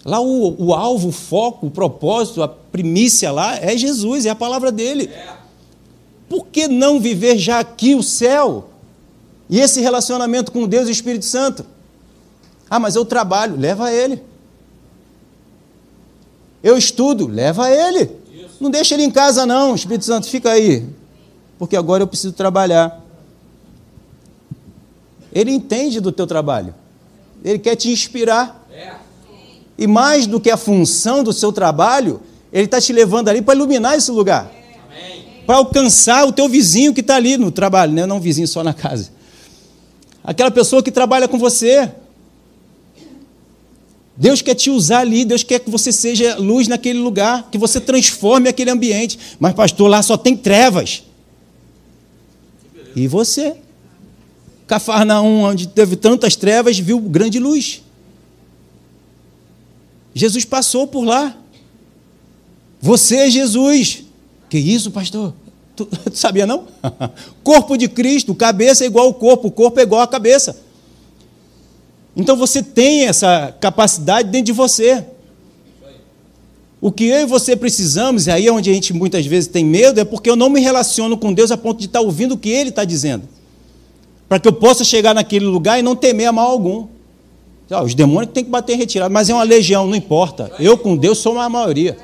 Lá 0.04 0.20
o, 0.20 0.62
o 0.62 0.74
alvo, 0.74 1.08
o 1.08 1.12
foco, 1.12 1.66
o 1.66 1.70
propósito, 1.70 2.42
a 2.42 2.48
primícia 2.48 3.32
lá 3.32 3.56
é 3.56 3.76
Jesus, 3.76 4.26
é 4.26 4.30
a 4.30 4.34
palavra 4.34 4.70
dele. 4.70 5.10
Por 6.28 6.46
que 6.46 6.68
não 6.68 7.00
viver 7.00 7.38
já 7.38 7.58
aqui 7.60 7.94
o 7.94 8.02
céu? 8.02 8.68
E 9.48 9.60
esse 9.60 9.80
relacionamento 9.80 10.52
com 10.52 10.66
Deus 10.66 10.86
e 10.86 10.90
o 10.90 10.92
Espírito 10.92 11.24
Santo? 11.24 11.64
Ah, 12.68 12.78
mas 12.78 12.96
eu 12.96 13.04
trabalho, 13.04 13.58
leva 13.58 13.92
ele. 13.92 14.22
Eu 16.62 16.76
estudo, 16.76 17.26
leva 17.26 17.70
ele. 17.70 18.10
Não 18.60 18.70
deixa 18.70 18.94
ele 18.94 19.04
em 19.04 19.10
casa, 19.10 19.44
não, 19.44 19.74
Espírito 19.74 20.04
Santo, 20.04 20.28
fica 20.28 20.50
aí. 20.50 20.86
Porque 21.58 21.76
agora 21.76 22.02
eu 22.02 22.06
preciso 22.06 22.32
trabalhar. 22.32 23.02
Ele 25.32 25.50
entende 25.50 26.00
do 26.00 26.12
teu 26.12 26.26
trabalho. 26.26 26.74
Ele 27.44 27.58
quer 27.58 27.76
te 27.76 27.90
inspirar. 27.90 28.64
E 29.76 29.86
mais 29.86 30.26
do 30.26 30.40
que 30.40 30.50
a 30.50 30.56
função 30.56 31.24
do 31.24 31.32
seu 31.32 31.52
trabalho, 31.52 32.20
ele 32.52 32.66
está 32.66 32.80
te 32.80 32.92
levando 32.92 33.28
ali 33.28 33.42
para 33.42 33.54
iluminar 33.54 33.96
esse 33.96 34.10
lugar. 34.10 34.50
Para 35.44 35.56
alcançar 35.56 36.26
o 36.26 36.32
teu 36.32 36.48
vizinho 36.48 36.94
que 36.94 37.00
está 37.00 37.16
ali 37.16 37.36
no 37.36 37.50
trabalho, 37.50 37.92
né? 37.92 38.06
não 38.06 38.20
vizinho 38.20 38.46
só 38.46 38.62
na 38.62 38.72
casa. 38.72 39.10
Aquela 40.22 40.50
pessoa 40.50 40.82
que 40.82 40.90
trabalha 40.90 41.28
com 41.28 41.38
você. 41.38 41.92
Deus 44.16 44.40
quer 44.40 44.54
te 44.54 44.70
usar 44.70 45.00
ali, 45.00 45.24
Deus 45.24 45.42
quer 45.42 45.58
que 45.58 45.70
você 45.70 45.90
seja 45.92 46.36
luz 46.36 46.68
naquele 46.68 46.98
lugar, 46.98 47.48
que 47.50 47.58
você 47.58 47.80
transforme 47.80 48.48
aquele 48.48 48.70
ambiente. 48.70 49.18
Mas, 49.40 49.54
pastor, 49.54 49.88
lá 49.88 50.02
só 50.02 50.16
tem 50.16 50.36
trevas. 50.36 51.02
E 52.94 53.08
você? 53.08 53.56
Cafarnaum, 54.68 55.42
onde 55.42 55.66
teve 55.66 55.96
tantas 55.96 56.36
trevas, 56.36 56.78
viu 56.78 57.00
grande 57.00 57.40
luz. 57.40 57.82
Jesus 60.14 60.44
passou 60.44 60.86
por 60.86 61.04
lá. 61.04 61.36
Você 62.80 63.16
é 63.16 63.30
Jesus. 63.30 64.04
Que 64.48 64.58
isso, 64.58 64.92
pastor? 64.92 65.34
Tu, 65.74 65.84
tu 66.10 66.16
sabia 66.16 66.46
não? 66.46 66.68
corpo 67.42 67.76
de 67.76 67.88
Cristo, 67.88 68.32
cabeça 68.32 68.84
é 68.84 68.86
igual 68.86 69.06
ao 69.06 69.14
corpo, 69.14 69.48
o 69.48 69.50
corpo 69.50 69.80
é 69.80 69.82
igual 69.82 70.02
à 70.02 70.06
cabeça. 70.06 70.63
Então 72.16 72.36
você 72.36 72.62
tem 72.62 73.06
essa 73.06 73.54
capacidade 73.60 74.28
dentro 74.28 74.46
de 74.46 74.52
você. 74.52 75.04
O 76.80 76.92
que 76.92 77.04
eu 77.04 77.22
e 77.22 77.26
você 77.26 77.56
precisamos, 77.56 78.26
e 78.26 78.30
aí 78.30 78.46
é 78.46 78.52
onde 78.52 78.70
a 78.70 78.74
gente 78.74 78.92
muitas 78.92 79.24
vezes 79.24 79.48
tem 79.48 79.64
medo, 79.64 79.98
é 79.98 80.04
porque 80.04 80.28
eu 80.28 80.36
não 80.36 80.50
me 80.50 80.60
relaciono 80.60 81.16
com 81.16 81.32
Deus 81.32 81.50
a 81.50 81.56
ponto 81.56 81.78
de 81.78 81.86
estar 81.86 82.00
ouvindo 82.00 82.32
o 82.32 82.38
que 82.38 82.50
Ele 82.50 82.68
está 82.68 82.84
dizendo. 82.84 83.26
Para 84.28 84.38
que 84.38 84.46
eu 84.46 84.52
possa 84.52 84.84
chegar 84.84 85.14
naquele 85.14 85.46
lugar 85.46 85.78
e 85.78 85.82
não 85.82 85.96
temer 85.96 86.26
a 86.26 86.32
mal 86.32 86.50
algum. 86.50 86.86
Os 87.82 87.94
demônios 87.94 88.32
têm 88.34 88.44
que 88.44 88.50
bater 88.50 88.74
em 88.74 88.76
retirada, 88.76 89.08
mas 89.08 89.30
é 89.30 89.34
uma 89.34 89.42
legião, 89.42 89.86
não 89.86 89.96
importa. 89.96 90.52
Eu 90.58 90.76
com 90.76 90.94
Deus 90.94 91.18
sou 91.18 91.32
uma 91.32 91.48
maioria. 91.48 91.96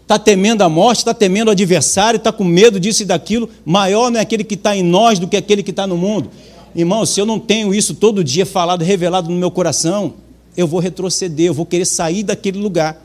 Está 0.00 0.18
temendo 0.18 0.62
a 0.62 0.68
morte, 0.68 0.98
está 0.98 1.14
temendo 1.14 1.48
o 1.48 1.50
adversário, 1.52 2.16
está 2.16 2.32
com 2.32 2.44
medo 2.44 2.80
disso 2.80 3.02
e 3.02 3.06
daquilo. 3.06 3.48
Maior 3.64 4.10
não 4.10 4.18
é 4.18 4.22
aquele 4.22 4.42
que 4.42 4.54
está 4.54 4.76
em 4.76 4.82
nós 4.82 5.18
do 5.18 5.28
que 5.28 5.36
aquele 5.36 5.62
que 5.62 5.70
está 5.70 5.86
no 5.86 5.96
mundo. 5.96 6.30
Irmão, 6.74 7.04
se 7.04 7.20
eu 7.20 7.26
não 7.26 7.38
tenho 7.38 7.74
isso 7.74 7.94
todo 7.94 8.24
dia 8.24 8.46
falado, 8.46 8.82
revelado 8.82 9.30
no 9.30 9.36
meu 9.36 9.50
coração, 9.50 10.14
eu 10.56 10.66
vou 10.66 10.80
retroceder, 10.80 11.46
eu 11.46 11.54
vou 11.54 11.66
querer 11.66 11.84
sair 11.84 12.22
daquele 12.22 12.58
lugar. 12.58 13.02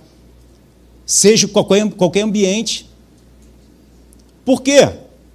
Seja 1.06 1.47
qualquer, 1.47 1.89
qualquer 1.91 2.21
ambiente. 2.21 2.89
Por 4.45 4.62
quê? 4.62 4.89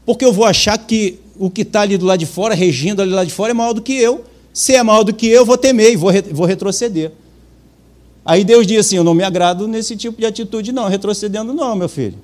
Porque 0.04 0.24
eu 0.24 0.32
vou 0.32 0.44
achar 0.44 0.78
que 0.78 1.18
o 1.38 1.50
que 1.50 1.62
está 1.62 1.82
ali 1.82 1.96
do 1.96 2.06
lado 2.06 2.18
de 2.18 2.26
fora, 2.26 2.54
regindo 2.54 3.00
ali 3.00 3.10
do 3.10 3.16
lado 3.16 3.26
de 3.26 3.32
fora, 3.32 3.52
é 3.52 3.54
maior 3.54 3.72
do 3.72 3.82
que 3.82 3.94
eu. 3.94 4.24
Se 4.52 4.74
é 4.74 4.82
maior 4.82 5.02
do 5.02 5.14
que 5.14 5.26
eu, 5.26 5.44
vou 5.46 5.56
temer 5.56 5.92
e 5.92 5.96
vou, 5.96 6.12
vou 6.30 6.46
retroceder. 6.46 7.12
Aí 8.24 8.44
Deus 8.44 8.66
diz 8.66 8.80
assim: 8.80 8.96
Eu 8.96 9.04
não 9.04 9.14
me 9.14 9.24
agrado 9.24 9.66
nesse 9.66 9.96
tipo 9.96 10.20
de 10.20 10.26
atitude, 10.26 10.72
não, 10.72 10.88
retrocedendo, 10.88 11.52
não, 11.52 11.74
meu 11.74 11.88
filho. 11.88 12.18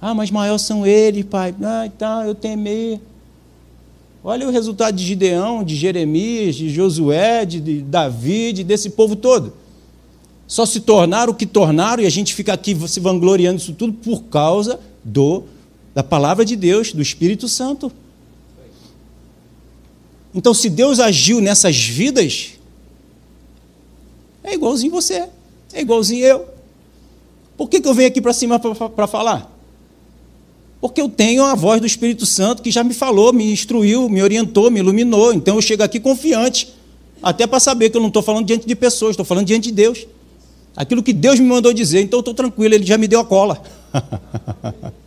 Ah, 0.00 0.14
mas 0.14 0.30
maior 0.30 0.58
são 0.58 0.86
eles, 0.86 1.24
pai. 1.24 1.54
Ah, 1.62 1.88
tá, 1.96 2.24
eu 2.26 2.34
temer. 2.34 3.00
Olha 4.22 4.48
o 4.48 4.50
resultado 4.50 4.96
de 4.96 5.04
Gideão, 5.04 5.62
de 5.62 5.76
Jeremias, 5.76 6.56
de 6.56 6.70
Josué, 6.70 7.44
de, 7.44 7.82
Davi, 7.82 8.52
de, 8.52 8.64
desse 8.64 8.90
povo 8.90 9.14
todo. 9.14 9.52
Só 10.46 10.66
se 10.66 10.80
tornaram 10.80 11.32
o 11.32 11.36
que 11.36 11.46
tornaram 11.46 12.02
e 12.02 12.06
a 12.06 12.10
gente 12.10 12.34
fica 12.34 12.52
aqui 12.52 12.76
se 12.88 13.00
vangloriando 13.00 13.60
isso 13.60 13.72
tudo 13.74 13.92
por 13.92 14.24
causa 14.24 14.80
do 15.04 15.44
da 15.94 16.02
palavra 16.02 16.44
de 16.44 16.54
Deus, 16.54 16.92
do 16.92 17.02
Espírito 17.02 17.48
Santo. 17.48 17.90
Então, 20.32 20.54
se 20.54 20.70
Deus 20.70 21.00
agiu 21.00 21.40
nessas 21.40 21.76
vidas, 21.76 22.52
é 24.44 24.54
igualzinho 24.54 24.92
você, 24.92 25.28
é 25.72 25.80
igualzinho 25.80 26.24
eu. 26.24 26.46
Por 27.56 27.68
que, 27.68 27.80
que 27.80 27.88
eu 27.88 27.94
venho 27.94 28.08
aqui 28.08 28.20
para 28.20 28.32
cima 28.32 28.60
para 28.60 29.06
falar? 29.08 29.57
Porque 30.80 31.00
eu 31.00 31.08
tenho 31.08 31.44
a 31.44 31.54
voz 31.54 31.80
do 31.80 31.86
Espírito 31.86 32.24
Santo 32.24 32.62
que 32.62 32.70
já 32.70 32.84
me 32.84 32.94
falou, 32.94 33.32
me 33.32 33.50
instruiu, 33.52 34.08
me 34.08 34.22
orientou, 34.22 34.70
me 34.70 34.78
iluminou. 34.80 35.34
Então 35.34 35.56
eu 35.56 35.62
chego 35.62 35.82
aqui 35.82 35.98
confiante, 35.98 36.72
até 37.22 37.46
para 37.46 37.58
saber 37.58 37.90
que 37.90 37.96
eu 37.96 38.00
não 38.00 38.08
estou 38.08 38.22
falando 38.22 38.46
diante 38.46 38.66
de 38.66 38.74
pessoas, 38.76 39.10
estou 39.10 39.26
falando 39.26 39.46
diante 39.46 39.64
de 39.64 39.72
Deus. 39.72 40.06
Aquilo 40.76 41.02
que 41.02 41.12
Deus 41.12 41.40
me 41.40 41.46
mandou 41.46 41.72
dizer, 41.72 42.00
então 42.02 42.18
eu 42.18 42.20
estou 42.20 42.34
tranquilo, 42.34 42.74
Ele 42.74 42.86
já 42.86 42.96
me 42.96 43.08
deu 43.08 43.18
a 43.18 43.24
cola. 43.24 43.60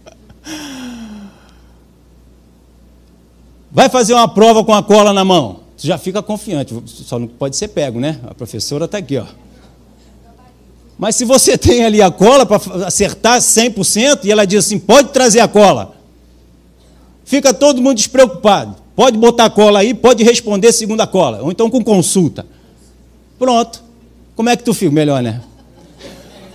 Vai 3.72 3.88
fazer 3.88 4.14
uma 4.14 4.28
prova 4.28 4.66
com 4.66 4.74
a 4.74 4.84
cola 4.84 5.14
na 5.14 5.24
mão. 5.24 5.62
Você 5.78 5.88
já 5.88 5.98
fica 5.98 6.22
confiante, 6.22 6.76
só 6.86 7.18
não 7.18 7.28
pode 7.28 7.56
ser 7.56 7.70
pego, 7.70 8.02
né? 8.02 8.20
A 8.28 8.34
professora 8.34 8.84
está 8.84 8.98
aqui, 8.98 9.18
ó. 9.18 9.26
Mas 11.02 11.16
se 11.16 11.26
você 11.26 11.58
tem 11.58 11.84
ali 11.84 12.00
a 12.00 12.12
cola 12.12 12.46
para 12.46 12.86
acertar 12.86 13.40
100% 13.40 14.20
e 14.24 14.32
ela 14.32 14.46
diz 14.46 14.66
assim: 14.66 14.78
pode 14.78 15.10
trazer 15.10 15.40
a 15.40 15.48
cola, 15.48 15.96
fica 17.26 17.52
todo 17.52 17.82
mundo 17.82 17.98
despreocupado. 17.98 18.76
Pode 18.96 19.18
botar 19.18 19.46
a 19.46 19.50
cola 19.50 19.80
aí, 19.80 19.96
pode 19.96 20.24
responder 20.24 20.72
segundo 20.72 21.02
a 21.02 21.08
cola, 21.08 21.42
ou 21.42 21.52
então 21.52 21.72
com 21.72 21.84
consulta. 21.84 22.46
Pronto. 23.40 23.84
Como 24.36 24.48
é 24.48 24.56
que 24.56 24.64
tu 24.64 24.76
fica? 24.76 24.92
Melhor, 24.92 25.24
né? 25.24 25.42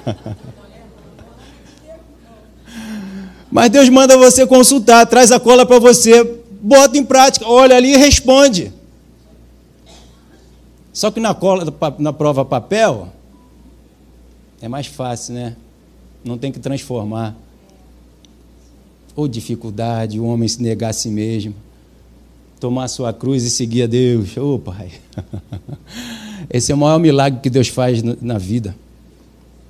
Mas 3.50 3.70
Deus 3.70 3.88
manda 3.88 4.16
você 4.16 4.46
consultar, 4.46 5.06
traz 5.06 5.32
a 5.32 5.40
cola 5.40 5.66
para 5.66 5.80
você, 5.80 6.22
bota 6.61 6.96
em 6.96 7.04
prática, 7.04 7.48
olha 7.48 7.74
ali 7.74 7.94
e 7.94 7.96
responde. 7.96 8.72
Só 10.92 11.11
que 11.11 11.18
na 11.18 11.35
cola, 11.35 11.66
na 11.98 12.12
prova 12.12 12.44
papel, 12.44 13.09
é 14.66 14.68
mais 14.68 14.88
fácil, 14.88 15.35
né? 15.35 15.57
Não 16.24 16.37
tem 16.37 16.50
que 16.50 16.59
transformar. 16.59 17.37
Ou 19.14 19.29
dificuldade, 19.29 20.18
o 20.18 20.24
homem 20.24 20.48
se 20.48 20.61
negar 20.61 20.90
a 20.90 20.92
si 20.92 21.09
mesmo, 21.09 21.55
tomar 22.59 22.88
sua 22.88 23.12
cruz 23.12 23.44
e 23.44 23.50
seguir 23.50 23.85
a 23.85 23.87
Deus. 23.87 24.37
Ô 24.37 24.55
oh, 24.55 24.59
Pai, 24.59 24.90
esse 26.50 26.72
é 26.72 26.74
o 26.74 26.79
maior 26.79 26.98
milagre 26.98 27.40
que 27.40 27.48
Deus 27.48 27.68
faz 27.68 28.02
na 28.02 28.38
vida. 28.38 28.76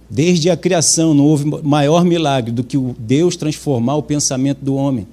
Desde 0.08 0.48
a 0.48 0.56
criação 0.56 1.12
não 1.12 1.26
houve 1.26 1.44
maior 1.62 2.02
milagre 2.02 2.50
do 2.50 2.64
que 2.64 2.78
o 2.78 2.96
Deus 2.98 3.36
transformar 3.36 3.96
o 3.96 4.02
pensamento 4.02 4.64
do 4.64 4.76
homem. 4.76 5.06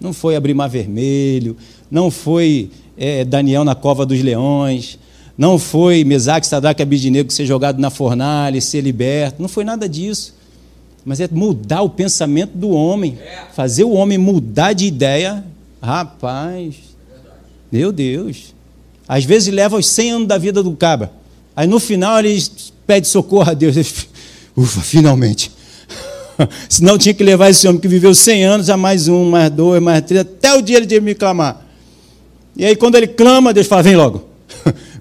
Não 0.00 0.12
foi 0.12 0.34
abrir 0.34 0.52
mar 0.52 0.68
vermelho, 0.68 1.56
não 1.88 2.10
foi 2.10 2.70
é, 2.96 3.24
Daniel 3.24 3.64
na 3.64 3.76
cova 3.76 4.04
dos 4.04 4.20
leões, 4.20 4.98
não 5.36 5.58
foi 5.58 6.04
Mesaque, 6.04 6.46
Sadraque 6.46 6.82
e 6.82 6.84
Abidinego 6.84 7.32
ser 7.32 7.46
jogado 7.46 7.78
na 7.78 7.90
fornalha, 7.90 8.60
ser 8.60 8.82
liberto. 8.82 9.40
Não 9.40 9.48
foi 9.48 9.64
nada 9.64 9.88
disso. 9.88 10.34
Mas 11.04 11.20
é 11.20 11.28
mudar 11.30 11.82
o 11.82 11.88
pensamento 11.88 12.52
do 12.56 12.70
homem. 12.70 13.18
Fazer 13.54 13.84
o 13.84 13.92
homem 13.92 14.18
mudar 14.18 14.72
de 14.72 14.86
ideia. 14.86 15.44
Rapaz, 15.80 16.76
meu 17.70 17.90
Deus. 17.90 18.54
Às 19.08 19.24
vezes 19.24 19.52
leva 19.52 19.76
os 19.76 19.86
100 19.86 20.10
anos 20.12 20.28
da 20.28 20.38
vida 20.38 20.62
do 20.62 20.72
cabra. 20.72 21.10
Aí 21.56 21.66
no 21.66 21.80
final 21.80 22.18
ele 22.18 22.40
pede 22.86 23.08
socorro 23.08 23.50
a 23.50 23.54
Deus. 23.54 23.74
Ufa, 24.56 24.80
finalmente. 24.80 25.50
Senão 26.68 26.96
tinha 26.96 27.14
que 27.14 27.24
levar 27.24 27.50
esse 27.50 27.66
homem 27.66 27.80
que 27.80 27.88
viveu 27.88 28.14
100 28.14 28.44
anos 28.44 28.70
a 28.70 28.76
mais 28.76 29.08
um, 29.08 29.30
mais 29.30 29.50
dois, 29.50 29.82
mais 29.82 30.02
três, 30.02 30.20
até 30.20 30.54
o 30.54 30.62
dia 30.62 30.76
ele 30.76 30.86
de 30.86 31.00
me 31.00 31.14
clamar. 31.14 31.66
E 32.56 32.64
aí, 32.64 32.76
quando 32.76 32.96
ele 32.96 33.08
clama, 33.08 33.52
Deus 33.52 33.66
fala: 33.66 33.82
vem 33.82 33.96
logo. 33.96 34.31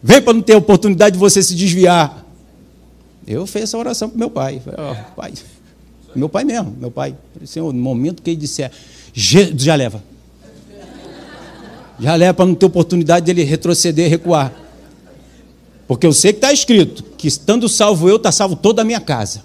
Vem 0.01 0.21
para 0.21 0.33
não 0.33 0.41
ter 0.41 0.55
oportunidade 0.55 1.13
de 1.13 1.19
você 1.19 1.41
se 1.41 1.55
desviar. 1.55 2.25
Eu 3.27 3.45
fiz 3.45 3.63
essa 3.63 3.77
oração 3.77 4.09
para 4.09 4.17
meu 4.17 4.29
pai. 4.29 4.61
Falei, 4.63 4.79
oh, 4.79 5.15
pai. 5.15 5.33
Meu 6.15 6.27
pai 6.27 6.43
mesmo, 6.43 6.75
meu 6.79 6.91
pai. 6.91 7.15
Senhor, 7.45 7.71
no 7.71 7.79
momento 7.79 8.21
que 8.21 8.31
ele 8.31 8.37
disser, 8.37 8.71
já 9.13 9.75
leva. 9.75 10.03
Já 11.99 12.15
leva 12.15 12.33
para 12.33 12.45
não 12.45 12.55
ter 12.55 12.65
oportunidade 12.65 13.25
dele 13.25 13.43
retroceder, 13.43 14.09
recuar. 14.09 14.51
Porque 15.87 16.07
eu 16.07 16.13
sei 16.13 16.33
que 16.33 16.37
está 16.37 16.51
escrito 16.51 17.03
que 17.17 17.27
estando 17.27 17.69
salvo 17.69 18.09
eu, 18.09 18.15
está 18.15 18.31
salvo 18.31 18.55
toda 18.55 18.81
a 18.81 18.85
minha 18.85 18.99
casa. 18.99 19.43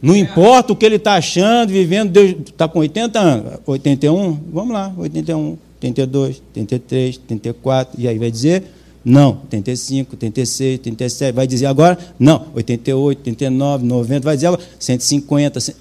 Não 0.00 0.16
importa 0.16 0.72
o 0.72 0.76
que 0.76 0.86
ele 0.86 0.96
está 0.96 1.14
achando, 1.14 1.70
vivendo, 1.70 2.10
Deus 2.12 2.34
está 2.46 2.68
com 2.68 2.78
80 2.78 3.18
anos, 3.18 3.52
81, 3.66 4.40
vamos 4.52 4.72
lá, 4.72 4.92
81, 4.96 5.58
82, 5.76 6.42
83, 6.50 7.16
84, 7.16 8.00
e 8.00 8.06
aí 8.06 8.16
vai 8.16 8.30
dizer 8.30 8.64
não, 9.08 9.40
85, 9.44 10.12
86, 10.12 10.80
87, 10.80 11.34
vai 11.34 11.46
dizer 11.46 11.64
agora 11.64 11.98
não, 12.18 12.46
88, 12.54 13.18
89, 13.18 13.86
90, 13.86 14.20
vai 14.24 14.36
dizer 14.36 14.48
agora 14.48 14.62
150. 14.78 15.60
100... 15.60 15.74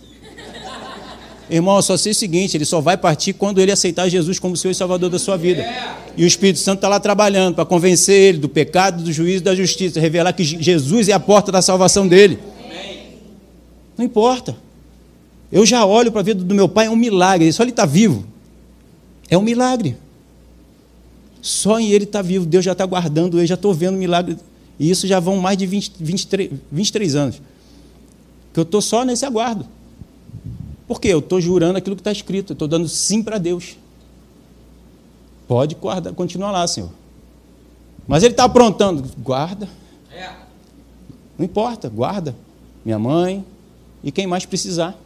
Irmão, 1.50 1.82
só 1.82 1.98
sei 1.98 2.14
o 2.14 2.16
seguinte: 2.16 2.56
ele 2.56 2.64
só 2.64 2.80
vai 2.80 2.96
partir 2.96 3.34
quando 3.34 3.60
ele 3.60 3.70
aceitar 3.72 4.08
Jesus 4.08 4.40
como 4.40 4.56
Senhor 4.56 4.72
e 4.72 4.76
Salvador 4.76 5.10
da 5.10 5.20
sua 5.20 5.36
vida. 5.36 5.66
E 6.16 6.24
o 6.24 6.28
Espírito 6.28 6.60
Santo 6.60 6.78
está 6.78 6.88
lá 6.88 7.02
trabalhando 7.02 7.56
para 7.56 7.66
convencer 7.66 8.16
ele 8.16 8.38
do 8.38 8.48
pecado, 8.48 9.04
do 9.04 9.12
juízo 9.12 9.44
da 9.44 9.54
justiça, 9.54 10.00
revelar 10.00 10.32
que 10.32 10.46
Jesus 10.46 11.10
é 11.10 11.14
a 11.14 11.20
porta 11.20 11.52
da 11.52 11.62
salvação 11.62 12.08
dele. 12.08 12.40
Não 13.98 14.06
importa. 14.06 14.56
Eu 15.52 15.66
já 15.66 15.86
olho 15.86 16.14
para 16.14 16.22
a 16.22 16.24
vida 16.24 16.44
do 16.44 16.56
meu 16.56 16.70
pai, 16.70 16.86
é 16.86 16.90
um 16.90 16.96
milagre. 16.96 17.52
Só 17.52 17.64
ele 17.64 17.72
está 17.72 17.86
vivo. 17.86 18.26
É 19.30 19.38
um 19.38 19.42
milagre. 19.42 19.98
Só 21.42 21.80
em 21.80 21.90
ele 21.90 22.04
está 22.04 22.22
vivo. 22.22 22.46
Deus 22.46 22.64
já 22.64 22.72
está 22.72 22.86
guardando 22.86 23.38
ele, 23.38 23.48
já 23.48 23.56
estou 23.56 23.74
vendo 23.74 23.98
milagre. 23.98 24.38
E 24.80 24.90
isso 24.90 25.08
já 25.08 25.20
vão 25.20 25.38
mais 25.38 25.58
de 25.58 25.66
20, 25.66 25.94
23, 26.00 26.52
23 26.72 27.16
anos. 27.16 27.42
Que 28.54 28.60
eu 28.60 28.64
estou 28.64 28.82
só 28.82 29.04
nesse 29.04 29.26
aguardo. 29.26 29.66
Por 30.88 31.02
quê? 31.02 31.10
Eu 31.10 31.20
estou 31.20 31.42
jurando 31.42 31.76
aquilo 31.78 31.96
que 31.96 32.02
está 32.02 32.12
escrito. 32.12 32.52
Eu 32.52 32.56
estou 32.56 32.68
dando 32.68 32.88
sim 32.88 33.22
para 33.22 33.38
Deus. 33.38 33.78
Pode 35.48 35.76
guardar, 35.76 36.14
continuar 36.14 36.52
lá, 36.52 36.68
Senhor. 36.68 36.90
Mas 38.08 38.24
ele 38.24 38.34
está 38.34 38.46
aprontando. 38.46 39.04
Guarda. 39.18 39.68
Não 41.38 41.46
importa, 41.46 41.88
guarda. 41.88 42.36
Minha 42.84 42.98
mãe, 42.98 43.46
e 44.04 44.12
quem 44.12 44.26
mais 44.26 44.46
precisar. 44.46 44.98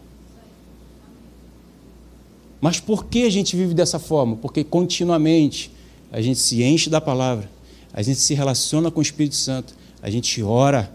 Mas 2.61 2.79
por 2.79 3.05
que 3.05 3.23
a 3.23 3.29
gente 3.29 3.55
vive 3.55 3.73
dessa 3.73 3.97
forma? 3.97 4.35
Porque 4.37 4.63
continuamente 4.63 5.71
a 6.11 6.21
gente 6.21 6.39
se 6.39 6.61
enche 6.63 6.89
da 6.89 6.99
palavra, 6.99 7.49
a 7.93 8.01
gente 8.01 8.19
se 8.19 8.33
relaciona 8.33 8.91
com 8.91 8.99
o 8.99 9.03
Espírito 9.03 9.35
Santo, 9.35 9.73
a 10.01 10.09
gente 10.09 10.43
ora, 10.43 10.91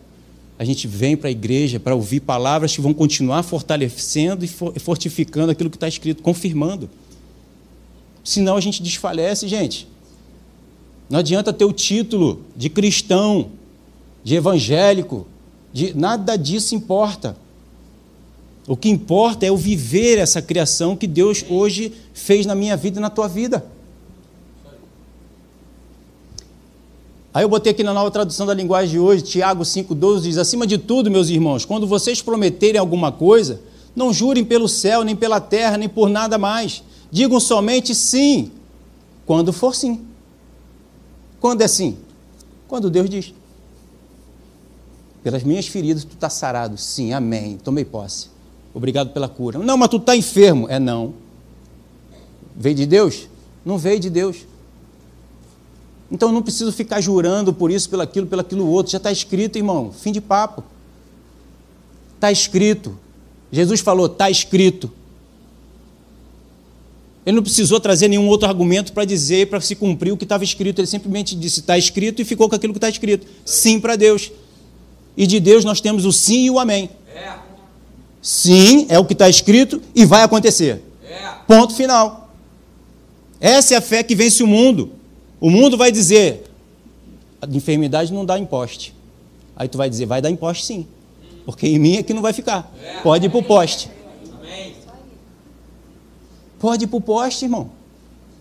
a 0.59 0.65
gente 0.65 0.87
vem 0.87 1.17
para 1.17 1.29
a 1.29 1.31
igreja 1.31 1.79
para 1.81 1.95
ouvir 1.95 2.21
palavras 2.21 2.75
que 2.75 2.81
vão 2.81 2.95
continuar 2.95 3.43
fortalecendo 3.43 4.45
e 4.45 4.79
fortificando 4.79 5.53
aquilo 5.53 5.71
que 5.71 5.77
está 5.77 5.89
escrito, 5.89 6.23
confirmando. 6.23 6.89
Senão 8.25 8.57
a 8.57 8.61
gente 8.61 8.83
desfalece, 8.83 9.47
gente. 9.47 9.87
Não 11.09 11.21
adianta 11.21 11.53
ter 11.53 11.65
o 11.65 11.73
título 11.73 12.45
de 12.57 12.69
cristão, 12.69 13.51
de 14.25 14.35
evangélico, 14.35 15.27
de 15.73 15.95
nada 15.95 16.37
disso 16.37 16.75
importa. 16.75 17.37
O 18.67 18.77
que 18.77 18.89
importa 18.89 19.47
é 19.47 19.51
eu 19.51 19.57
viver 19.57 20.19
essa 20.19 20.43
criação 20.43 20.97
que 20.97 21.07
Deus 21.07 21.45
hoje 21.49 21.93
fez 22.13 22.45
na 22.45 22.55
minha 22.55 22.77
vida 22.77 22.99
e 22.99 23.01
na 23.01 23.11
tua 23.11 23.29
vida. 23.29 23.65
Aí 27.37 27.45
eu 27.45 27.51
botei 27.51 27.71
aqui 27.73 27.83
na 27.83 27.93
nova 27.93 28.11
tradução 28.11 28.47
da 28.47 28.55
linguagem 28.55 28.93
de 28.93 28.99
hoje, 28.99 29.23
Tiago 29.23 29.63
5,12 29.63 30.21
diz: 30.23 30.39
Acima 30.39 30.67
de 30.67 30.79
tudo, 30.79 31.11
meus 31.11 31.29
irmãos, 31.29 31.67
quando 31.67 31.87
vocês 31.87 32.23
prometerem 32.23 32.81
alguma 32.81 33.13
coisa, 33.13 33.61
não 33.95 34.11
jurem 34.11 34.43
pelo 34.43 34.67
céu, 34.67 35.05
nem 35.05 35.15
pela 35.15 35.39
terra, 35.39 35.77
nem 35.77 35.87
por 35.87 36.09
nada 36.09 36.39
mais. 36.39 36.83
Digam 37.11 37.39
somente 37.39 37.95
sim, 37.95 38.51
quando 39.27 39.53
for 39.53 39.75
sim. 39.75 40.01
Quando 41.39 41.61
é 41.61 41.69
sim? 41.69 41.99
Quando 42.67 42.89
Deus 42.89 43.11
diz. 43.11 43.35
Pelas 45.23 45.43
minhas 45.43 45.67
feridas 45.67 46.05
tu 46.05 46.15
está 46.15 46.31
sarado. 46.31 46.79
Sim, 46.79 47.13
amém. 47.13 47.59
Tomei 47.59 47.85
posse. 47.85 48.31
Obrigado 48.73 49.11
pela 49.11 49.29
cura. 49.29 49.59
Não, 49.59 49.77
mas 49.77 49.91
tu 49.91 49.99
está 49.99 50.17
enfermo. 50.17 50.71
É 50.71 50.79
não. 50.79 51.13
Veio 52.57 52.77
de 52.77 52.87
Deus? 52.87 53.29
Não 53.63 53.77
veio 53.77 54.01
de 54.01 54.09
Deus. 54.09 54.47
Então 56.11 56.29
eu 56.29 56.33
não 56.33 56.43
preciso 56.43 56.71
ficar 56.73 57.01
jurando 57.01 57.53
por 57.53 57.71
isso, 57.71 57.91
pelo 57.91 58.03
aquilo, 58.03 58.27
pelo 58.27 58.41
aquilo 58.41 58.69
outro. 58.69 58.93
Já 58.93 58.99
está 58.99 59.11
escrito, 59.11 59.57
irmão. 59.57 59.93
Fim 59.93 60.13
de 60.13 60.21
papo. 60.21 60.63
Está 62.15 62.31
escrito. 62.31 62.97
Jesus 63.51 63.81
falou, 63.81 64.07
está 64.07 64.31
escrito. 64.31 64.91
Ele 67.25 67.37
não 67.37 67.43
precisou 67.43 67.81
trazer 67.81 68.07
nenhum 68.07 68.29
outro 68.29 68.49
argumento 68.49 68.93
para 68.93 69.05
dizer, 69.05 69.49
para 69.51 69.61
se 69.61 69.75
cumprir 69.75 70.13
o 70.13 70.17
que 70.17 70.25
estava 70.25 70.45
escrito. 70.45 70.79
Ele 70.79 70.87
simplesmente 70.87 71.35
disse, 71.35 71.59
está 71.59 71.77
escrito 71.77 72.23
e 72.23 72.25
ficou 72.25 72.49
com 72.49 72.55
aquilo 72.55 72.73
que 72.73 72.79
está 72.79 72.89
escrito. 72.89 73.27
Sim 73.45 73.81
para 73.81 73.97
Deus. 73.97 74.31
E 75.17 75.27
de 75.27 75.41
Deus 75.41 75.65
nós 75.65 75.81
temos 75.81 76.05
o 76.05 76.13
sim 76.13 76.45
e 76.45 76.51
o 76.51 76.59
amém. 76.61 76.89
É. 77.13 77.35
Sim, 78.23 78.87
é 78.89 78.99
o 78.99 79.05
que 79.05 79.13
está 79.13 79.29
escrito 79.29 79.83
e 79.95 80.05
vai 80.05 80.23
acontecer. 80.23 80.83
É. 81.05 81.31
Ponto 81.47 81.75
final. 81.75 82.31
Essa 83.41 83.75
é 83.75 83.77
a 83.77 83.81
fé 83.81 84.03
que 84.03 84.15
vence 84.15 84.43
o 84.43 84.47
mundo. 84.47 84.93
O 85.41 85.51
mundo 85.51 85.77
vai 85.77 85.93
dizer: 85.93 86.45
a 87.41 87.47
enfermidade 87.47 88.13
não 88.13 88.25
dá 88.25 88.39
imposte. 88.39 88.95
Aí 89.55 89.69
tu 89.69 89.79
vai 89.79 89.89
dizer: 89.89 90.07
vai 90.07 90.21
dar 90.21 90.31
imposte 90.31 90.65
sim. 90.65 90.87
Porque 91.45 91.67
em 91.67 91.79
mim 91.79 91.97
é 91.97 92.03
que 92.03 92.13
não 92.13 92.23
vai 92.23 92.33
ficar. 92.33 92.73
Pode 93.03 93.27
ir 93.27 93.31
para 93.31 93.39
o 93.39 93.43
poste. 93.43 93.91
Pode 96.59 96.85
ir 96.85 96.87
para 96.87 96.97
o 96.97 97.01
poste, 97.01 97.45
irmão. 97.45 97.71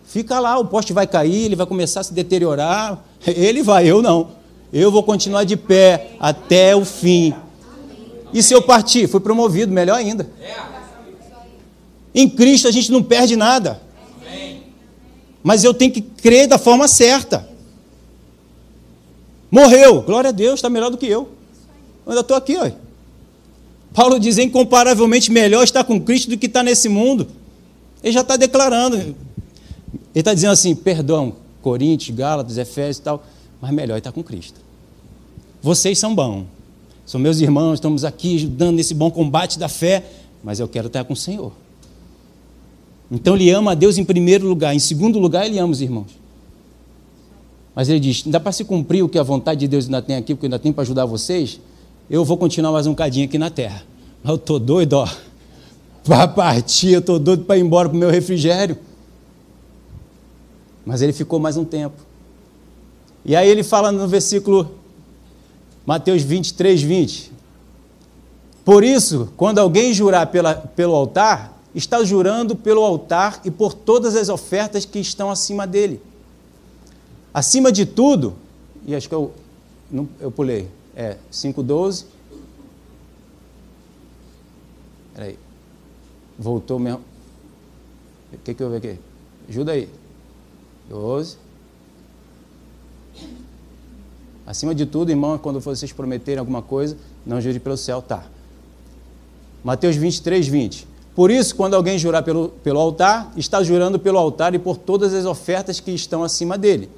Fica 0.05 0.39
lá, 0.39 0.57
o 0.57 0.65
poste 0.65 0.93
vai 0.93 1.05
cair, 1.05 1.45
ele 1.45 1.55
vai 1.55 1.65
começar 1.65 1.99
a 1.99 2.03
se 2.03 2.13
deteriorar. 2.13 3.03
Ele 3.25 3.63
vai, 3.63 3.87
eu 3.87 4.03
não. 4.03 4.29
Eu 4.71 4.91
vou 4.91 5.01
continuar 5.01 5.43
de 5.45 5.57
pé 5.57 6.11
até 6.19 6.75
o 6.75 6.85
fim. 6.85 7.33
E 8.31 8.43
se 8.43 8.53
eu 8.53 8.61
partir? 8.61 9.07
Fui 9.07 9.19
promovido, 9.19 9.71
melhor 9.71 9.97
ainda. 9.97 10.29
Em 12.13 12.29
Cristo 12.29 12.67
a 12.67 12.71
gente 12.71 12.91
não 12.91 13.01
perde 13.01 13.35
nada. 13.35 13.81
Mas 15.45 15.63
eu 15.63 15.75
tenho 15.75 15.91
que 15.91 16.01
crer 16.01 16.47
da 16.47 16.57
forma 16.57 16.87
certa. 16.87 17.47
Morreu, 19.51 20.01
glória 20.01 20.29
a 20.29 20.33
Deus, 20.33 20.55
está 20.55 20.71
melhor 20.71 20.89
do 20.89 20.97
que 20.97 21.05
eu. 21.05 21.29
Eu 22.03 22.13
ainda 22.13 22.21
estou 22.21 22.35
aqui, 22.35 22.57
ó. 22.57 22.71
Paulo 23.93 24.19
diz: 24.19 24.39
incomparavelmente 24.39 25.31
melhor 25.31 25.63
estar 25.63 25.83
com 25.83 26.01
Cristo 26.01 26.31
do 26.31 26.37
que 26.39 26.47
estar 26.47 26.63
nesse 26.63 26.89
mundo. 26.89 27.27
Ele 28.03 28.11
já 28.11 28.21
está 28.21 28.35
declarando. 28.37 28.97
Ele 28.97 29.15
está 30.15 30.33
dizendo 30.33 30.53
assim: 30.53 30.73
perdão, 30.73 31.35
Coríntios, 31.61 32.17
Gálatas, 32.17 32.57
Efésios 32.57 32.97
e 32.97 33.01
tal, 33.03 33.23
mas 33.61 33.69
melhor 33.69 33.99
estar 33.99 34.11
com 34.11 34.23
Cristo. 34.23 34.59
Vocês 35.61 35.99
são 35.99 36.15
bons. 36.15 36.45
São 37.05 37.21
meus 37.21 37.39
irmãos, 37.39 37.75
estamos 37.75 38.03
aqui 38.03 38.37
ajudando 38.37 38.77
nesse 38.77 38.95
bom 38.95 39.11
combate 39.11 39.59
da 39.59 39.69
fé, 39.69 40.03
mas 40.43 40.59
eu 40.59 40.67
quero 40.67 40.87
estar 40.87 41.03
com 41.03 41.13
o 41.13 41.15
Senhor. 41.15 41.51
Então 43.11 43.35
ele 43.35 43.49
ama 43.49 43.71
a 43.71 43.75
Deus 43.75 43.97
em 43.97 44.03
primeiro 44.03 44.47
lugar, 44.47 44.73
em 44.73 44.79
segundo 44.79 45.19
lugar, 45.19 45.45
ele 45.45 45.59
ama 45.59 45.71
os 45.71 45.81
irmãos. 45.81 46.17
Mas 47.75 47.89
ele 47.89 47.99
diz: 47.99 48.23
dá 48.23 48.39
para 48.39 48.51
se 48.51 48.63
cumprir 48.63 49.03
o 49.03 49.09
que 49.09 49.19
a 49.19 49.23
vontade 49.23 49.59
de 49.59 49.67
Deus 49.67 49.85
ainda 49.85 50.01
tem 50.01 50.15
aqui, 50.15 50.33
porque 50.33 50.47
ainda 50.47 50.57
tem 50.57 50.71
para 50.71 50.81
ajudar 50.81 51.05
vocês, 51.05 51.59
eu 52.09 52.23
vou 52.23 52.37
continuar 52.37 52.71
mais 52.71 52.87
um 52.87 52.95
cadinho 52.95 53.25
aqui 53.25 53.37
na 53.37 53.49
terra. 53.49 53.83
Mas 54.23 54.29
eu 54.31 54.35
estou 54.35 54.59
doido, 54.59 54.93
ó. 54.93 55.07
Para 56.03 56.27
partir, 56.27 56.93
eu 56.93 56.99
estou 56.99 57.19
doido 57.19 57.45
para 57.45 57.57
ir 57.57 57.61
embora 57.61 57.89
para 57.89 57.95
o 57.95 57.99
meu 57.99 58.09
refrigério. 58.09 58.77
Mas 60.85 61.01
ele 61.01 61.13
ficou 61.13 61.39
mais 61.39 61.57
um 61.57 61.65
tempo. 61.65 61.95
E 63.25 63.35
aí 63.35 63.49
ele 63.49 63.63
fala 63.63 63.91
no 63.91 64.07
versículo 64.07 64.71
Mateus 65.85 66.21
23, 66.21 66.81
20. 66.81 67.31
Por 68.63 68.83
isso, 68.83 69.29
quando 69.35 69.59
alguém 69.59 69.93
jurar 69.93 70.27
pela, 70.27 70.55
pelo 70.55 70.93
altar, 70.93 71.54
está 71.75 72.03
jurando 72.03 72.55
pelo 72.55 72.83
altar 72.83 73.41
e 73.43 73.51
por 73.51 73.73
todas 73.73 74.15
as 74.15 74.29
ofertas 74.29 74.85
que 74.85 74.97
estão 74.99 75.29
acima 75.29 75.67
dele. 75.67 76.01
Acima 77.33 77.71
de 77.71 77.85
tudo, 77.85 78.35
e 78.85 78.95
acho 78.95 79.09
que 79.09 79.13
eu, 79.13 79.33
não, 79.91 80.07
eu 80.19 80.31
pulei, 80.31 80.69
é 80.95 81.17
5,12. 81.31 82.05
Peraí. 85.13 85.37
Voltou 86.39 86.79
mesmo. 86.79 87.01
O 88.33 88.37
que, 88.37 88.53
que 88.53 88.63
eu 88.63 88.69
vi 88.69 88.77
aqui? 88.77 88.99
Ajuda 89.49 89.73
aí. 89.73 89.89
12. 90.89 91.37
Acima 94.45 94.75
de 94.75 94.85
tudo, 94.85 95.09
irmão, 95.09 95.37
quando 95.37 95.59
vocês 95.59 95.91
prometerem 95.91 96.39
alguma 96.39 96.61
coisa, 96.61 96.97
não 97.25 97.41
jure 97.41 97.59
pelo 97.59 97.77
céu, 97.77 98.01
tá. 98.01 98.25
Mateus 99.63 99.95
23, 99.95 100.47
20. 100.47 100.94
Por 101.15 101.31
isso, 101.31 101.55
quando 101.55 101.75
alguém 101.75 101.97
jurar 101.97 102.23
pelo, 102.23 102.49
pelo 102.61 102.79
altar, 102.79 103.31
está 103.37 103.63
jurando 103.63 103.97
pelo 103.97 104.17
altar 104.17 104.53
e 104.53 104.59
por 104.59 104.77
todas 104.77 105.13
as 105.13 105.25
ofertas 105.25 105.79
que 105.79 105.91
estão 105.91 106.23
acima 106.23 106.57
dele. 106.57 106.89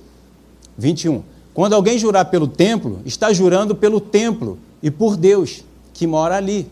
21. 0.75 1.21
Quando 1.53 1.73
alguém 1.73 1.99
jurar 1.99 2.25
pelo 2.25 2.47
templo, 2.47 2.99
está 3.05 3.31
jurando 3.31 3.75
pelo 3.75 4.01
templo 4.01 4.57
e 4.81 4.89
por 4.89 5.15
Deus 5.15 5.63
que 5.93 6.07
mora 6.07 6.35
ali. 6.35 6.67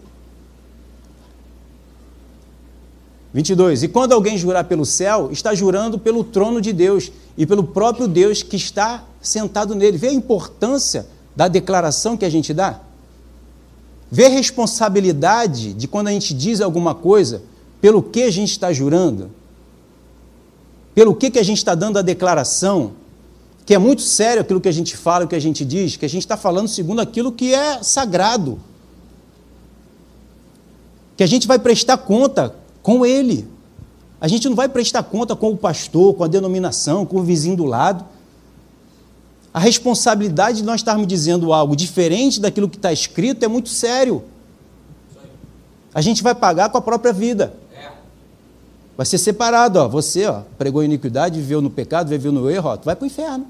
22. 3.32 3.84
E 3.84 3.88
quando 3.90 4.14
alguém 4.14 4.38
jurar 4.38 4.64
pelo 4.64 4.86
céu, 4.86 5.30
está 5.32 5.54
jurando 5.54 6.00
pelo 6.00 6.24
trono 6.24 6.60
de 6.60 6.74
Deus 6.74 7.12
e 7.38 7.46
pelo 7.46 7.64
próprio 7.64 8.08
Deus 8.08 8.42
que 8.42 8.56
está 8.56 9.04
sentado 9.22 9.76
nele. 9.76 9.98
Vê 9.98 10.08
a 10.08 10.14
importância 10.14 11.06
da 11.36 11.48
declaração 11.48 12.16
que 12.16 12.26
a 12.26 12.30
gente 12.30 12.54
dá? 12.54 12.80
A 14.24 14.30
responsabilidade 14.30 15.74
de 15.74 15.88
quando 15.88 16.08
a 16.08 16.12
gente 16.12 16.34
diz 16.34 16.62
alguma 16.62 16.96
coisa, 16.96 17.42
pelo 17.82 18.02
que 18.02 18.24
a 18.24 18.32
gente 18.32 18.52
está 18.52 18.72
jurando? 18.72 19.30
Pelo 20.94 21.14
que, 21.14 21.30
que 21.30 21.40
a 21.40 21.44
gente 21.44 21.58
está 21.58 21.76
dando 21.76 22.00
a 22.00 22.02
declaração? 22.02 22.94
Que 23.66 23.74
é 23.74 23.78
muito 23.78 24.02
sério 24.02 24.42
aquilo 24.42 24.62
que 24.62 24.70
a 24.70 24.72
gente 24.72 24.96
fala, 24.96 25.26
o 25.26 25.28
que 25.28 25.36
a 25.36 25.40
gente 25.40 25.66
diz, 25.66 25.98
que 25.98 26.06
a 26.06 26.10
gente 26.10 26.22
está 26.22 26.38
falando 26.38 26.68
segundo 26.68 27.02
aquilo 27.02 27.32
que 27.32 27.54
é 27.54 27.84
sagrado. 27.84 28.60
Que 31.18 31.24
a 31.24 31.28
gente 31.28 31.48
vai 31.48 31.60
prestar 31.60 31.98
conta 31.98 32.56
com 32.82 33.06
ele. 33.06 33.48
A 34.22 34.28
gente 34.28 34.48
não 34.48 34.56
vai 34.56 34.70
prestar 34.70 35.04
conta 35.04 35.36
com 35.36 35.52
o 35.52 35.58
pastor, 35.58 36.14
com 36.14 36.24
a 36.24 36.28
denominação, 36.28 37.06
com 37.06 37.18
o 37.18 37.24
vizinho 37.24 37.58
do 37.58 37.66
lado. 37.66 38.06
A 39.56 39.60
responsabilidade 39.60 40.58
de 40.58 40.64
nós 40.66 40.82
estarmos 40.82 41.08
dizendo 41.08 41.54
algo 41.54 41.78
diferente 41.78 42.42
daquilo 42.42 42.68
que 42.68 42.76
está 42.76 42.92
escrito 42.92 43.42
é 43.46 43.48
muito 43.48 43.70
sério. 43.70 44.22
A 45.94 46.02
gente 46.02 46.22
vai 46.22 46.36
pagar 46.36 46.68
com 46.70 46.78
a 46.78 46.82
própria 46.82 47.14
vida. 47.14 47.56
Vai 48.98 49.06
ser 49.06 49.18
separado, 49.18 49.80
ó. 49.80 49.88
Você, 49.88 50.26
ó, 50.26 50.42
pregou 50.58 50.84
iniquidade, 50.84 51.40
viveu 51.40 51.62
no 51.62 51.70
pecado, 51.70 52.10
viveu 52.10 52.34
no 52.34 52.50
erro, 52.50 52.68
ó, 52.68 52.76
tu 52.76 52.84
vai 52.84 52.98
para 52.98 53.06
o 53.06 53.08
inferno. 53.08 53.48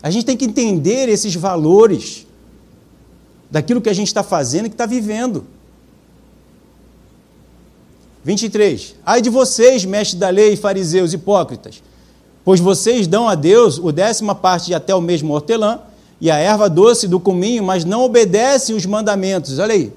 A 0.00 0.08
gente 0.08 0.24
tem 0.24 0.36
que 0.36 0.44
entender 0.44 1.08
esses 1.08 1.34
valores 1.34 2.24
daquilo 3.50 3.80
que 3.80 3.88
a 3.88 3.92
gente 3.92 4.06
está 4.06 4.22
fazendo 4.22 4.66
e 4.66 4.68
que 4.68 4.74
está 4.74 4.86
vivendo. 4.86 5.44
23. 8.22 8.94
Ai 9.04 9.20
de 9.20 9.30
vocês, 9.30 9.84
mestres 9.84 10.20
da 10.20 10.28
lei, 10.28 10.54
fariseus 10.54 11.12
hipócritas, 11.12 11.82
pois 12.44 12.60
vocês 12.60 13.06
dão 13.06 13.28
a 13.28 13.34
Deus 13.34 13.78
o 13.78 13.92
décima 13.92 14.34
parte 14.34 14.66
de 14.66 14.74
até 14.74 14.94
o 14.94 15.00
mesmo 15.00 15.32
hortelã 15.32 15.80
e 16.20 16.30
a 16.30 16.36
erva 16.36 16.68
doce 16.68 17.08
do 17.08 17.18
cominho, 17.18 17.64
mas 17.64 17.84
não 17.84 18.04
obedecem 18.04 18.76
os 18.76 18.84
mandamentos. 18.84 19.58
Olha 19.58 19.74
aí. 19.74 19.92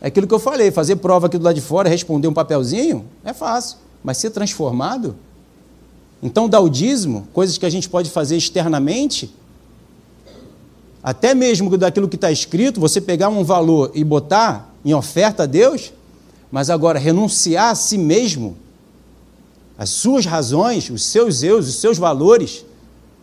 É 0.00 0.08
aquilo 0.08 0.26
que 0.26 0.34
eu 0.34 0.38
falei, 0.38 0.70
fazer 0.70 0.96
prova 0.96 1.26
aqui 1.26 1.38
do 1.38 1.44
lado 1.44 1.54
de 1.54 1.60
fora, 1.62 1.88
responder 1.88 2.28
um 2.28 2.34
papelzinho, 2.34 3.06
é 3.24 3.32
fácil. 3.32 3.78
Mas 4.04 4.18
ser 4.18 4.30
transformado? 4.30 5.16
Então, 6.22 6.48
dar 6.48 6.60
o 6.60 6.68
dízimo, 6.68 7.26
coisas 7.32 7.56
que 7.56 7.64
a 7.64 7.70
gente 7.70 7.88
pode 7.88 8.10
fazer 8.10 8.36
externamente, 8.36 9.34
até 11.02 11.34
mesmo 11.34 11.76
daquilo 11.76 12.08
que 12.08 12.16
está 12.16 12.30
escrito, 12.30 12.80
você 12.80 13.00
pegar 13.00 13.28
um 13.28 13.44
valor 13.44 13.90
e 13.94 14.04
botar 14.04 14.74
em 14.84 14.92
oferta 14.92 15.44
a 15.44 15.46
Deus, 15.46 15.92
mas 16.50 16.68
agora, 16.68 16.98
renunciar 16.98 17.70
a 17.70 17.74
si 17.74 17.96
mesmo, 17.96 18.56
as 19.78 19.90
suas 19.90 20.24
razões, 20.24 20.88
os 20.90 21.04
seus 21.04 21.42
eus, 21.42 21.68
os 21.68 21.74
seus 21.76 21.98
valores, 21.98 22.64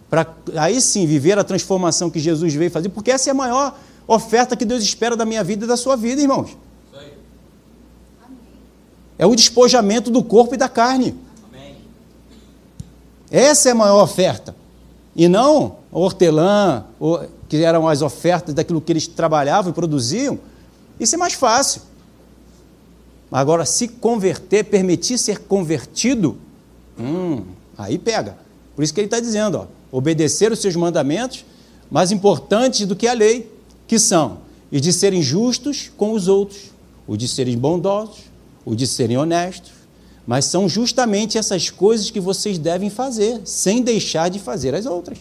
para 0.09 0.31
aí 0.55 0.79
sim 0.79 1.07
viver 1.07 1.39
a 1.39 1.43
transformação 1.43 2.09
que 2.09 2.19
Jesus 2.19 2.53
veio 2.53 2.69
fazer, 2.69 2.89
porque 2.89 3.11
essa 3.11 3.29
é 3.29 3.31
a 3.31 3.33
maior 3.33 3.75
oferta 4.07 4.55
que 4.55 4.65
Deus 4.65 4.83
espera 4.83 5.15
da 5.15 5.25
minha 5.25 5.43
vida 5.43 5.65
e 5.65 5.67
da 5.67 5.77
sua 5.77 5.95
vida, 5.95 6.21
irmãos. 6.21 6.55
É 9.17 9.25
o 9.25 9.35
despojamento 9.35 10.11
do 10.11 10.23
corpo 10.23 10.53
e 10.53 10.57
da 10.57 10.67
carne. 10.67 11.15
Essa 13.31 13.69
é 13.69 13.71
a 13.71 13.75
maior 13.75 14.03
oferta. 14.03 14.55
E 15.15 15.27
não 15.27 15.77
o 15.91 15.99
hortelã, 16.01 16.83
que 17.47 17.63
eram 17.63 17.87
as 17.87 18.01
ofertas 18.01 18.53
daquilo 18.53 18.81
que 18.81 18.91
eles 18.91 19.07
trabalhavam 19.07 19.71
e 19.71 19.73
produziam. 19.73 20.39
Isso 20.99 21.15
é 21.15 21.17
mais 21.17 21.33
fácil. 21.33 21.81
Agora, 23.31 23.65
se 23.65 23.87
converter, 23.87 24.65
permitir 24.65 25.17
ser 25.17 25.39
convertido, 25.39 26.37
hum, 26.99 27.43
aí 27.77 27.97
pega. 27.97 28.37
Por 28.75 28.83
isso 28.83 28.93
que 28.93 28.99
ele 28.99 29.07
está 29.07 29.19
dizendo, 29.19 29.57
ó, 29.59 29.97
obedecer 29.97 30.51
os 30.51 30.59
seus 30.59 30.75
mandamentos, 30.75 31.45
mais 31.89 32.11
importantes 32.11 32.85
do 32.87 32.95
que 32.95 33.07
a 33.07 33.13
lei, 33.13 33.51
que 33.87 33.99
são 33.99 34.39
e 34.71 34.81
de 34.81 34.91
serem 34.91 35.21
justos 35.21 35.91
com 35.95 36.13
os 36.13 36.27
outros, 36.27 36.71
o 37.05 37.15
de 37.15 37.27
serem 37.27 37.55
bondosos, 37.55 38.21
o 38.65 38.75
de 38.75 38.87
serem 38.87 39.17
honestos, 39.17 39.71
mas 40.25 40.45
são 40.45 40.67
justamente 40.67 41.37
essas 41.37 41.69
coisas 41.69 42.09
que 42.09 42.19
vocês 42.19 42.57
devem 42.57 42.89
fazer, 42.89 43.41
sem 43.45 43.83
deixar 43.83 44.29
de 44.29 44.39
fazer 44.39 44.73
as 44.73 44.87
outras. 44.87 45.19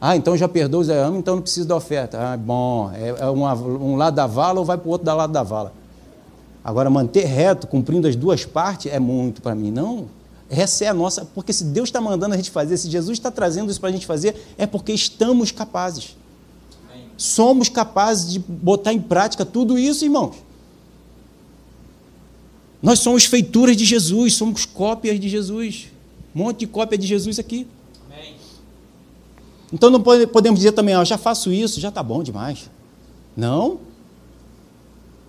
Ah, 0.00 0.16
então 0.16 0.36
já 0.36 0.48
perdoa 0.48 0.92
amo, 0.92 1.18
então 1.18 1.36
não 1.36 1.42
precisa 1.42 1.68
da 1.68 1.76
oferta. 1.76 2.18
Ah, 2.18 2.36
bom, 2.36 2.90
é, 2.92 3.08
é 3.08 3.26
uma, 3.26 3.54
um 3.54 3.94
lado 3.94 4.14
da 4.14 4.26
vala 4.26 4.58
ou 4.58 4.64
vai 4.64 4.76
para 4.76 4.88
o 4.88 4.90
outro 4.90 5.06
lado 5.14 5.32
da 5.32 5.42
vala. 5.44 5.72
Agora, 6.68 6.90
manter 6.90 7.24
reto, 7.24 7.66
cumprindo 7.66 8.06
as 8.06 8.14
duas 8.14 8.44
partes, 8.44 8.92
é 8.92 8.98
muito 8.98 9.40
para 9.40 9.54
mim. 9.54 9.70
Não, 9.70 10.06
essa 10.50 10.84
é 10.84 10.88
a 10.88 10.92
nossa. 10.92 11.24
Porque 11.24 11.50
se 11.50 11.64
Deus 11.64 11.88
está 11.88 11.98
mandando 11.98 12.34
a 12.34 12.36
gente 12.36 12.50
fazer, 12.50 12.76
se 12.76 12.90
Jesus 12.90 13.16
está 13.16 13.30
trazendo 13.30 13.70
isso 13.70 13.80
para 13.80 13.88
a 13.88 13.92
gente 13.92 14.04
fazer, 14.04 14.36
é 14.58 14.66
porque 14.66 14.92
estamos 14.92 15.50
capazes. 15.50 16.14
Somos 17.16 17.70
capazes 17.70 18.30
de 18.30 18.38
botar 18.38 18.92
em 18.92 19.00
prática 19.00 19.46
tudo 19.46 19.78
isso, 19.78 20.04
irmãos. 20.04 20.36
Nós 22.82 22.98
somos 22.98 23.24
feituras 23.24 23.74
de 23.74 23.86
Jesus, 23.86 24.34
somos 24.34 24.66
cópias 24.66 25.18
de 25.18 25.26
Jesus. 25.26 25.86
Um 26.36 26.40
monte 26.40 26.58
de 26.58 26.66
cópia 26.66 26.98
de 26.98 27.06
Jesus 27.06 27.38
aqui. 27.38 27.66
Amém. 28.04 28.34
Então 29.72 29.88
não 29.88 30.02
podemos 30.02 30.60
dizer 30.60 30.72
também, 30.72 30.94
ó, 30.94 31.02
já 31.02 31.16
faço 31.16 31.50
isso, 31.50 31.80
já 31.80 31.88
está 31.88 32.02
bom 32.02 32.22
demais. 32.22 32.68
Não. 33.34 33.87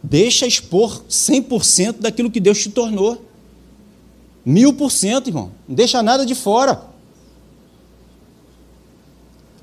Deixa 0.01 0.47
expor 0.47 1.03
100% 1.09 1.97
daquilo 1.99 2.31
que 2.31 2.39
Deus 2.39 2.59
te 2.59 2.69
tornou. 2.69 3.25
Mil 4.45 4.73
por 4.73 4.89
cento, 4.89 5.27
irmão. 5.27 5.51
Não 5.67 5.75
deixa 5.75 6.01
nada 6.01 6.25
de 6.25 6.33
fora. 6.33 6.89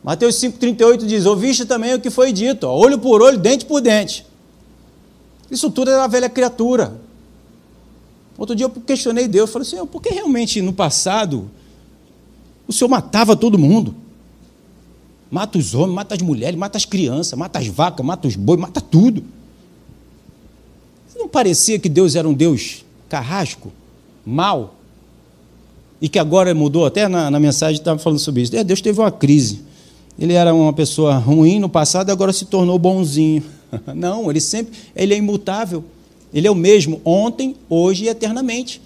Mateus 0.04 0.36
5,38 0.36 1.04
diz: 1.04 1.26
Ouviste 1.26 1.64
também 1.64 1.94
o 1.94 2.00
que 2.00 2.10
foi 2.10 2.32
dito, 2.32 2.64
ó, 2.64 2.76
olho 2.76 2.98
por 2.98 3.20
olho, 3.20 3.38
dente 3.38 3.64
por 3.64 3.80
dente. 3.80 4.24
Isso 5.50 5.70
tudo 5.70 5.90
era 5.90 6.04
a 6.04 6.06
velha 6.06 6.28
criatura. 6.28 7.00
Outro 8.38 8.54
dia 8.54 8.66
eu 8.66 8.70
questionei 8.70 9.26
Deus, 9.26 9.50
falei, 9.50 9.66
Senhor, 9.66 9.86
por 9.86 10.02
que 10.02 10.10
realmente 10.10 10.60
no 10.60 10.72
passado 10.72 11.50
o 12.68 12.72
Senhor 12.72 12.88
matava 12.88 13.34
todo 13.34 13.58
mundo? 13.58 13.94
Mata 15.30 15.58
os 15.58 15.74
homens, 15.74 15.94
mata 15.94 16.14
as 16.14 16.22
mulheres, 16.22 16.58
mata 16.58 16.76
as 16.76 16.84
crianças, 16.84 17.36
mata 17.36 17.58
as 17.58 17.66
vacas, 17.66 18.04
mata 18.04 18.28
os 18.28 18.36
bois, 18.36 18.60
mata 18.60 18.80
tudo. 18.80 19.24
Não 21.16 21.28
parecia 21.28 21.78
que 21.78 21.88
Deus 21.88 22.14
era 22.14 22.28
um 22.28 22.34
Deus 22.34 22.84
carrasco, 23.08 23.72
mau? 24.24 24.74
E 26.00 26.08
que 26.08 26.18
agora 26.18 26.54
mudou, 26.54 26.84
até 26.84 27.08
na, 27.08 27.30
na 27.30 27.40
mensagem 27.40 27.78
estava 27.78 27.98
falando 27.98 28.18
sobre 28.18 28.42
isso. 28.42 28.54
É, 28.54 28.62
Deus 28.62 28.80
teve 28.80 29.00
uma 29.00 29.10
crise. 29.10 29.62
Ele 30.18 30.34
era 30.34 30.54
uma 30.54 30.72
pessoa 30.72 31.16
ruim 31.16 31.58
no 31.58 31.68
passado 31.68 32.08
e 32.08 32.12
agora 32.12 32.32
se 32.32 32.44
tornou 32.44 32.78
bonzinho. 32.78 33.42
Não, 33.94 34.30
ele 34.30 34.40
sempre, 34.40 34.78
ele 34.94 35.14
é 35.14 35.16
imutável. 35.16 35.84
Ele 36.32 36.46
é 36.46 36.50
o 36.50 36.54
mesmo 36.54 37.00
ontem, 37.04 37.56
hoje 37.68 38.04
e 38.04 38.08
eternamente. 38.08 38.80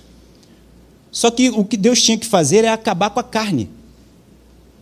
Só 1.10 1.30
que 1.30 1.50
o 1.50 1.64
que 1.64 1.76
Deus 1.76 2.02
tinha 2.02 2.16
que 2.16 2.26
fazer 2.26 2.64
é 2.64 2.68
acabar 2.68 3.10
com 3.10 3.18
a 3.18 3.24
carne. 3.24 3.68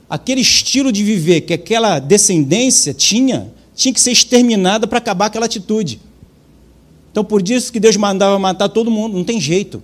Aquele 0.09 0.41
estilo 0.41 0.93
de 0.93 1.03
viver 1.03 1.43
que 1.43 1.55
aquela 1.55 1.99
descendência 1.99 2.93
tinha, 2.93 3.51
tinha 3.75 3.93
que 3.93 4.01
ser 4.01 4.13
exterminada 4.13 4.87
para 4.87 4.99
acabar 4.99 5.27
aquela 5.27 5.47
atitude. 5.47 6.01
Então, 7.11 7.25
por 7.25 7.47
isso 7.49 7.73
que 7.73 7.81
Deus 7.81 7.97
mandava 7.97 8.39
matar 8.39 8.69
todo 8.69 8.91
mundo, 8.91 9.17
não 9.17 9.25
tem 9.25 9.41
jeito. 9.41 9.83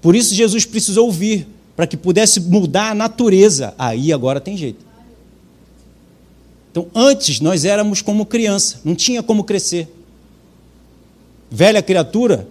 Por 0.00 0.14
isso 0.14 0.34
Jesus 0.34 0.64
precisou 0.64 1.06
ouvir, 1.06 1.46
para 1.74 1.86
que 1.86 1.96
pudesse 1.96 2.40
mudar 2.40 2.90
a 2.90 2.94
natureza. 2.94 3.74
Aí 3.78 4.12
agora 4.12 4.40
tem 4.40 4.56
jeito. 4.56 4.84
Então, 6.70 6.86
antes 6.94 7.40
nós 7.40 7.64
éramos 7.64 8.02
como 8.02 8.26
criança, 8.26 8.80
não 8.84 8.94
tinha 8.94 9.22
como 9.22 9.44
crescer. 9.44 9.88
Velha 11.50 11.82
criatura, 11.82 12.48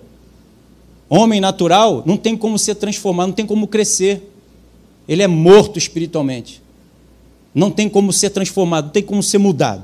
homem 1.10 1.39
natural, 1.39 2.04
não 2.06 2.18
tem 2.18 2.36
como 2.36 2.58
ser 2.58 2.76
transformado, 2.76 3.28
não 3.28 3.36
tem 3.36 3.45
como 3.45 3.68
crescer. 3.68 4.32
Ele 5.08 5.24
é 5.24 5.28
morto 5.28 5.78
espiritualmente. 5.78 6.62
Não 7.54 7.72
tem 7.72 7.88
como 7.88 8.12
ser 8.12 8.32
transformado, 8.32 8.86
não 8.86 8.91
tem 8.91 9.04
como 9.04 9.24
ser 9.24 9.38
mudado. 9.38 9.84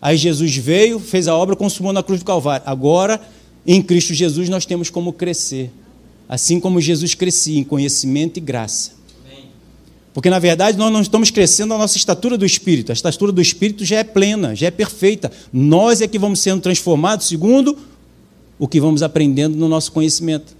Aí 0.00 0.16
Jesus 0.16 0.56
veio, 0.56 0.98
fez 0.98 1.28
a 1.28 1.36
obra, 1.36 1.54
consumou 1.54 1.92
na 1.92 2.02
cruz 2.02 2.20
do 2.20 2.24
Calvário. 2.24 2.62
Agora, 2.66 3.20
em 3.66 3.82
Cristo 3.82 4.14
Jesus, 4.14 4.48
nós 4.48 4.64
temos 4.64 4.88
como 4.88 5.12
crescer. 5.12 5.70
Assim 6.28 6.58
como 6.60 6.80
Jesus 6.80 7.14
crescia 7.14 7.58
em 7.58 7.64
conhecimento 7.64 8.38
e 8.38 8.40
graça. 8.40 8.92
Porque, 10.12 10.28
na 10.28 10.38
verdade, 10.38 10.76
nós 10.76 10.92
não 10.92 11.00
estamos 11.00 11.30
crescendo 11.30 11.72
a 11.74 11.78
nossa 11.78 11.96
estatura 11.96 12.36
do 12.36 12.44
Espírito. 12.44 12.90
A 12.90 12.92
estatura 12.92 13.30
do 13.30 13.40
Espírito 13.40 13.84
já 13.84 13.98
é 13.98 14.04
plena, 14.04 14.54
já 14.56 14.66
é 14.66 14.70
perfeita. 14.70 15.30
Nós 15.52 16.00
é 16.00 16.08
que 16.08 16.18
vamos 16.18 16.40
sendo 16.40 16.60
transformados 16.60 17.28
segundo 17.28 17.76
o 18.58 18.66
que 18.66 18.80
vamos 18.80 19.02
aprendendo 19.02 19.56
no 19.56 19.68
nosso 19.68 19.92
conhecimento. 19.92 20.56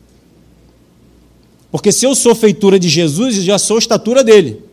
Porque 1.70 1.90
se 1.92 2.06
eu 2.06 2.14
sou 2.14 2.34
feitura 2.34 2.78
de 2.78 2.88
Jesus, 2.88 3.36
eu 3.38 3.42
já 3.42 3.58
sou 3.58 3.78
estatura 3.78 4.22
dele. 4.22 4.69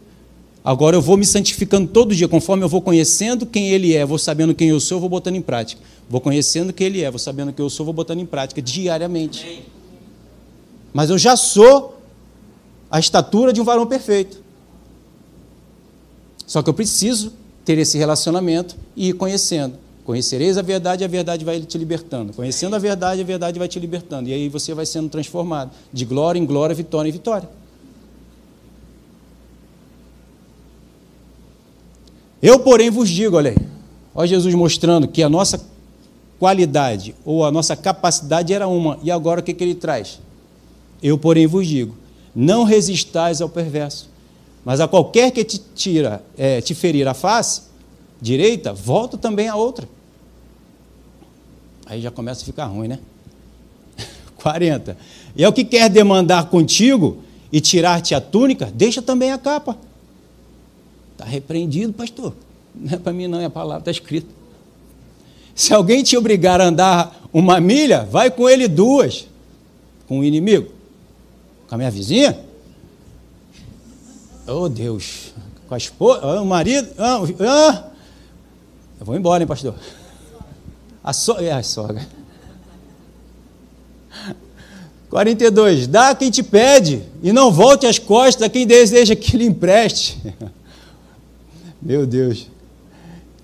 Agora 0.67 0.97
eu 0.97 1.01
vou 1.01 1.15
me 1.15 1.25
santificando 1.25 1.87
todo 1.87 2.13
dia, 2.13 2.27
conforme 2.27 2.61
eu 2.61 2.67
vou 2.67 2.81
conhecendo 2.81 3.45
quem 3.45 3.69
ele 3.69 3.95
é, 3.95 4.05
vou 4.05 4.17
sabendo 4.17 4.53
quem 4.53 4.67
eu 4.67 4.81
sou, 4.81 4.99
vou 4.99 5.07
botando 5.07 5.37
em 5.37 5.41
prática. 5.41 5.81
Vou 6.09 6.19
conhecendo 6.19 6.73
quem 6.73 6.87
ele 6.87 7.01
é, 7.01 7.09
vou 7.09 7.17
sabendo 7.17 7.53
quem 7.53 7.63
eu 7.63 7.69
sou, 7.69 7.85
vou 7.85 7.93
botando 7.93 8.19
em 8.19 8.25
prática 8.25 8.61
diariamente. 8.61 9.63
Mas 10.91 11.09
eu 11.09 11.17
já 11.17 11.37
sou 11.37 12.01
a 12.91 12.99
estatura 12.99 13.53
de 13.53 13.61
um 13.61 13.63
varão 13.63 13.87
perfeito. 13.87 14.43
Só 16.45 16.61
que 16.61 16.69
eu 16.69 16.73
preciso 16.73 17.31
ter 17.63 17.77
esse 17.77 17.97
relacionamento 17.97 18.75
e 18.93 19.07
ir 19.07 19.13
conhecendo. 19.13 19.75
Conhecereis 20.03 20.57
a 20.57 20.61
verdade 20.61 21.01
e 21.01 21.05
a 21.05 21.07
verdade 21.07 21.45
vai 21.45 21.61
te 21.61 21.77
libertando. 21.77 22.33
Conhecendo 22.33 22.75
a 22.75 22.79
verdade, 22.79 23.21
a 23.21 23.23
verdade 23.23 23.57
vai 23.57 23.69
te 23.69 23.79
libertando. 23.79 24.27
E 24.27 24.33
aí 24.33 24.49
você 24.49 24.73
vai 24.73 24.85
sendo 24.85 25.07
transformado 25.07 25.71
de 25.93 26.03
glória 26.03 26.37
em 26.37 26.45
glória, 26.45 26.75
vitória 26.75 27.07
em 27.07 27.13
vitória. 27.13 27.47
Eu, 32.41 32.59
porém, 32.59 32.89
vos 32.89 33.09
digo, 33.09 33.35
olha 33.37 33.51
aí, 33.51 33.57
olha 34.13 34.27
Jesus 34.27 34.53
mostrando 34.53 35.07
que 35.07 35.23
a 35.23 35.29
nossa 35.29 35.65
qualidade 36.39 37.15
ou 37.25 37.45
a 37.45 37.51
nossa 37.51 37.75
capacidade 37.75 38.53
era 38.53 38.67
uma, 38.67 38.99
e 39.01 39.09
agora 39.09 39.39
o 39.39 39.43
que, 39.43 39.53
que 39.53 39.63
ele 39.63 39.75
traz? 39.75 40.19
Eu, 41.01 41.17
porém, 41.17 41.47
vos 41.47 41.67
digo: 41.67 41.95
não 42.35 42.63
resistais 42.63 43.41
ao 43.41 43.49
perverso, 43.49 44.09
mas 44.63 44.79
a 44.79 44.87
qualquer 44.87 45.31
que 45.31 45.43
te 45.43 45.61
tira, 45.75 46.23
é, 46.37 46.61
te 46.61 46.75
ferir 46.75 47.07
a 47.07 47.13
face 47.13 47.67
direita, 48.21 48.73
volta 48.73 49.17
também 49.17 49.47
a 49.47 49.55
outra. 49.55 49.87
Aí 51.85 52.01
já 52.01 52.11
começa 52.11 52.41
a 52.41 52.45
ficar 52.45 52.65
ruim, 52.65 52.87
né? 52.87 52.99
40. 54.37 54.97
E 55.35 55.43
é 55.43 55.47
o 55.47 55.53
que 55.53 55.63
quer 55.63 55.89
demandar 55.89 56.49
contigo 56.49 57.19
e 57.51 57.61
tirar-te 57.61 58.13
a 58.13 58.21
túnica, 58.21 58.71
deixa 58.73 59.01
também 59.01 59.31
a 59.31 59.37
capa. 59.37 59.77
Está 61.17 61.25
repreendido, 61.25 61.91
pastor. 61.93 62.35
Não 62.75 62.93
é 62.93 62.97
para 62.97 63.11
mim, 63.11 63.25
não, 63.25 63.39
é 63.39 63.45
a 63.45 63.49
palavra, 63.49 63.79
está 63.79 63.89
escrito. 63.89 64.27
Se 65.55 65.73
alguém 65.73 66.03
te 66.03 66.15
obrigar 66.15 66.61
a 66.61 66.65
andar 66.65 67.27
uma 67.33 67.59
milha, 67.59 68.03
vai 68.05 68.29
com 68.29 68.47
ele 68.47 68.67
duas. 68.67 69.27
Com 70.07 70.19
o 70.19 70.23
inimigo. 70.23 70.71
Com 71.67 71.73
a 71.73 71.77
minha 71.79 71.89
vizinha? 71.89 72.39
Oh, 74.47 74.69
Deus. 74.69 75.33
Com 75.67 75.73
a 75.73 75.77
esposa, 75.77 76.39
o 76.39 76.45
marido. 76.45 76.87
Ah. 76.99 77.89
Eu 78.99 79.05
vou 79.05 79.15
embora, 79.15 79.41
hein, 79.41 79.47
pastor? 79.47 79.73
A, 81.03 81.11
so... 81.13 81.33
é, 81.39 81.51
a 81.51 81.63
sogra. 81.63 82.07
42. 85.09 85.87
Dá 85.87 86.13
quem 86.13 86.29
te 86.29 86.43
pede, 86.43 87.01
e 87.23 87.33
não 87.33 87.51
volte 87.51 87.87
as 87.87 87.97
costas 87.97 88.43
a 88.43 88.49
quem 88.49 88.67
deseja 88.67 89.15
que 89.15 89.35
lhe 89.35 89.45
empreste. 89.45 90.21
Meu 91.81 92.05
Deus. 92.05 92.47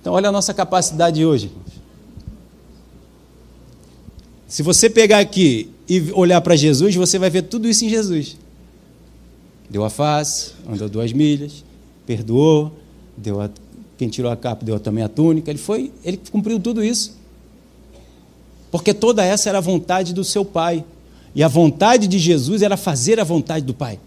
Então, 0.02 0.14
olha 0.14 0.30
a 0.30 0.32
nossa 0.32 0.54
capacidade 0.54 1.26
hoje. 1.26 1.52
Se 4.48 4.62
você 4.62 4.90
pegar 4.90 5.20
aqui 5.20 5.70
e 5.88 6.12
olhar 6.12 6.42
para 6.42 6.56
Jesus, 6.56 6.96
você 6.96 7.18
vai 7.18 7.30
ver 7.30 7.44
tudo 7.44 7.68
isso 7.68 7.86
em 7.86 7.90
Jesus 7.90 8.38
deu 9.74 9.84
a 9.84 9.90
face, 9.90 10.52
andou 10.70 10.88
duas 10.88 11.12
milhas, 11.12 11.64
perdoou, 12.06 12.72
deu 13.18 13.42
a, 13.42 13.50
quem 13.98 14.08
tirou 14.08 14.32
a 14.32 14.36
capa 14.38 14.64
deu 14.64 14.80
também 14.80 15.04
a 15.04 15.10
túnica. 15.10 15.50
Ele 15.50 15.58
foi, 15.58 15.92
ele 16.06 16.20
cumpriu 16.32 16.60
tudo 16.60 16.84
isso. 16.84 17.18
Porque 18.70 18.94
toda 18.94 19.26
essa 19.26 19.50
era 19.50 19.58
a 19.58 19.62
vontade 19.62 20.14
do 20.14 20.24
seu 20.24 20.46
pai. 20.46 20.86
E 21.34 21.42
a 21.42 21.48
vontade 21.48 22.08
de 22.08 22.20
Jesus 22.20 22.62
era 22.62 22.78
fazer 22.78 23.20
a 23.20 23.24
vontade 23.24 23.66
do 23.66 23.74
pai. 23.74 24.00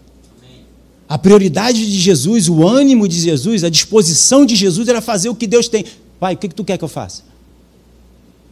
A 1.09 1.17
prioridade 1.17 1.85
de 1.85 1.99
Jesus, 1.99 2.49
o 2.49 2.67
ânimo 2.67 3.07
de 3.07 3.19
Jesus, 3.19 3.63
a 3.63 3.69
disposição 3.69 4.45
de 4.45 4.55
Jesus 4.55 4.87
era 4.89 4.99
fazer 4.99 5.29
o 5.29 5.35
que 5.35 5.47
Deus 5.47 5.69
tem. 5.69 5.85
Pai, 6.19 6.33
o 6.33 6.37
que, 6.37 6.49
tu 6.49 6.65
quer 6.65 6.77
que 6.77 6.83
eu 6.83 6.89
faça? 6.89 7.23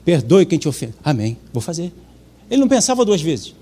Perdoe 0.06 0.46
quem 0.46 0.58
te 0.58 0.68
ofende. 0.68 0.94
Amém, 1.04 1.38
vou 1.52 1.62
fazer. 1.62 1.92
Ele 2.50 2.62
não 2.62 2.68
pensava 2.68 3.04
duas 3.04 3.22
vezes. 3.22 3.54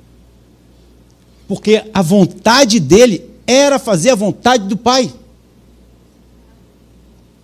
Porque 1.48 1.84
a 1.94 2.02
vontade 2.02 2.80
dele 2.80 3.24
era 3.48 3.80
fazer 3.80 4.12
a 4.12 4.16
vontade 4.16 4.68
do 4.68 4.78
Pai. 4.78 5.12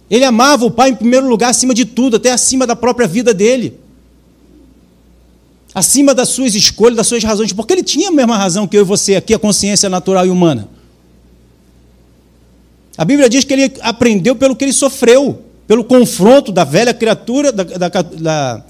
Ele 0.10 0.26
amava 0.26 0.66
o 0.66 0.72
Pai 0.72 0.89
em 0.89 0.95
primeiro 0.95 1.28
lugar, 1.28 1.50
acima 1.50 1.74
de 1.74 1.86
tudo, 1.86 2.18
até 2.18 2.32
acima 2.32 2.68
da 2.68 2.76
própria 2.76 3.08
vida 3.08 3.34
dele. 3.34 3.80
Acima 5.74 6.14
das 6.14 6.30
suas 6.30 6.54
escolhas, 6.54 6.97
das 6.97 7.08
suas 7.08 7.24
razões, 7.24 7.54
porque 7.54 7.74
ele 7.74 7.84
tinha 7.84 8.10
a 8.10 8.12
mesma 8.12 8.38
razão 8.38 8.68
que 8.68 8.78
eu 8.78 8.82
e 8.82 8.86
você 8.86 9.16
aqui, 9.16 9.34
a 9.34 9.39
consciência 9.39 9.89
natural 9.89 10.26
e 10.26 10.30
humana. 10.30 10.68
A 13.00 13.06
Bíblia 13.06 13.30
diz 13.30 13.45
que 13.45 13.54
ele 13.54 13.72
aprendeu 13.80 14.36
pelo 14.36 14.54
que 14.54 14.66
ele 14.66 14.74
sofreu, 14.74 15.39
pelo 15.66 15.86
confronto 15.86 16.52
da 16.52 16.66
velha 16.66 16.93
criatura, 16.93 17.50
da, 17.50 17.64
da, 17.64 17.88
da, 17.88 18.64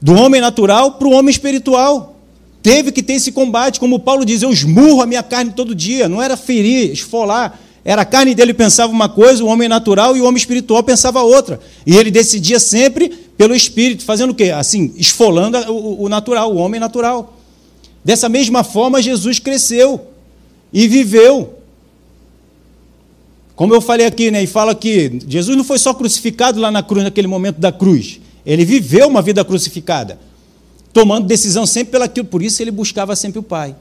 do 0.00 0.14
homem 0.14 0.40
natural 0.40 0.94
para 0.94 1.06
o 1.06 1.12
homem 1.12 1.30
espiritual. 1.30 2.16
Teve 2.60 2.90
que 2.90 3.04
ter 3.04 3.12
esse 3.12 3.30
combate, 3.30 3.78
como 3.78 4.00
Paulo 4.00 4.24
diz, 4.24 4.42
eu 4.42 4.50
esmurro 4.50 5.00
a 5.00 5.06
minha 5.06 5.22
carne 5.22 5.52
todo 5.52 5.76
dia, 5.76 6.08
não 6.08 6.20
era 6.20 6.36
ferir, 6.36 6.90
esfolar, 6.90 7.56
era 7.84 8.02
a 8.02 8.04
carne 8.04 8.34
dele 8.34 8.52
pensava 8.52 8.92
uma 8.92 9.08
coisa, 9.08 9.44
o 9.44 9.46
homem 9.46 9.68
natural 9.68 10.16
e 10.16 10.20
o 10.20 10.24
homem 10.24 10.38
espiritual 10.38 10.82
pensava 10.82 11.22
outra. 11.22 11.60
E 11.86 11.96
ele 11.96 12.10
decidia 12.10 12.58
sempre 12.58 13.10
pelo 13.38 13.54
espírito, 13.54 14.04
fazendo 14.04 14.30
o 14.30 14.34
quê? 14.34 14.50
Assim, 14.50 14.92
esfolando 14.96 15.56
o, 15.70 16.02
o 16.02 16.08
natural, 16.08 16.52
o 16.52 16.56
homem 16.56 16.80
natural. 16.80 17.38
Dessa 18.04 18.28
mesma 18.28 18.64
forma, 18.64 19.00
Jesus 19.00 19.38
cresceu 19.38 20.00
e 20.72 20.88
viveu. 20.88 21.61
Como 23.54 23.74
eu 23.74 23.80
falei 23.80 24.06
aqui, 24.06 24.30
né, 24.30 24.42
e 24.42 24.46
falo 24.46 24.70
aqui, 24.70 25.20
Jesus 25.28 25.56
não 25.56 25.64
foi 25.64 25.78
só 25.78 25.92
crucificado 25.92 26.60
lá 26.60 26.70
na 26.70 26.82
cruz, 26.82 27.04
naquele 27.04 27.26
momento 27.26 27.58
da 27.58 27.70
cruz. 27.70 28.20
Ele 28.44 28.64
viveu 28.64 29.08
uma 29.08 29.22
vida 29.22 29.44
crucificada 29.44 30.18
tomando 30.92 31.26
decisão 31.26 31.66
sempre 31.66 31.92
pelaquilo. 31.92 32.26
Por 32.26 32.42
isso 32.42 32.62
ele 32.62 32.70
buscava 32.70 33.16
sempre 33.16 33.38
o 33.38 33.42
Pai. 33.42 33.74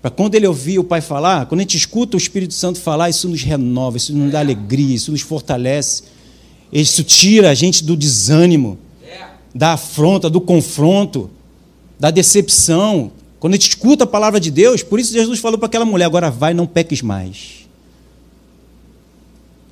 Para 0.00 0.10
quando 0.10 0.34
ele 0.34 0.46
ouvia 0.46 0.80
o 0.80 0.84
Pai 0.84 1.00
falar, 1.00 1.46
quando 1.46 1.60
a 1.60 1.62
gente 1.62 1.76
escuta 1.76 2.16
o 2.16 2.18
Espírito 2.18 2.54
Santo 2.54 2.80
falar, 2.80 3.08
isso 3.08 3.28
nos 3.28 3.42
renova, 3.42 3.96
isso 3.96 4.12
nos 4.12 4.32
dá 4.32 4.40
alegria, 4.40 4.96
isso 4.96 5.12
nos 5.12 5.20
fortalece. 5.20 6.02
Isso 6.72 7.04
tira 7.04 7.50
a 7.50 7.54
gente 7.54 7.84
do 7.84 7.96
desânimo, 7.96 8.78
da 9.54 9.74
afronta, 9.74 10.28
do 10.28 10.40
confronto, 10.40 11.30
da 12.00 12.10
decepção. 12.10 13.12
Quando 13.38 13.52
a 13.52 13.56
gente 13.56 13.68
escuta 13.68 14.04
a 14.04 14.06
palavra 14.06 14.40
de 14.40 14.50
Deus, 14.50 14.82
por 14.82 14.98
isso 14.98 15.12
Jesus 15.12 15.38
falou 15.38 15.58
para 15.58 15.66
aquela 15.66 15.84
mulher: 15.84 16.06
agora 16.06 16.30
vai, 16.30 16.52
não 16.52 16.66
peques 16.66 17.02
mais. 17.02 17.61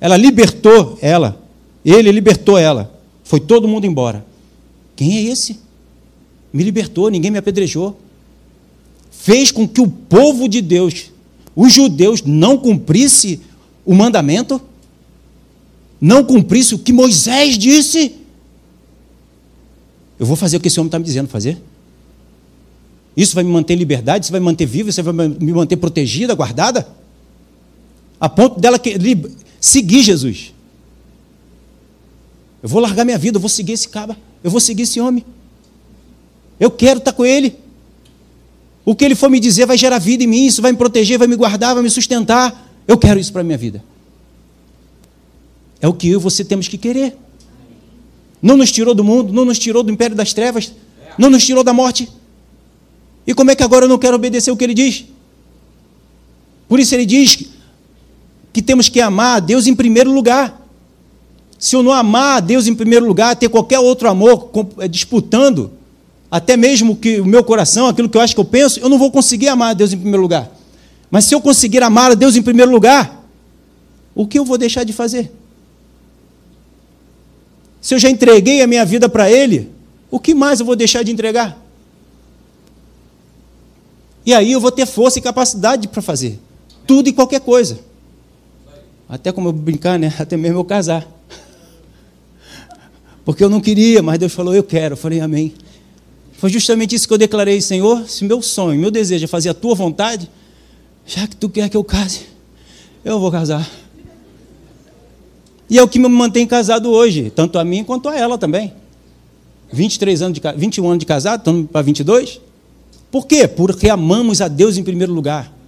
Ela 0.01 0.17
libertou 0.17 0.99
ela, 1.01 1.41
ele 1.85 2.11
libertou 2.11 2.57
ela. 2.57 2.93
Foi 3.23 3.39
todo 3.39 3.67
mundo 3.67 3.85
embora. 3.85 4.25
Quem 4.97 5.17
é 5.17 5.21
esse? 5.31 5.57
me 6.53 6.63
libertou, 6.63 7.09
ninguém 7.09 7.31
me 7.31 7.37
apedrejou. 7.37 7.99
Fez 9.09 9.51
com 9.51 9.67
que 9.67 9.79
o 9.79 9.87
povo 9.87 10.47
de 10.49 10.61
Deus, 10.61 11.11
os 11.55 11.71
judeus, 11.71 12.21
não 12.23 12.57
cumprisse 12.57 13.39
o 13.85 13.93
mandamento, 13.93 14.59
não 15.99 16.23
cumprisse 16.23 16.75
o 16.75 16.79
que 16.79 16.91
Moisés 16.91 17.57
disse. 17.57 18.15
Eu 20.19 20.25
vou 20.25 20.35
fazer 20.35 20.57
o 20.57 20.59
que 20.59 20.67
esse 20.67 20.79
homem 20.79 20.87
está 20.87 20.99
me 20.99 21.05
dizendo 21.05 21.29
fazer. 21.29 21.61
Isso 23.15 23.35
vai 23.35 23.43
me 23.43 23.51
manter 23.51 23.73
em 23.73 23.77
liberdade, 23.77 24.25
isso 24.25 24.31
vai 24.31 24.39
me 24.39 24.45
manter 24.45 24.65
vivo, 24.65 24.89
isso 24.89 25.03
vai 25.03 25.27
me 25.27 25.51
manter 25.51 25.75
protegida, 25.77 26.33
guardada, 26.33 26.87
a 28.19 28.29
ponto 28.29 28.59
dela 28.59 28.79
que, 28.79 28.97
seguir 29.61 30.01
Jesus. 30.01 30.53
Eu 32.63 32.67
vou 32.67 32.81
largar 32.81 33.05
minha 33.05 33.17
vida, 33.17 33.37
eu 33.37 33.39
vou 33.39 33.49
seguir 33.49 33.73
esse 33.73 33.87
cara, 33.87 34.17
eu 34.43 34.49
vou 34.49 34.59
seguir 34.59 34.83
esse 34.83 34.99
homem. 34.99 35.23
Eu 36.59 36.71
quero 36.71 36.97
estar 36.97 37.13
com 37.13 37.23
Ele. 37.23 37.55
O 38.83 38.95
que 38.95 39.05
Ele 39.05 39.15
for 39.15 39.29
me 39.29 39.39
dizer 39.39 39.67
vai 39.67 39.77
gerar 39.77 39.99
vida 39.99 40.23
em 40.23 40.27
mim, 40.27 40.47
isso 40.47 40.61
vai 40.61 40.71
me 40.71 40.77
proteger, 40.77 41.17
vai 41.17 41.27
me 41.27 41.35
guardar, 41.35 41.75
vai 41.75 41.83
me 41.83 41.89
sustentar. 41.89 42.69
Eu 42.87 42.97
quero 42.97 43.19
isso 43.19 43.31
para 43.31 43.41
a 43.41 43.43
minha 43.43 43.57
vida. 43.57 43.83
É 45.79 45.87
o 45.87 45.93
que 45.93 46.09
eu 46.09 46.19
e 46.19 46.21
você 46.21 46.43
temos 46.43 46.67
que 46.67 46.77
querer. 46.77 47.15
Não 48.41 48.57
nos 48.57 48.71
tirou 48.71 48.95
do 48.95 49.03
mundo, 49.03 49.31
não 49.31 49.45
nos 49.45 49.59
tirou 49.59 49.83
do 49.83 49.91
império 49.91 50.15
das 50.15 50.33
trevas, 50.33 50.73
não 51.17 51.29
nos 51.29 51.45
tirou 51.45 51.63
da 51.63 51.73
morte. 51.73 52.09
E 53.25 53.33
como 53.33 53.51
é 53.51 53.55
que 53.55 53.63
agora 53.63 53.85
eu 53.85 53.89
não 53.89 53.99
quero 53.99 54.15
obedecer 54.15 54.49
o 54.51 54.57
que 54.57 54.63
ele 54.63 54.73
diz? 54.73 55.05
Por 56.67 56.79
isso 56.79 56.93
ele 56.95 57.05
diz 57.05 57.47
que 58.53 58.61
temos 58.61 58.89
que 58.89 58.99
amar 58.99 59.37
a 59.37 59.39
Deus 59.39 59.67
em 59.67 59.75
primeiro 59.75 60.11
lugar. 60.11 60.59
Se 61.57 61.75
eu 61.75 61.83
não 61.83 61.91
amar 61.91 62.37
a 62.37 62.39
Deus 62.39 62.67
em 62.67 62.75
primeiro 62.75 63.05
lugar, 63.05 63.35
ter 63.35 63.49
qualquer 63.49 63.79
outro 63.79 64.09
amor 64.09 64.49
eh, 64.79 64.87
disputando, 64.87 65.71
até 66.29 66.57
mesmo 66.57 66.95
que 66.95 67.21
o 67.21 67.25
meu 67.25 67.43
coração, 67.43 67.87
aquilo 67.87 68.09
que 68.09 68.17
eu 68.17 68.21
acho 68.21 68.33
que 68.33 68.39
eu 68.39 68.45
penso, 68.45 68.79
eu 68.79 68.89
não 68.89 68.97
vou 68.97 69.11
conseguir 69.11 69.47
amar 69.47 69.71
a 69.71 69.73
Deus 69.73 69.93
em 69.93 69.97
primeiro 69.97 70.21
lugar. 70.21 70.51
Mas 71.09 71.25
se 71.25 71.35
eu 71.35 71.41
conseguir 71.41 71.83
amar 71.83 72.11
a 72.11 72.15
Deus 72.15 72.35
em 72.35 72.41
primeiro 72.41 72.71
lugar, 72.71 73.25
o 74.15 74.25
que 74.25 74.39
eu 74.39 74.45
vou 74.45 74.57
deixar 74.57 74.83
de 74.83 74.93
fazer? 74.93 75.31
Se 77.81 77.93
eu 77.93 77.99
já 77.99 78.09
entreguei 78.09 78.61
a 78.61 78.67
minha 78.67 78.85
vida 78.85 79.07
para 79.07 79.29
Ele, 79.29 79.69
o 80.09 80.19
que 80.19 80.33
mais 80.33 80.59
eu 80.59 80.65
vou 80.65 80.75
deixar 80.75 81.03
de 81.03 81.11
entregar? 81.11 81.57
E 84.25 84.33
aí 84.33 84.51
eu 84.51 84.59
vou 84.59 84.71
ter 84.71 84.85
força 84.85 85.19
e 85.19 85.21
capacidade 85.21 85.87
para 85.87 86.01
fazer 86.01 86.39
tudo 86.85 87.07
e 87.07 87.13
qualquer 87.13 87.39
coisa. 87.41 87.79
Até 89.11 89.29
como 89.33 89.49
eu 89.49 89.51
brincar, 89.51 89.99
né? 89.99 90.13
Até 90.17 90.37
mesmo 90.37 90.59
eu 90.59 90.63
casar. 90.63 91.05
Porque 93.25 93.43
eu 93.43 93.49
não 93.49 93.59
queria, 93.59 94.01
mas 94.01 94.17
Deus 94.17 94.31
falou, 94.31 94.55
eu 94.55 94.63
quero. 94.63 94.93
Eu 94.93 94.97
falei, 94.97 95.19
amém. 95.19 95.53
Foi 96.37 96.49
justamente 96.49 96.95
isso 96.95 97.09
que 97.09 97.13
eu 97.13 97.17
declarei, 97.17 97.59
Senhor, 97.59 98.07
se 98.07 98.23
meu 98.23 98.41
sonho, 98.41 98.79
meu 98.79 98.89
desejo 98.89 99.25
é 99.25 99.27
fazer 99.27 99.49
a 99.49 99.53
tua 99.53 99.75
vontade, 99.75 100.29
já 101.05 101.27
que 101.27 101.35
tu 101.35 101.49
quer 101.49 101.67
que 101.67 101.75
eu 101.75 101.83
case, 101.83 102.21
eu 103.03 103.19
vou 103.19 103.29
casar. 103.29 103.69
E 105.69 105.77
é 105.77 105.83
o 105.83 105.89
que 105.89 105.99
me 105.99 106.07
mantém 106.07 106.47
casado 106.47 106.89
hoje, 106.89 107.29
tanto 107.29 107.59
a 107.59 107.65
mim 107.65 107.83
quanto 107.83 108.07
a 108.07 108.17
ela 108.17 108.37
também. 108.37 108.73
23 109.73 110.21
anos 110.21 110.39
de 110.39 110.41
21 110.55 110.87
anos 110.87 110.99
de 110.99 111.05
casado, 111.05 111.39
estamos 111.41 111.69
para 111.69 111.81
22. 111.81 112.39
Por 113.11 113.27
quê? 113.27 113.45
Porque 113.45 113.89
amamos 113.89 114.39
a 114.39 114.47
Deus 114.47 114.77
em 114.77 114.83
primeiro 114.83 115.13
lugar. 115.13 115.60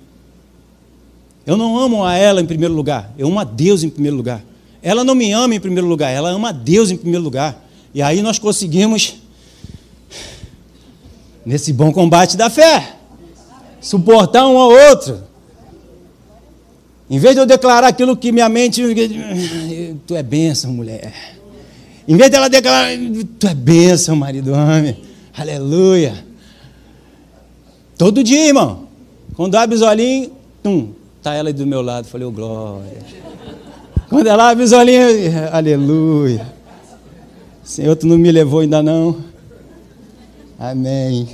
Eu 1.45 1.57
não 1.57 1.77
amo 1.77 2.03
a 2.03 2.15
ela 2.15 2.41
em 2.41 2.45
primeiro 2.45 2.73
lugar, 2.73 3.13
eu 3.17 3.27
amo 3.27 3.39
a 3.39 3.43
Deus 3.43 3.83
em 3.83 3.89
primeiro 3.89 4.15
lugar. 4.15 4.43
Ela 4.81 5.03
não 5.03 5.15
me 5.15 5.31
ama 5.31 5.55
em 5.55 5.59
primeiro 5.59 5.87
lugar, 5.87 6.09
ela 6.09 6.29
ama 6.29 6.49
a 6.49 6.51
Deus 6.51 6.91
em 6.91 6.97
primeiro 6.97 7.23
lugar. 7.23 7.65
E 7.93 8.01
aí 8.01 8.21
nós 8.21 8.39
conseguimos, 8.39 9.15
nesse 11.45 11.71
bom 11.71 11.91
combate 11.91 12.35
da 12.35 12.49
fé, 12.49 12.95
suportar 13.79 14.47
um 14.47 14.57
ao 14.57 14.71
outro. 14.71 15.23
Em 17.09 17.19
vez 17.19 17.35
de 17.35 17.41
eu 17.41 17.45
declarar 17.45 17.87
aquilo 17.87 18.17
que 18.17 18.31
minha 18.31 18.49
mente. 18.49 18.81
Tu 20.07 20.15
é 20.15 20.23
bênção, 20.23 20.71
mulher. 20.73 21.13
Em 22.07 22.17
vez 22.17 22.31
dela 22.31 22.49
declarar. 22.49 22.89
Tu 23.37 23.47
é 23.47 23.53
bênção, 23.53 24.15
marido 24.15 24.53
homem. 24.53 24.97
Aleluia. 25.37 26.25
Todo 27.97 28.23
dia, 28.23 28.47
irmão. 28.47 28.87
Quando 29.35 29.55
abre 29.55 29.75
os 29.75 29.81
olhinhos, 29.81 30.31
tum, 30.63 30.93
tá 31.23 31.33
ela 31.33 31.49
aí 31.49 31.53
do 31.53 31.65
meu 31.65 31.81
lado. 31.81 32.05
Falei, 32.05 32.27
oh, 32.27 32.31
glória. 32.31 33.01
Quando 34.09 34.27
ela 34.27 34.51
abre 34.51 34.63
os 34.63 34.71
olhinhos, 34.73 35.33
aleluia. 35.51 36.53
Senhor, 37.63 37.95
tu 37.95 38.05
não 38.05 38.17
me 38.17 38.31
levou 38.31 38.59
ainda 38.59 38.83
não. 38.83 39.23
Amém. 40.59 41.29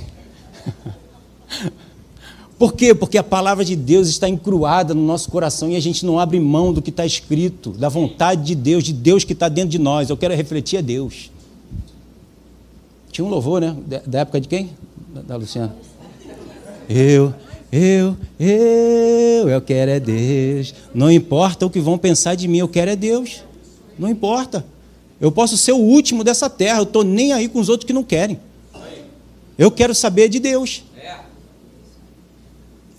Por 2.56 2.74
quê? 2.74 2.94
Porque 2.94 3.18
a 3.18 3.22
palavra 3.22 3.64
de 3.64 3.74
Deus 3.74 4.08
está 4.08 4.28
encruada 4.28 4.94
no 4.94 5.02
nosso 5.02 5.30
coração 5.30 5.70
e 5.70 5.76
a 5.76 5.80
gente 5.80 6.04
não 6.04 6.18
abre 6.18 6.38
mão 6.38 6.72
do 6.72 6.82
que 6.82 6.90
está 6.90 7.04
escrito, 7.06 7.70
da 7.70 7.88
vontade 7.88 8.42
de 8.44 8.54
Deus, 8.54 8.84
de 8.84 8.92
Deus 8.92 9.24
que 9.24 9.32
está 9.32 9.48
dentro 9.48 9.70
de 9.70 9.78
nós. 9.78 10.10
Eu 10.10 10.16
quero 10.16 10.34
refletir 10.34 10.78
a 10.78 10.82
Deus. 10.82 11.30
Tinha 13.10 13.24
um 13.24 13.30
louvor, 13.30 13.60
né? 13.60 13.76
Da 14.06 14.20
época 14.20 14.40
de 14.40 14.46
quem? 14.46 14.70
Da 15.26 15.36
Luciana. 15.36 15.74
Eu, 16.88 17.34
eu, 17.72 18.16
eu, 18.38 19.48
eu 19.48 19.60
quero 19.60 19.90
é 19.90 20.00
Deus. 20.00 20.74
Não 20.94 21.10
importa 21.10 21.66
o 21.66 21.70
que 21.70 21.80
vão 21.80 21.96
pensar 21.96 22.34
de 22.34 22.48
mim, 22.48 22.58
eu 22.58 22.68
quero 22.68 22.90
é 22.90 22.96
Deus. 22.96 23.42
Não 23.98 24.08
importa. 24.08 24.64
Eu 25.20 25.30
posso 25.30 25.56
ser 25.56 25.72
o 25.72 25.78
último 25.78 26.24
dessa 26.24 26.48
terra, 26.48 26.78
eu 26.78 26.84
estou 26.84 27.04
nem 27.04 27.32
aí 27.32 27.48
com 27.48 27.60
os 27.60 27.68
outros 27.68 27.86
que 27.86 27.92
não 27.92 28.02
querem. 28.02 28.40
Eu 29.58 29.70
quero 29.70 29.94
saber 29.94 30.28
de 30.28 30.38
Deus 30.38 30.82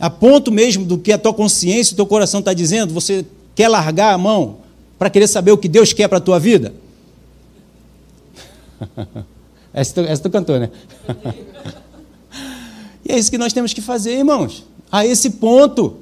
a 0.01 0.09
ponto 0.09 0.51
mesmo 0.51 0.83
do 0.83 0.97
que 0.97 1.13
a 1.13 1.17
tua 1.17 1.31
consciência 1.31 1.93
o 1.93 1.95
teu 1.95 2.07
coração 2.07 2.39
está 2.39 2.53
dizendo, 2.53 2.91
você 2.91 3.23
quer 3.53 3.67
largar 3.67 4.11
a 4.15 4.17
mão 4.17 4.57
para 4.97 5.11
querer 5.11 5.27
saber 5.27 5.51
o 5.51 5.57
que 5.57 5.67
Deus 5.67 5.93
quer 5.93 6.07
para 6.07 6.17
a 6.17 6.21
tua 6.21 6.39
vida? 6.39 6.73
essa, 9.71 9.93
tu, 9.93 9.99
essa 10.01 10.23
tu 10.23 10.29
cantou, 10.31 10.59
né? 10.59 10.71
é 13.11 13.19
isso 13.19 13.29
que 13.29 13.37
nós 13.37 13.53
temos 13.53 13.73
que 13.73 13.81
fazer, 13.81 14.17
irmãos. 14.17 14.63
A 14.91 15.05
esse 15.05 15.31
ponto. 15.31 15.97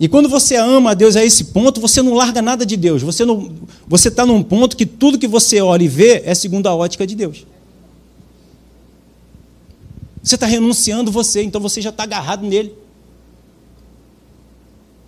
E 0.00 0.06
quando 0.06 0.28
você 0.28 0.54
ama 0.54 0.92
a 0.92 0.94
Deus 0.94 1.16
a 1.16 1.24
esse 1.24 1.44
ponto, 1.44 1.80
você 1.80 2.00
não 2.02 2.14
larga 2.14 2.40
nada 2.40 2.64
de 2.64 2.76
Deus. 2.76 3.02
Você 3.02 3.24
não, 3.24 3.50
você 3.86 4.08
está 4.08 4.24
num 4.24 4.42
ponto 4.42 4.76
que 4.76 4.86
tudo 4.86 5.18
que 5.18 5.26
você 5.26 5.60
olha 5.60 5.82
e 5.82 5.88
vê 5.88 6.22
é 6.24 6.34
segundo 6.34 6.66
a 6.68 6.74
ótica 6.74 7.06
de 7.06 7.16
Deus. 7.16 7.44
Você 10.22 10.34
está 10.34 10.46
renunciando 10.46 11.10
você, 11.10 11.42
então 11.42 11.60
você 11.60 11.80
já 11.80 11.90
está 11.90 12.02
agarrado 12.02 12.46
nele. 12.46 12.74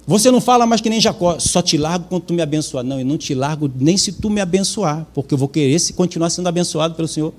Você 0.06 0.30
não 0.30 0.40
fala 0.40 0.66
mais 0.66 0.80
que 0.80 0.90
nem 0.90 1.00
Jacó, 1.00 1.38
só 1.38 1.62
te 1.62 1.76
largo 1.76 2.06
quando 2.08 2.22
tu 2.22 2.34
me 2.34 2.42
abençoar. 2.42 2.82
Não, 2.82 2.98
eu 2.98 3.06
não 3.06 3.16
te 3.16 3.32
largo 3.32 3.70
nem 3.78 3.96
se 3.96 4.12
tu 4.12 4.28
me 4.28 4.40
abençoar, 4.40 5.06
porque 5.14 5.34
eu 5.34 5.38
vou 5.38 5.46
querer 5.46 5.78
se 5.78 5.92
continuar 5.92 6.30
sendo 6.30 6.48
abençoado 6.48 6.94
pelo 6.94 7.06
Senhor. 7.06 7.32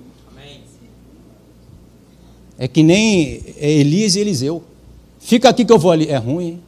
É 2.62 2.68
que 2.68 2.84
nem 2.84 3.41
Elias 3.57 4.14
e 4.14 4.20
Eliseu. 4.20 4.62
Fica 5.20 5.49
aqui 5.49 5.66
que 5.66 5.74
eu 5.74 5.80
vou 5.80 5.89
ali. 5.89 6.07
É 6.07 6.18
ruim? 6.18 6.62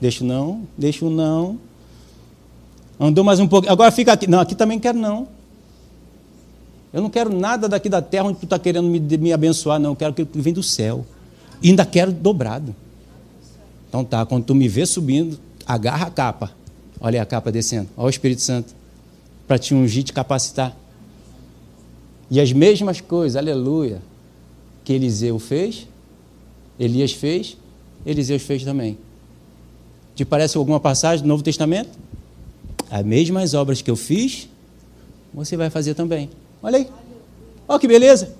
Deixa 0.00 0.24
não, 0.24 0.66
deixa 0.78 1.04
não. 1.10 1.58
Andou 2.98 3.22
mais 3.22 3.38
um 3.38 3.46
pouco. 3.46 3.68
Agora 3.70 3.90
fica 3.90 4.14
aqui. 4.14 4.26
Não, 4.26 4.40
aqui 4.40 4.54
também 4.54 4.78
quero 4.78 4.96
não. 4.96 5.28
Eu 6.90 7.02
não 7.02 7.10
quero 7.10 7.30
nada 7.30 7.68
daqui 7.68 7.90
da 7.90 8.00
terra 8.00 8.28
onde 8.28 8.38
tu 8.38 8.44
está 8.44 8.58
querendo 8.58 8.88
me, 8.88 8.98
me, 8.98 9.30
abençoar, 9.30 9.78
não. 9.78 9.90
Eu 9.90 9.96
quero 9.96 10.14
que 10.14 10.26
vem 10.36 10.54
do 10.54 10.62
céu. 10.62 11.04
E 11.62 11.68
ainda 11.68 11.84
quero 11.84 12.12
dobrado. 12.12 12.74
Então 13.90 14.02
tá, 14.02 14.24
quando 14.24 14.44
tu 14.44 14.54
me 14.54 14.68
vê 14.68 14.86
subindo, 14.86 15.38
agarra 15.66 16.06
a 16.06 16.10
capa. 16.10 16.50
Olha 16.98 17.20
a 17.20 17.26
capa 17.26 17.52
descendo. 17.52 17.90
Olha 17.94 18.06
o 18.06 18.10
Espírito 18.10 18.40
Santo. 18.40 18.74
Para 19.46 19.58
te 19.58 19.74
ungir, 19.74 20.02
te 20.02 20.14
capacitar. 20.14 20.74
E 22.30 22.40
as 22.40 22.54
mesmas 22.54 23.02
coisas, 23.02 23.36
aleluia, 23.36 24.00
que 24.90 24.94
Eliseu 24.94 25.38
fez, 25.38 25.86
Elias 26.76 27.12
fez, 27.12 27.56
Eliseu 28.04 28.40
fez 28.40 28.64
também. 28.64 28.98
Te 30.16 30.24
parece 30.24 30.56
alguma 30.56 30.80
passagem 30.80 31.22
do 31.22 31.28
Novo 31.28 31.44
Testamento? 31.44 31.96
As 32.90 33.04
mesmas 33.04 33.54
obras 33.54 33.80
que 33.80 33.88
eu 33.88 33.94
fiz, 33.94 34.48
você 35.32 35.56
vai 35.56 35.70
fazer 35.70 35.94
também. 35.94 36.28
Olha 36.60 36.78
aí. 36.78 36.88
Olha 37.68 37.78
que 37.78 37.86
beleza. 37.86 38.34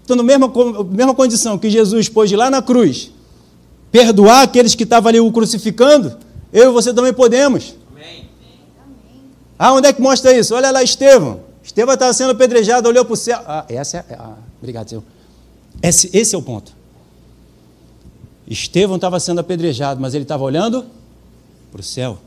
Estou 0.00 0.16
na 0.16 0.22
mesma, 0.22 0.48
mesma 0.88 1.12
condição 1.12 1.58
que 1.58 1.68
Jesus 1.68 2.08
pôs 2.08 2.30
lá 2.30 2.50
na 2.50 2.62
cruz. 2.62 3.10
Perdoar 3.90 4.42
aqueles 4.42 4.76
que 4.76 4.84
estavam 4.84 5.08
ali 5.08 5.18
o 5.18 5.32
crucificando, 5.32 6.16
eu 6.52 6.70
e 6.70 6.72
você 6.72 6.94
também 6.94 7.12
podemos. 7.12 7.74
Amém. 7.92 8.28
Ah, 9.58 9.72
onde 9.72 9.88
é 9.88 9.92
que 9.92 10.00
mostra 10.00 10.32
isso? 10.32 10.54
Olha 10.54 10.70
lá, 10.70 10.84
Estevão. 10.84 11.40
Estevão 11.64 11.94
estava 11.94 12.12
sendo 12.12 12.30
apedrejado, 12.30 12.88
olhou 12.88 13.04
para 13.04 13.14
o 13.14 13.16
céu. 13.16 13.40
Ah, 13.44 13.64
essa 13.68 14.06
é. 14.08 14.14
Ah, 14.14 14.36
obrigado, 14.60 14.88
Senhor. 14.88 15.15
Esse, 15.82 16.10
esse 16.12 16.34
é 16.34 16.38
o 16.38 16.42
ponto. 16.42 16.72
Estevão 18.46 18.96
estava 18.96 19.18
sendo 19.18 19.40
apedrejado, 19.40 20.00
mas 20.00 20.14
ele 20.14 20.24
estava 20.24 20.44
olhando 20.44 20.86
para 21.70 21.80
o 21.80 21.84
céu. 21.84 22.18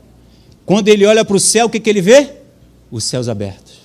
Quando 0.66 0.88
ele 0.88 1.06
olha 1.06 1.24
para 1.24 1.36
o 1.36 1.40
céu, 1.40 1.66
o 1.66 1.70
que, 1.70 1.80
que 1.80 1.88
ele 1.88 2.02
vê? 2.02 2.36
Os 2.90 3.04
céus 3.04 3.28
abertos. 3.28 3.80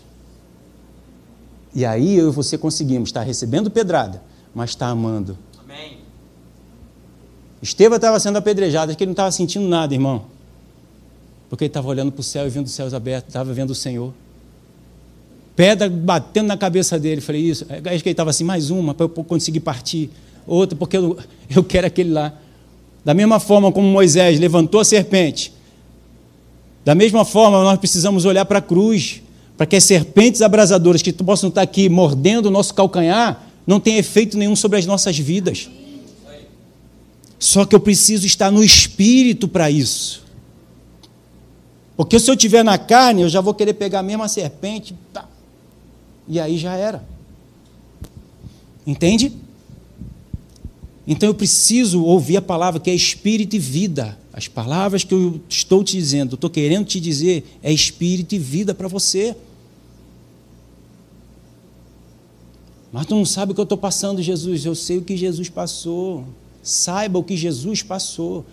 E 1.74 1.86
aí 1.86 2.16
eu 2.16 2.30
e 2.30 2.32
você 2.32 2.58
conseguimos 2.58 3.10
estar 3.10 3.22
recebendo 3.22 3.72
pedrada, 3.72 4.22
mas 4.54 4.72
estar 4.72 4.88
amando. 4.88 5.38
Amém. 5.64 6.00
Estevão 7.62 7.96
estava 7.96 8.20
sendo 8.20 8.38
apedrejado, 8.38 8.92
acho 8.92 8.98
que 8.98 9.04
ele 9.04 9.10
não 9.10 9.14
estava 9.14 9.32
sentindo 9.32 9.68
nada, 9.68 9.94
irmão. 9.94 10.26
Porque 11.50 11.66
ele 11.66 11.70
estava 11.70 11.88
olhando 11.88 12.12
para 12.12 12.22
o 12.22 12.24
céu 12.24 12.46
e 12.46 12.50
vendo 12.50 12.66
os 12.66 12.72
céus 12.72 12.94
abertos, 12.94 13.30
estava 13.30 13.54
vendo 13.54 13.72
o 13.72 13.76
Senhor. 13.76 14.14
Pedra 15.56 15.90
batendo 15.90 16.48
na 16.48 16.58
cabeça 16.58 17.00
dele. 17.00 17.22
Falei, 17.22 17.42
isso. 17.42 17.66
Que 17.66 17.74
ele 17.90 18.12
estava 18.12 18.30
assim, 18.30 18.44
mais 18.44 18.70
uma, 18.70 18.94
para 18.94 19.06
eu 19.06 19.10
conseguir 19.10 19.62
partir. 19.62 20.10
Outra, 20.46 20.78
porque 20.78 20.98
eu, 20.98 21.18
eu 21.50 21.64
quero 21.64 21.88
aquele 21.88 22.12
lá. 22.12 22.34
Da 23.04 23.14
mesma 23.14 23.40
forma 23.40 23.72
como 23.72 23.88
Moisés 23.88 24.40
levantou 24.40 24.82
a 24.82 24.86
serpente, 24.86 25.54
da 26.84 26.96
mesma 26.96 27.24
forma 27.24 27.64
nós 27.64 27.78
precisamos 27.78 28.26
olhar 28.26 28.46
para 28.46 28.60
a 28.60 28.62
cruz 28.62 29.22
para 29.58 29.66
que 29.66 29.76
as 29.76 29.84
serpentes 29.84 30.42
abrasadoras 30.42 31.02
que 31.02 31.14
possam 31.14 31.50
estar 31.50 31.62
aqui 31.62 31.88
mordendo 31.88 32.48
o 32.48 32.52
nosso 32.52 32.74
calcanhar 32.74 33.42
não 33.66 33.80
tenham 33.80 34.00
efeito 34.00 34.38
nenhum 34.38 34.56
sobre 34.56 34.78
as 34.78 34.86
nossas 34.86 35.18
vidas. 35.18 35.70
Só 37.40 37.66
que 37.66 37.76
eu 37.76 37.80
preciso 37.80 38.26
estar 38.26 38.52
no 38.52 38.64
espírito 38.64 39.48
para 39.48 39.70
isso. 39.70 40.24
Porque 41.96 42.20
se 42.20 42.30
eu 42.30 42.36
estiver 42.36 42.64
na 42.64 42.78
carne, 42.78 43.22
eu 43.22 43.30
já 43.30 43.40
vou 43.40 43.54
querer 43.54 43.74
pegar 43.74 44.00
a 44.00 44.04
mesma 44.04 44.28
serpente, 44.28 44.96
tá. 45.14 45.26
E 46.28 46.40
aí 46.40 46.58
já 46.58 46.76
era. 46.76 47.06
Entende? 48.86 49.34
Então 51.08 51.30
eu 51.30 51.36
preciso 51.36 52.04
ouvir 52.04 52.38
a 52.38 52.42
palavra 52.42 52.80
que 52.80 52.90
é 52.90 52.96
espírito 52.96 53.56
e 53.56 53.60
vida. 53.60 54.18
As 54.34 54.48
palavras 54.48 55.04
que 55.04 55.14
eu 55.14 55.40
estou 55.48 55.84
te 55.84 55.98
dizendo, 55.98 56.36
estou 56.36 56.50
querendo 56.50 56.86
te 56.86 57.00
dizer, 57.00 57.46
é 57.62 57.72
espírito 57.72 58.36
e 58.36 58.40
vida 58.40 58.74
para 58.74 58.88
você. 58.88 59.36
Mas 62.92 63.06
tu 63.06 63.16
não 63.16 63.26
sabe 63.26 63.52
o 63.52 63.56
que 63.56 63.62
eu 63.62 63.64
estou 63.64 63.78
passando, 63.78 64.22
Jesus. 64.22 64.66
Eu 64.66 64.74
sei 64.74 64.98
o 64.98 65.02
que 65.02 65.16
Jesus 65.16 65.50
passou. 65.50 66.26
Saiba 66.64 67.20
o 67.20 67.24
que 67.24 67.38
Jesus 67.38 67.84
passou. 67.84 68.46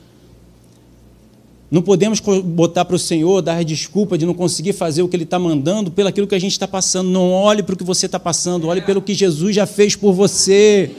Não 1.72 1.80
podemos 1.80 2.20
botar 2.20 2.84
para 2.84 2.96
o 2.96 2.98
Senhor, 2.98 3.40
dar 3.40 3.64
desculpa 3.64 4.18
de 4.18 4.26
não 4.26 4.34
conseguir 4.34 4.74
fazer 4.74 5.00
o 5.00 5.08
que 5.08 5.16
Ele 5.16 5.24
está 5.24 5.38
mandando 5.38 5.90
pelo 5.90 6.06
aquilo 6.06 6.26
que 6.26 6.34
a 6.34 6.38
gente 6.38 6.52
está 6.52 6.68
passando. 6.68 7.08
Não 7.08 7.32
olhe 7.32 7.62
para 7.62 7.72
o 7.72 7.78
que 7.78 7.82
você 7.82 8.04
está 8.04 8.20
passando, 8.20 8.68
olhe 8.68 8.82
pelo 8.82 9.00
que 9.00 9.14
Jesus 9.14 9.56
já 9.56 9.64
fez 9.64 9.96
por 9.96 10.12
você. 10.12 10.90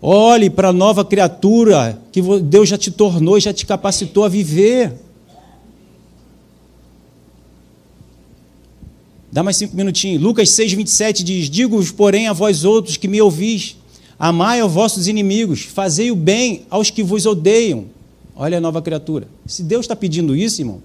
Olhe 0.00 0.48
para 0.48 0.68
a 0.68 0.72
nova 0.72 1.04
criatura 1.04 2.00
que 2.12 2.22
Deus 2.42 2.68
já 2.68 2.78
te 2.78 2.92
tornou, 2.92 3.40
já 3.40 3.52
te 3.52 3.66
capacitou 3.66 4.22
a 4.22 4.28
viver. 4.28 4.92
Dá 9.32 9.42
mais 9.42 9.56
cinco 9.56 9.74
minutinhos. 9.74 10.22
Lucas 10.22 10.48
6, 10.50 10.74
27 10.74 11.24
diz: 11.24 11.50
Digo-vos, 11.50 11.90
porém, 11.90 12.28
a 12.28 12.32
vós 12.32 12.64
outros 12.64 12.96
que 12.96 13.08
me 13.08 13.20
ouvis, 13.20 13.76
amai 14.16 14.60
aos 14.60 14.72
vossos 14.72 15.08
inimigos, 15.08 15.62
fazei 15.62 16.12
o 16.12 16.14
bem 16.14 16.62
aos 16.70 16.88
que 16.88 17.02
vos 17.02 17.26
odeiam 17.26 17.86
Olha 18.34 18.58
a 18.58 18.60
nova 18.60 18.80
criatura. 18.80 19.28
Se 19.46 19.62
Deus 19.62 19.84
está 19.84 19.94
pedindo 19.94 20.34
isso, 20.34 20.60
irmão, 20.60 20.82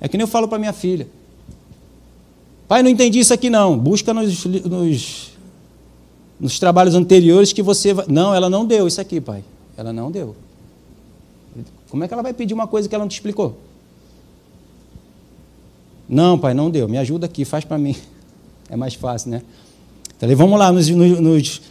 é 0.00 0.08
que 0.08 0.16
nem 0.16 0.22
eu 0.22 0.28
falo 0.28 0.46
para 0.46 0.58
minha 0.58 0.72
filha. 0.72 1.08
Pai, 2.68 2.82
não 2.82 2.90
entendi 2.90 3.20
isso 3.20 3.32
aqui 3.32 3.48
não. 3.48 3.78
Busca 3.78 4.12
nos, 4.12 4.44
nos, 4.44 5.30
nos 6.38 6.58
trabalhos 6.58 6.94
anteriores 6.94 7.52
que 7.52 7.62
você 7.62 7.94
vai. 7.94 8.04
Não, 8.08 8.34
ela 8.34 8.50
não 8.50 8.66
deu 8.66 8.86
isso 8.86 9.00
aqui, 9.00 9.20
pai. 9.20 9.42
Ela 9.76 9.92
não 9.92 10.10
deu. 10.10 10.36
Como 11.88 12.04
é 12.04 12.08
que 12.08 12.14
ela 12.14 12.22
vai 12.22 12.34
pedir 12.34 12.54
uma 12.54 12.66
coisa 12.66 12.88
que 12.88 12.94
ela 12.94 13.04
não 13.04 13.08
te 13.08 13.14
explicou? 13.14 13.58
Não, 16.08 16.38
pai, 16.38 16.54
não 16.54 16.70
deu. 16.70 16.88
Me 16.88 16.98
ajuda 16.98 17.26
aqui, 17.26 17.44
faz 17.44 17.64
para 17.64 17.78
mim. 17.78 17.96
É 18.68 18.74
mais 18.74 18.94
fácil, 18.94 19.30
né? 19.30 19.42
Então, 20.16 20.36
vamos 20.36 20.58
lá 20.58 20.72
nos, 20.72 20.88
nos, 20.88 21.20
nos 21.20 21.62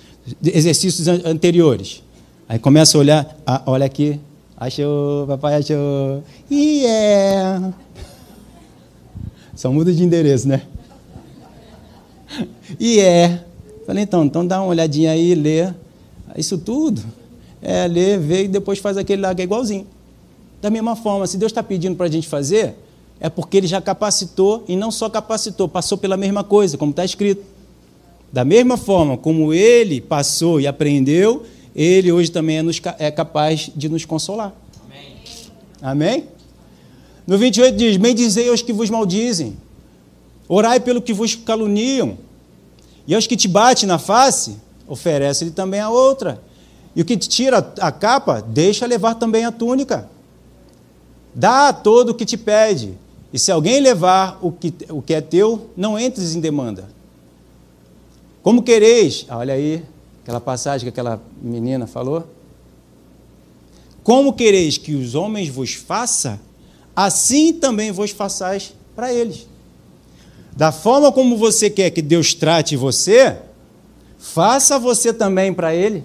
exercícios 0.42 1.10
anteriores. 1.10 2.02
Aí 2.48 2.58
começa 2.58 2.98
a 2.98 3.02
olhar, 3.02 3.38
ah, 3.46 3.62
olha 3.66 3.86
aqui, 3.86 4.18
Achou, 4.58 5.28
papai 5.28 5.56
achou. 5.56 6.24
Yeah. 6.50 7.74
Só 9.56 9.72
muda 9.72 9.94
de 9.94 10.04
endereço, 10.04 10.48
né? 10.48 10.62
É. 12.80 13.40
Falei, 13.86 14.04
então, 14.04 14.26
então 14.26 14.46
dá 14.46 14.62
uma 14.62 14.70
olhadinha 14.70 15.12
aí, 15.12 15.36
lê. 15.36 15.72
Isso 16.38 16.58
tudo. 16.58 17.02
É, 17.62 17.88
lê, 17.88 18.18
vê 18.18 18.44
e 18.44 18.48
depois 18.48 18.80
faz 18.80 18.98
aquele 18.98 19.22
lá 19.22 19.36
que 19.36 19.42
é 19.42 19.46
igualzinho. 19.46 19.88
Da 20.62 20.70
mesma 20.70 20.96
forma, 20.96 21.28
se 21.28 21.38
Deus 21.38 21.52
está 21.52 21.62
pedindo 21.62 21.96
para 21.96 22.06
a 22.06 22.10
gente 22.10 22.28
fazer, 22.28 22.76
é 23.20 23.30
porque 23.30 23.58
Ele 23.58 23.68
já 23.68 23.82
capacitou 23.82 24.64
e 24.68 24.76
não 24.76 24.90
só 24.92 25.10
capacitou, 25.10 25.68
passou 25.68 25.98
pela 25.98 26.18
mesma 26.18 26.44
coisa, 26.44 26.78
como 26.78 26.92
está 26.92 27.04
escrito. 27.04 27.44
Da 28.32 28.44
mesma 28.44 28.78
forma 28.78 29.18
como 29.18 29.54
Ele 29.54 30.02
passou 30.02 30.60
e 30.60 30.68
aprendeu, 30.68 31.44
ele 31.76 32.12
hoje 32.12 32.32
também 32.32 32.58
é, 32.58 32.62
nos, 32.62 32.82
é 32.98 33.12
capaz 33.12 33.70
de 33.76 33.90
nos 33.90 34.06
consolar. 34.06 34.54
Amém. 34.86 35.14
Amém? 35.82 36.28
No 37.28 37.38
28 37.38 37.76
diz: 37.76 37.98
Bendizei 37.98 38.48
aos 38.50 38.62
que 38.62 38.72
vos 38.72 38.90
maldizem, 38.90 39.58
orai 40.48 40.80
pelo 40.80 41.02
que 41.02 41.14
vos 41.14 41.36
caluniam, 41.36 42.18
e 43.06 43.14
aos 43.14 43.28
que 43.28 43.36
te 43.36 43.48
bate 43.48 43.86
na 43.86 44.00
face, 44.00 44.58
oferece-lhe 44.88 45.52
também 45.52 45.80
a 45.80 45.90
outra. 45.90 46.42
E 46.96 47.02
o 47.02 47.06
que 47.06 47.18
te 47.18 47.28
tira 47.28 47.58
a 47.82 47.92
capa, 47.92 48.42
deixa 48.42 48.86
levar 48.86 49.16
também 49.16 49.44
a 49.44 49.52
túnica. 49.52 50.10
Dá 51.34 51.68
a 51.68 51.74
todo 51.74 52.12
o 52.12 52.16
que 52.16 52.24
te 52.24 52.38
pede. 52.38 52.98
E 53.34 53.38
se 53.38 53.52
alguém 53.52 53.82
levar 53.82 54.40
o 54.42 54.50
que, 54.50 54.74
o 54.90 55.02
que 55.02 55.14
é 55.14 55.20
teu, 55.20 55.70
não 55.76 56.00
entres 56.00 56.34
em 56.36 56.40
demanda. 56.40 56.88
Como 58.42 58.64
quereis, 58.64 59.26
olha 59.30 59.56
aí, 59.56 59.84
Aquela 60.26 60.42
passagem 60.42 60.86
que 60.86 60.90
aquela 60.90 61.22
menina 61.40 61.86
falou. 61.86 62.28
Como 64.04 64.34
quereis 64.34 64.76
que 64.76 64.96
os 64.96 65.14
homens 65.14 65.50
vos 65.50 65.76
façam, 65.76 66.40
assim 66.96 67.54
também 67.54 67.92
vos 67.92 68.10
façais 68.10 68.74
para 68.96 69.14
eles. 69.14 69.48
Da 70.56 70.72
forma 70.72 71.12
como 71.12 71.38
você 71.38 71.70
quer 71.70 71.92
que 71.92 72.02
Deus 72.02 72.34
trate 72.34 72.76
você, 72.76 73.38
faça 74.18 74.80
você 74.80 75.14
também 75.14 75.54
para 75.54 75.76
ele. 75.76 76.04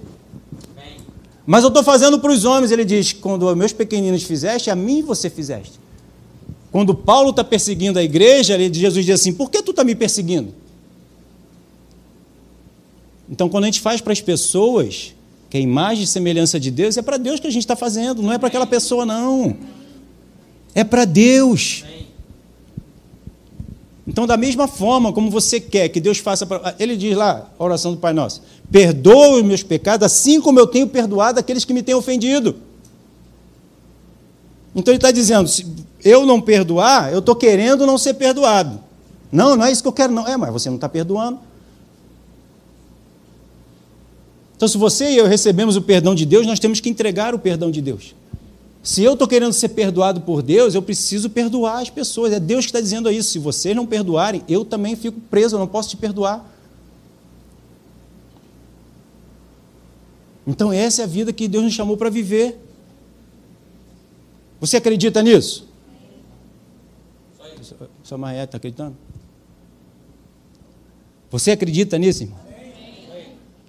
Mas 1.43 1.63
eu 1.63 1.69
estou 1.69 1.83
fazendo 1.83 2.19
para 2.19 2.31
os 2.31 2.45
homens, 2.45 2.69
ele 2.69 2.85
diz: 2.85 3.13
quando 3.13 3.55
meus 3.55 3.73
pequeninos 3.73 4.21
fizeste, 4.21 4.69
a 4.69 4.75
mim 4.75 5.01
você 5.01 5.31
fizeste. 5.31 5.79
Quando 6.71 6.93
Paulo 6.93 7.31
está 7.31 7.43
perseguindo 7.43 7.97
a 7.97 8.03
igreja, 8.03 8.55
Jesus 8.71 9.03
diz 9.03 9.19
assim: 9.19 9.33
por 9.33 9.49
que 9.49 9.63
tu 9.63 9.71
está 9.71 9.83
me 9.83 9.95
perseguindo? 9.95 10.60
Então, 13.31 13.47
quando 13.47 13.63
a 13.63 13.67
gente 13.67 13.79
faz 13.79 14.01
para 14.01 14.11
as 14.11 14.19
pessoas, 14.19 15.15
que 15.49 15.55
é 15.55 15.59
a 15.61 15.63
imagem 15.63 16.03
e 16.03 16.07
semelhança 16.07 16.59
de 16.59 16.69
Deus, 16.69 16.97
é 16.97 17.01
para 17.01 17.15
Deus 17.15 17.39
que 17.39 17.47
a 17.47 17.51
gente 17.51 17.63
está 17.63 17.77
fazendo, 17.77 18.21
não 18.21 18.33
é 18.33 18.37
para 18.37 18.49
aquela 18.49 18.67
pessoa, 18.67 19.05
não. 19.05 19.55
É 20.75 20.83
para 20.83 21.05
Deus. 21.05 21.85
Então, 24.05 24.27
da 24.27 24.35
mesma 24.35 24.67
forma 24.67 25.13
como 25.13 25.31
você 25.31 25.61
quer 25.61 25.87
que 25.87 26.01
Deus 26.01 26.17
faça 26.17 26.45
para. 26.45 26.75
Ele 26.77 26.97
diz 26.97 27.15
lá, 27.15 27.49
a 27.57 27.63
oração 27.63 27.91
do 27.93 27.97
Pai 27.97 28.11
Nosso: 28.11 28.41
perdoa 28.69 29.37
os 29.37 29.43
meus 29.43 29.63
pecados, 29.63 30.05
assim 30.05 30.41
como 30.41 30.59
eu 30.59 30.67
tenho 30.67 30.87
perdoado 30.87 31.39
aqueles 31.39 31.63
que 31.63 31.73
me 31.73 31.81
têm 31.81 31.95
ofendido. 31.95 32.55
Então 34.75 34.91
ele 34.91 34.97
está 34.97 35.11
dizendo: 35.11 35.47
se 35.47 35.65
eu 36.03 36.25
não 36.25 36.41
perdoar, 36.41 37.13
eu 37.13 37.19
estou 37.19 37.35
querendo 37.35 37.85
não 37.85 37.97
ser 37.97 38.15
perdoado. 38.15 38.81
Não, 39.31 39.55
não 39.55 39.63
é 39.63 39.71
isso 39.71 39.81
que 39.81 39.87
eu 39.87 39.93
quero, 39.93 40.11
não. 40.11 40.27
É, 40.27 40.35
mas 40.35 40.51
você 40.51 40.67
não 40.67 40.75
está 40.75 40.89
perdoando. 40.89 41.39
Então, 44.61 44.69
se 44.69 44.77
você 44.77 45.09
e 45.09 45.17
eu 45.17 45.25
recebemos 45.25 45.75
o 45.75 45.81
perdão 45.81 46.13
de 46.13 46.23
Deus, 46.23 46.45
nós 46.45 46.59
temos 46.59 46.79
que 46.79 46.87
entregar 46.87 47.33
o 47.33 47.39
perdão 47.39 47.71
de 47.71 47.81
Deus. 47.81 48.13
Se 48.83 49.03
eu 49.03 49.13
estou 49.13 49.27
querendo 49.27 49.51
ser 49.53 49.69
perdoado 49.69 50.21
por 50.21 50.43
Deus, 50.43 50.75
eu 50.75 50.83
preciso 50.83 51.31
perdoar 51.31 51.81
as 51.81 51.89
pessoas. 51.89 52.31
É 52.31 52.39
Deus 52.39 52.65
que 52.65 52.69
está 52.69 52.79
dizendo 52.79 53.09
isso. 53.09 53.31
Se 53.31 53.39
vocês 53.39 53.75
não 53.75 53.87
perdoarem, 53.87 54.43
eu 54.47 54.63
também 54.63 54.95
fico 54.95 55.19
preso, 55.19 55.55
eu 55.55 55.59
não 55.59 55.65
posso 55.65 55.89
te 55.89 55.97
perdoar. 55.97 56.47
Então, 60.45 60.71
essa 60.71 61.01
é 61.01 61.05
a 61.05 61.07
vida 61.07 61.33
que 61.33 61.47
Deus 61.47 61.63
nos 61.63 61.73
chamou 61.73 61.97
para 61.97 62.11
viver. 62.11 62.63
Você 64.59 64.77
acredita 64.77 65.23
nisso? 65.23 65.67
Sua 68.03 68.19
Maria 68.19 68.43
está 68.43 68.57
acreditando? 68.57 68.95
Você 71.31 71.49
acredita 71.49 71.97
nisso, 71.97 72.21
irmão? 72.21 72.40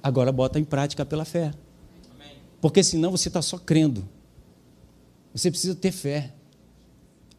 Agora 0.03 0.33
bota 0.33 0.59
em 0.59 0.65
prática 0.65 1.05
pela 1.05 1.25
fé. 1.25 1.55
Porque 2.61 2.83
senão 2.83 3.11
você 3.11 3.29
está 3.29 3.41
só 3.41 3.59
crendo. 3.59 4.09
Você 5.33 5.51
precisa 5.51 5.75
ter 5.75 5.93
fé. 5.93 6.33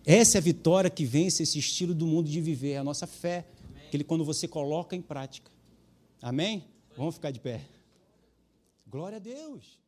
Essa 0.06 0.38
é 0.38 0.40
a 0.40 0.42
vitória 0.42 0.90
que 0.90 1.06
vence 1.06 1.44
esse 1.44 1.60
estilo 1.60 1.94
do 1.94 2.06
mundo 2.06 2.30
de 2.30 2.42
viver, 2.42 2.74
é 2.74 2.78
a 2.78 2.84
nossa 2.84 3.08
fé. 3.08 3.46
Aquele 3.88 4.04
quando 4.04 4.26
você 4.26 4.48
coloca 4.48 4.96
em 4.96 5.02
prática. 5.02 5.52
Amém? 6.22 6.66
Vamos 6.98 7.16
ficar 7.16 7.32
de 7.32 7.40
pé. 7.40 7.62
Glória 8.88 9.18
a 9.18 9.20
Deus. 9.20 9.83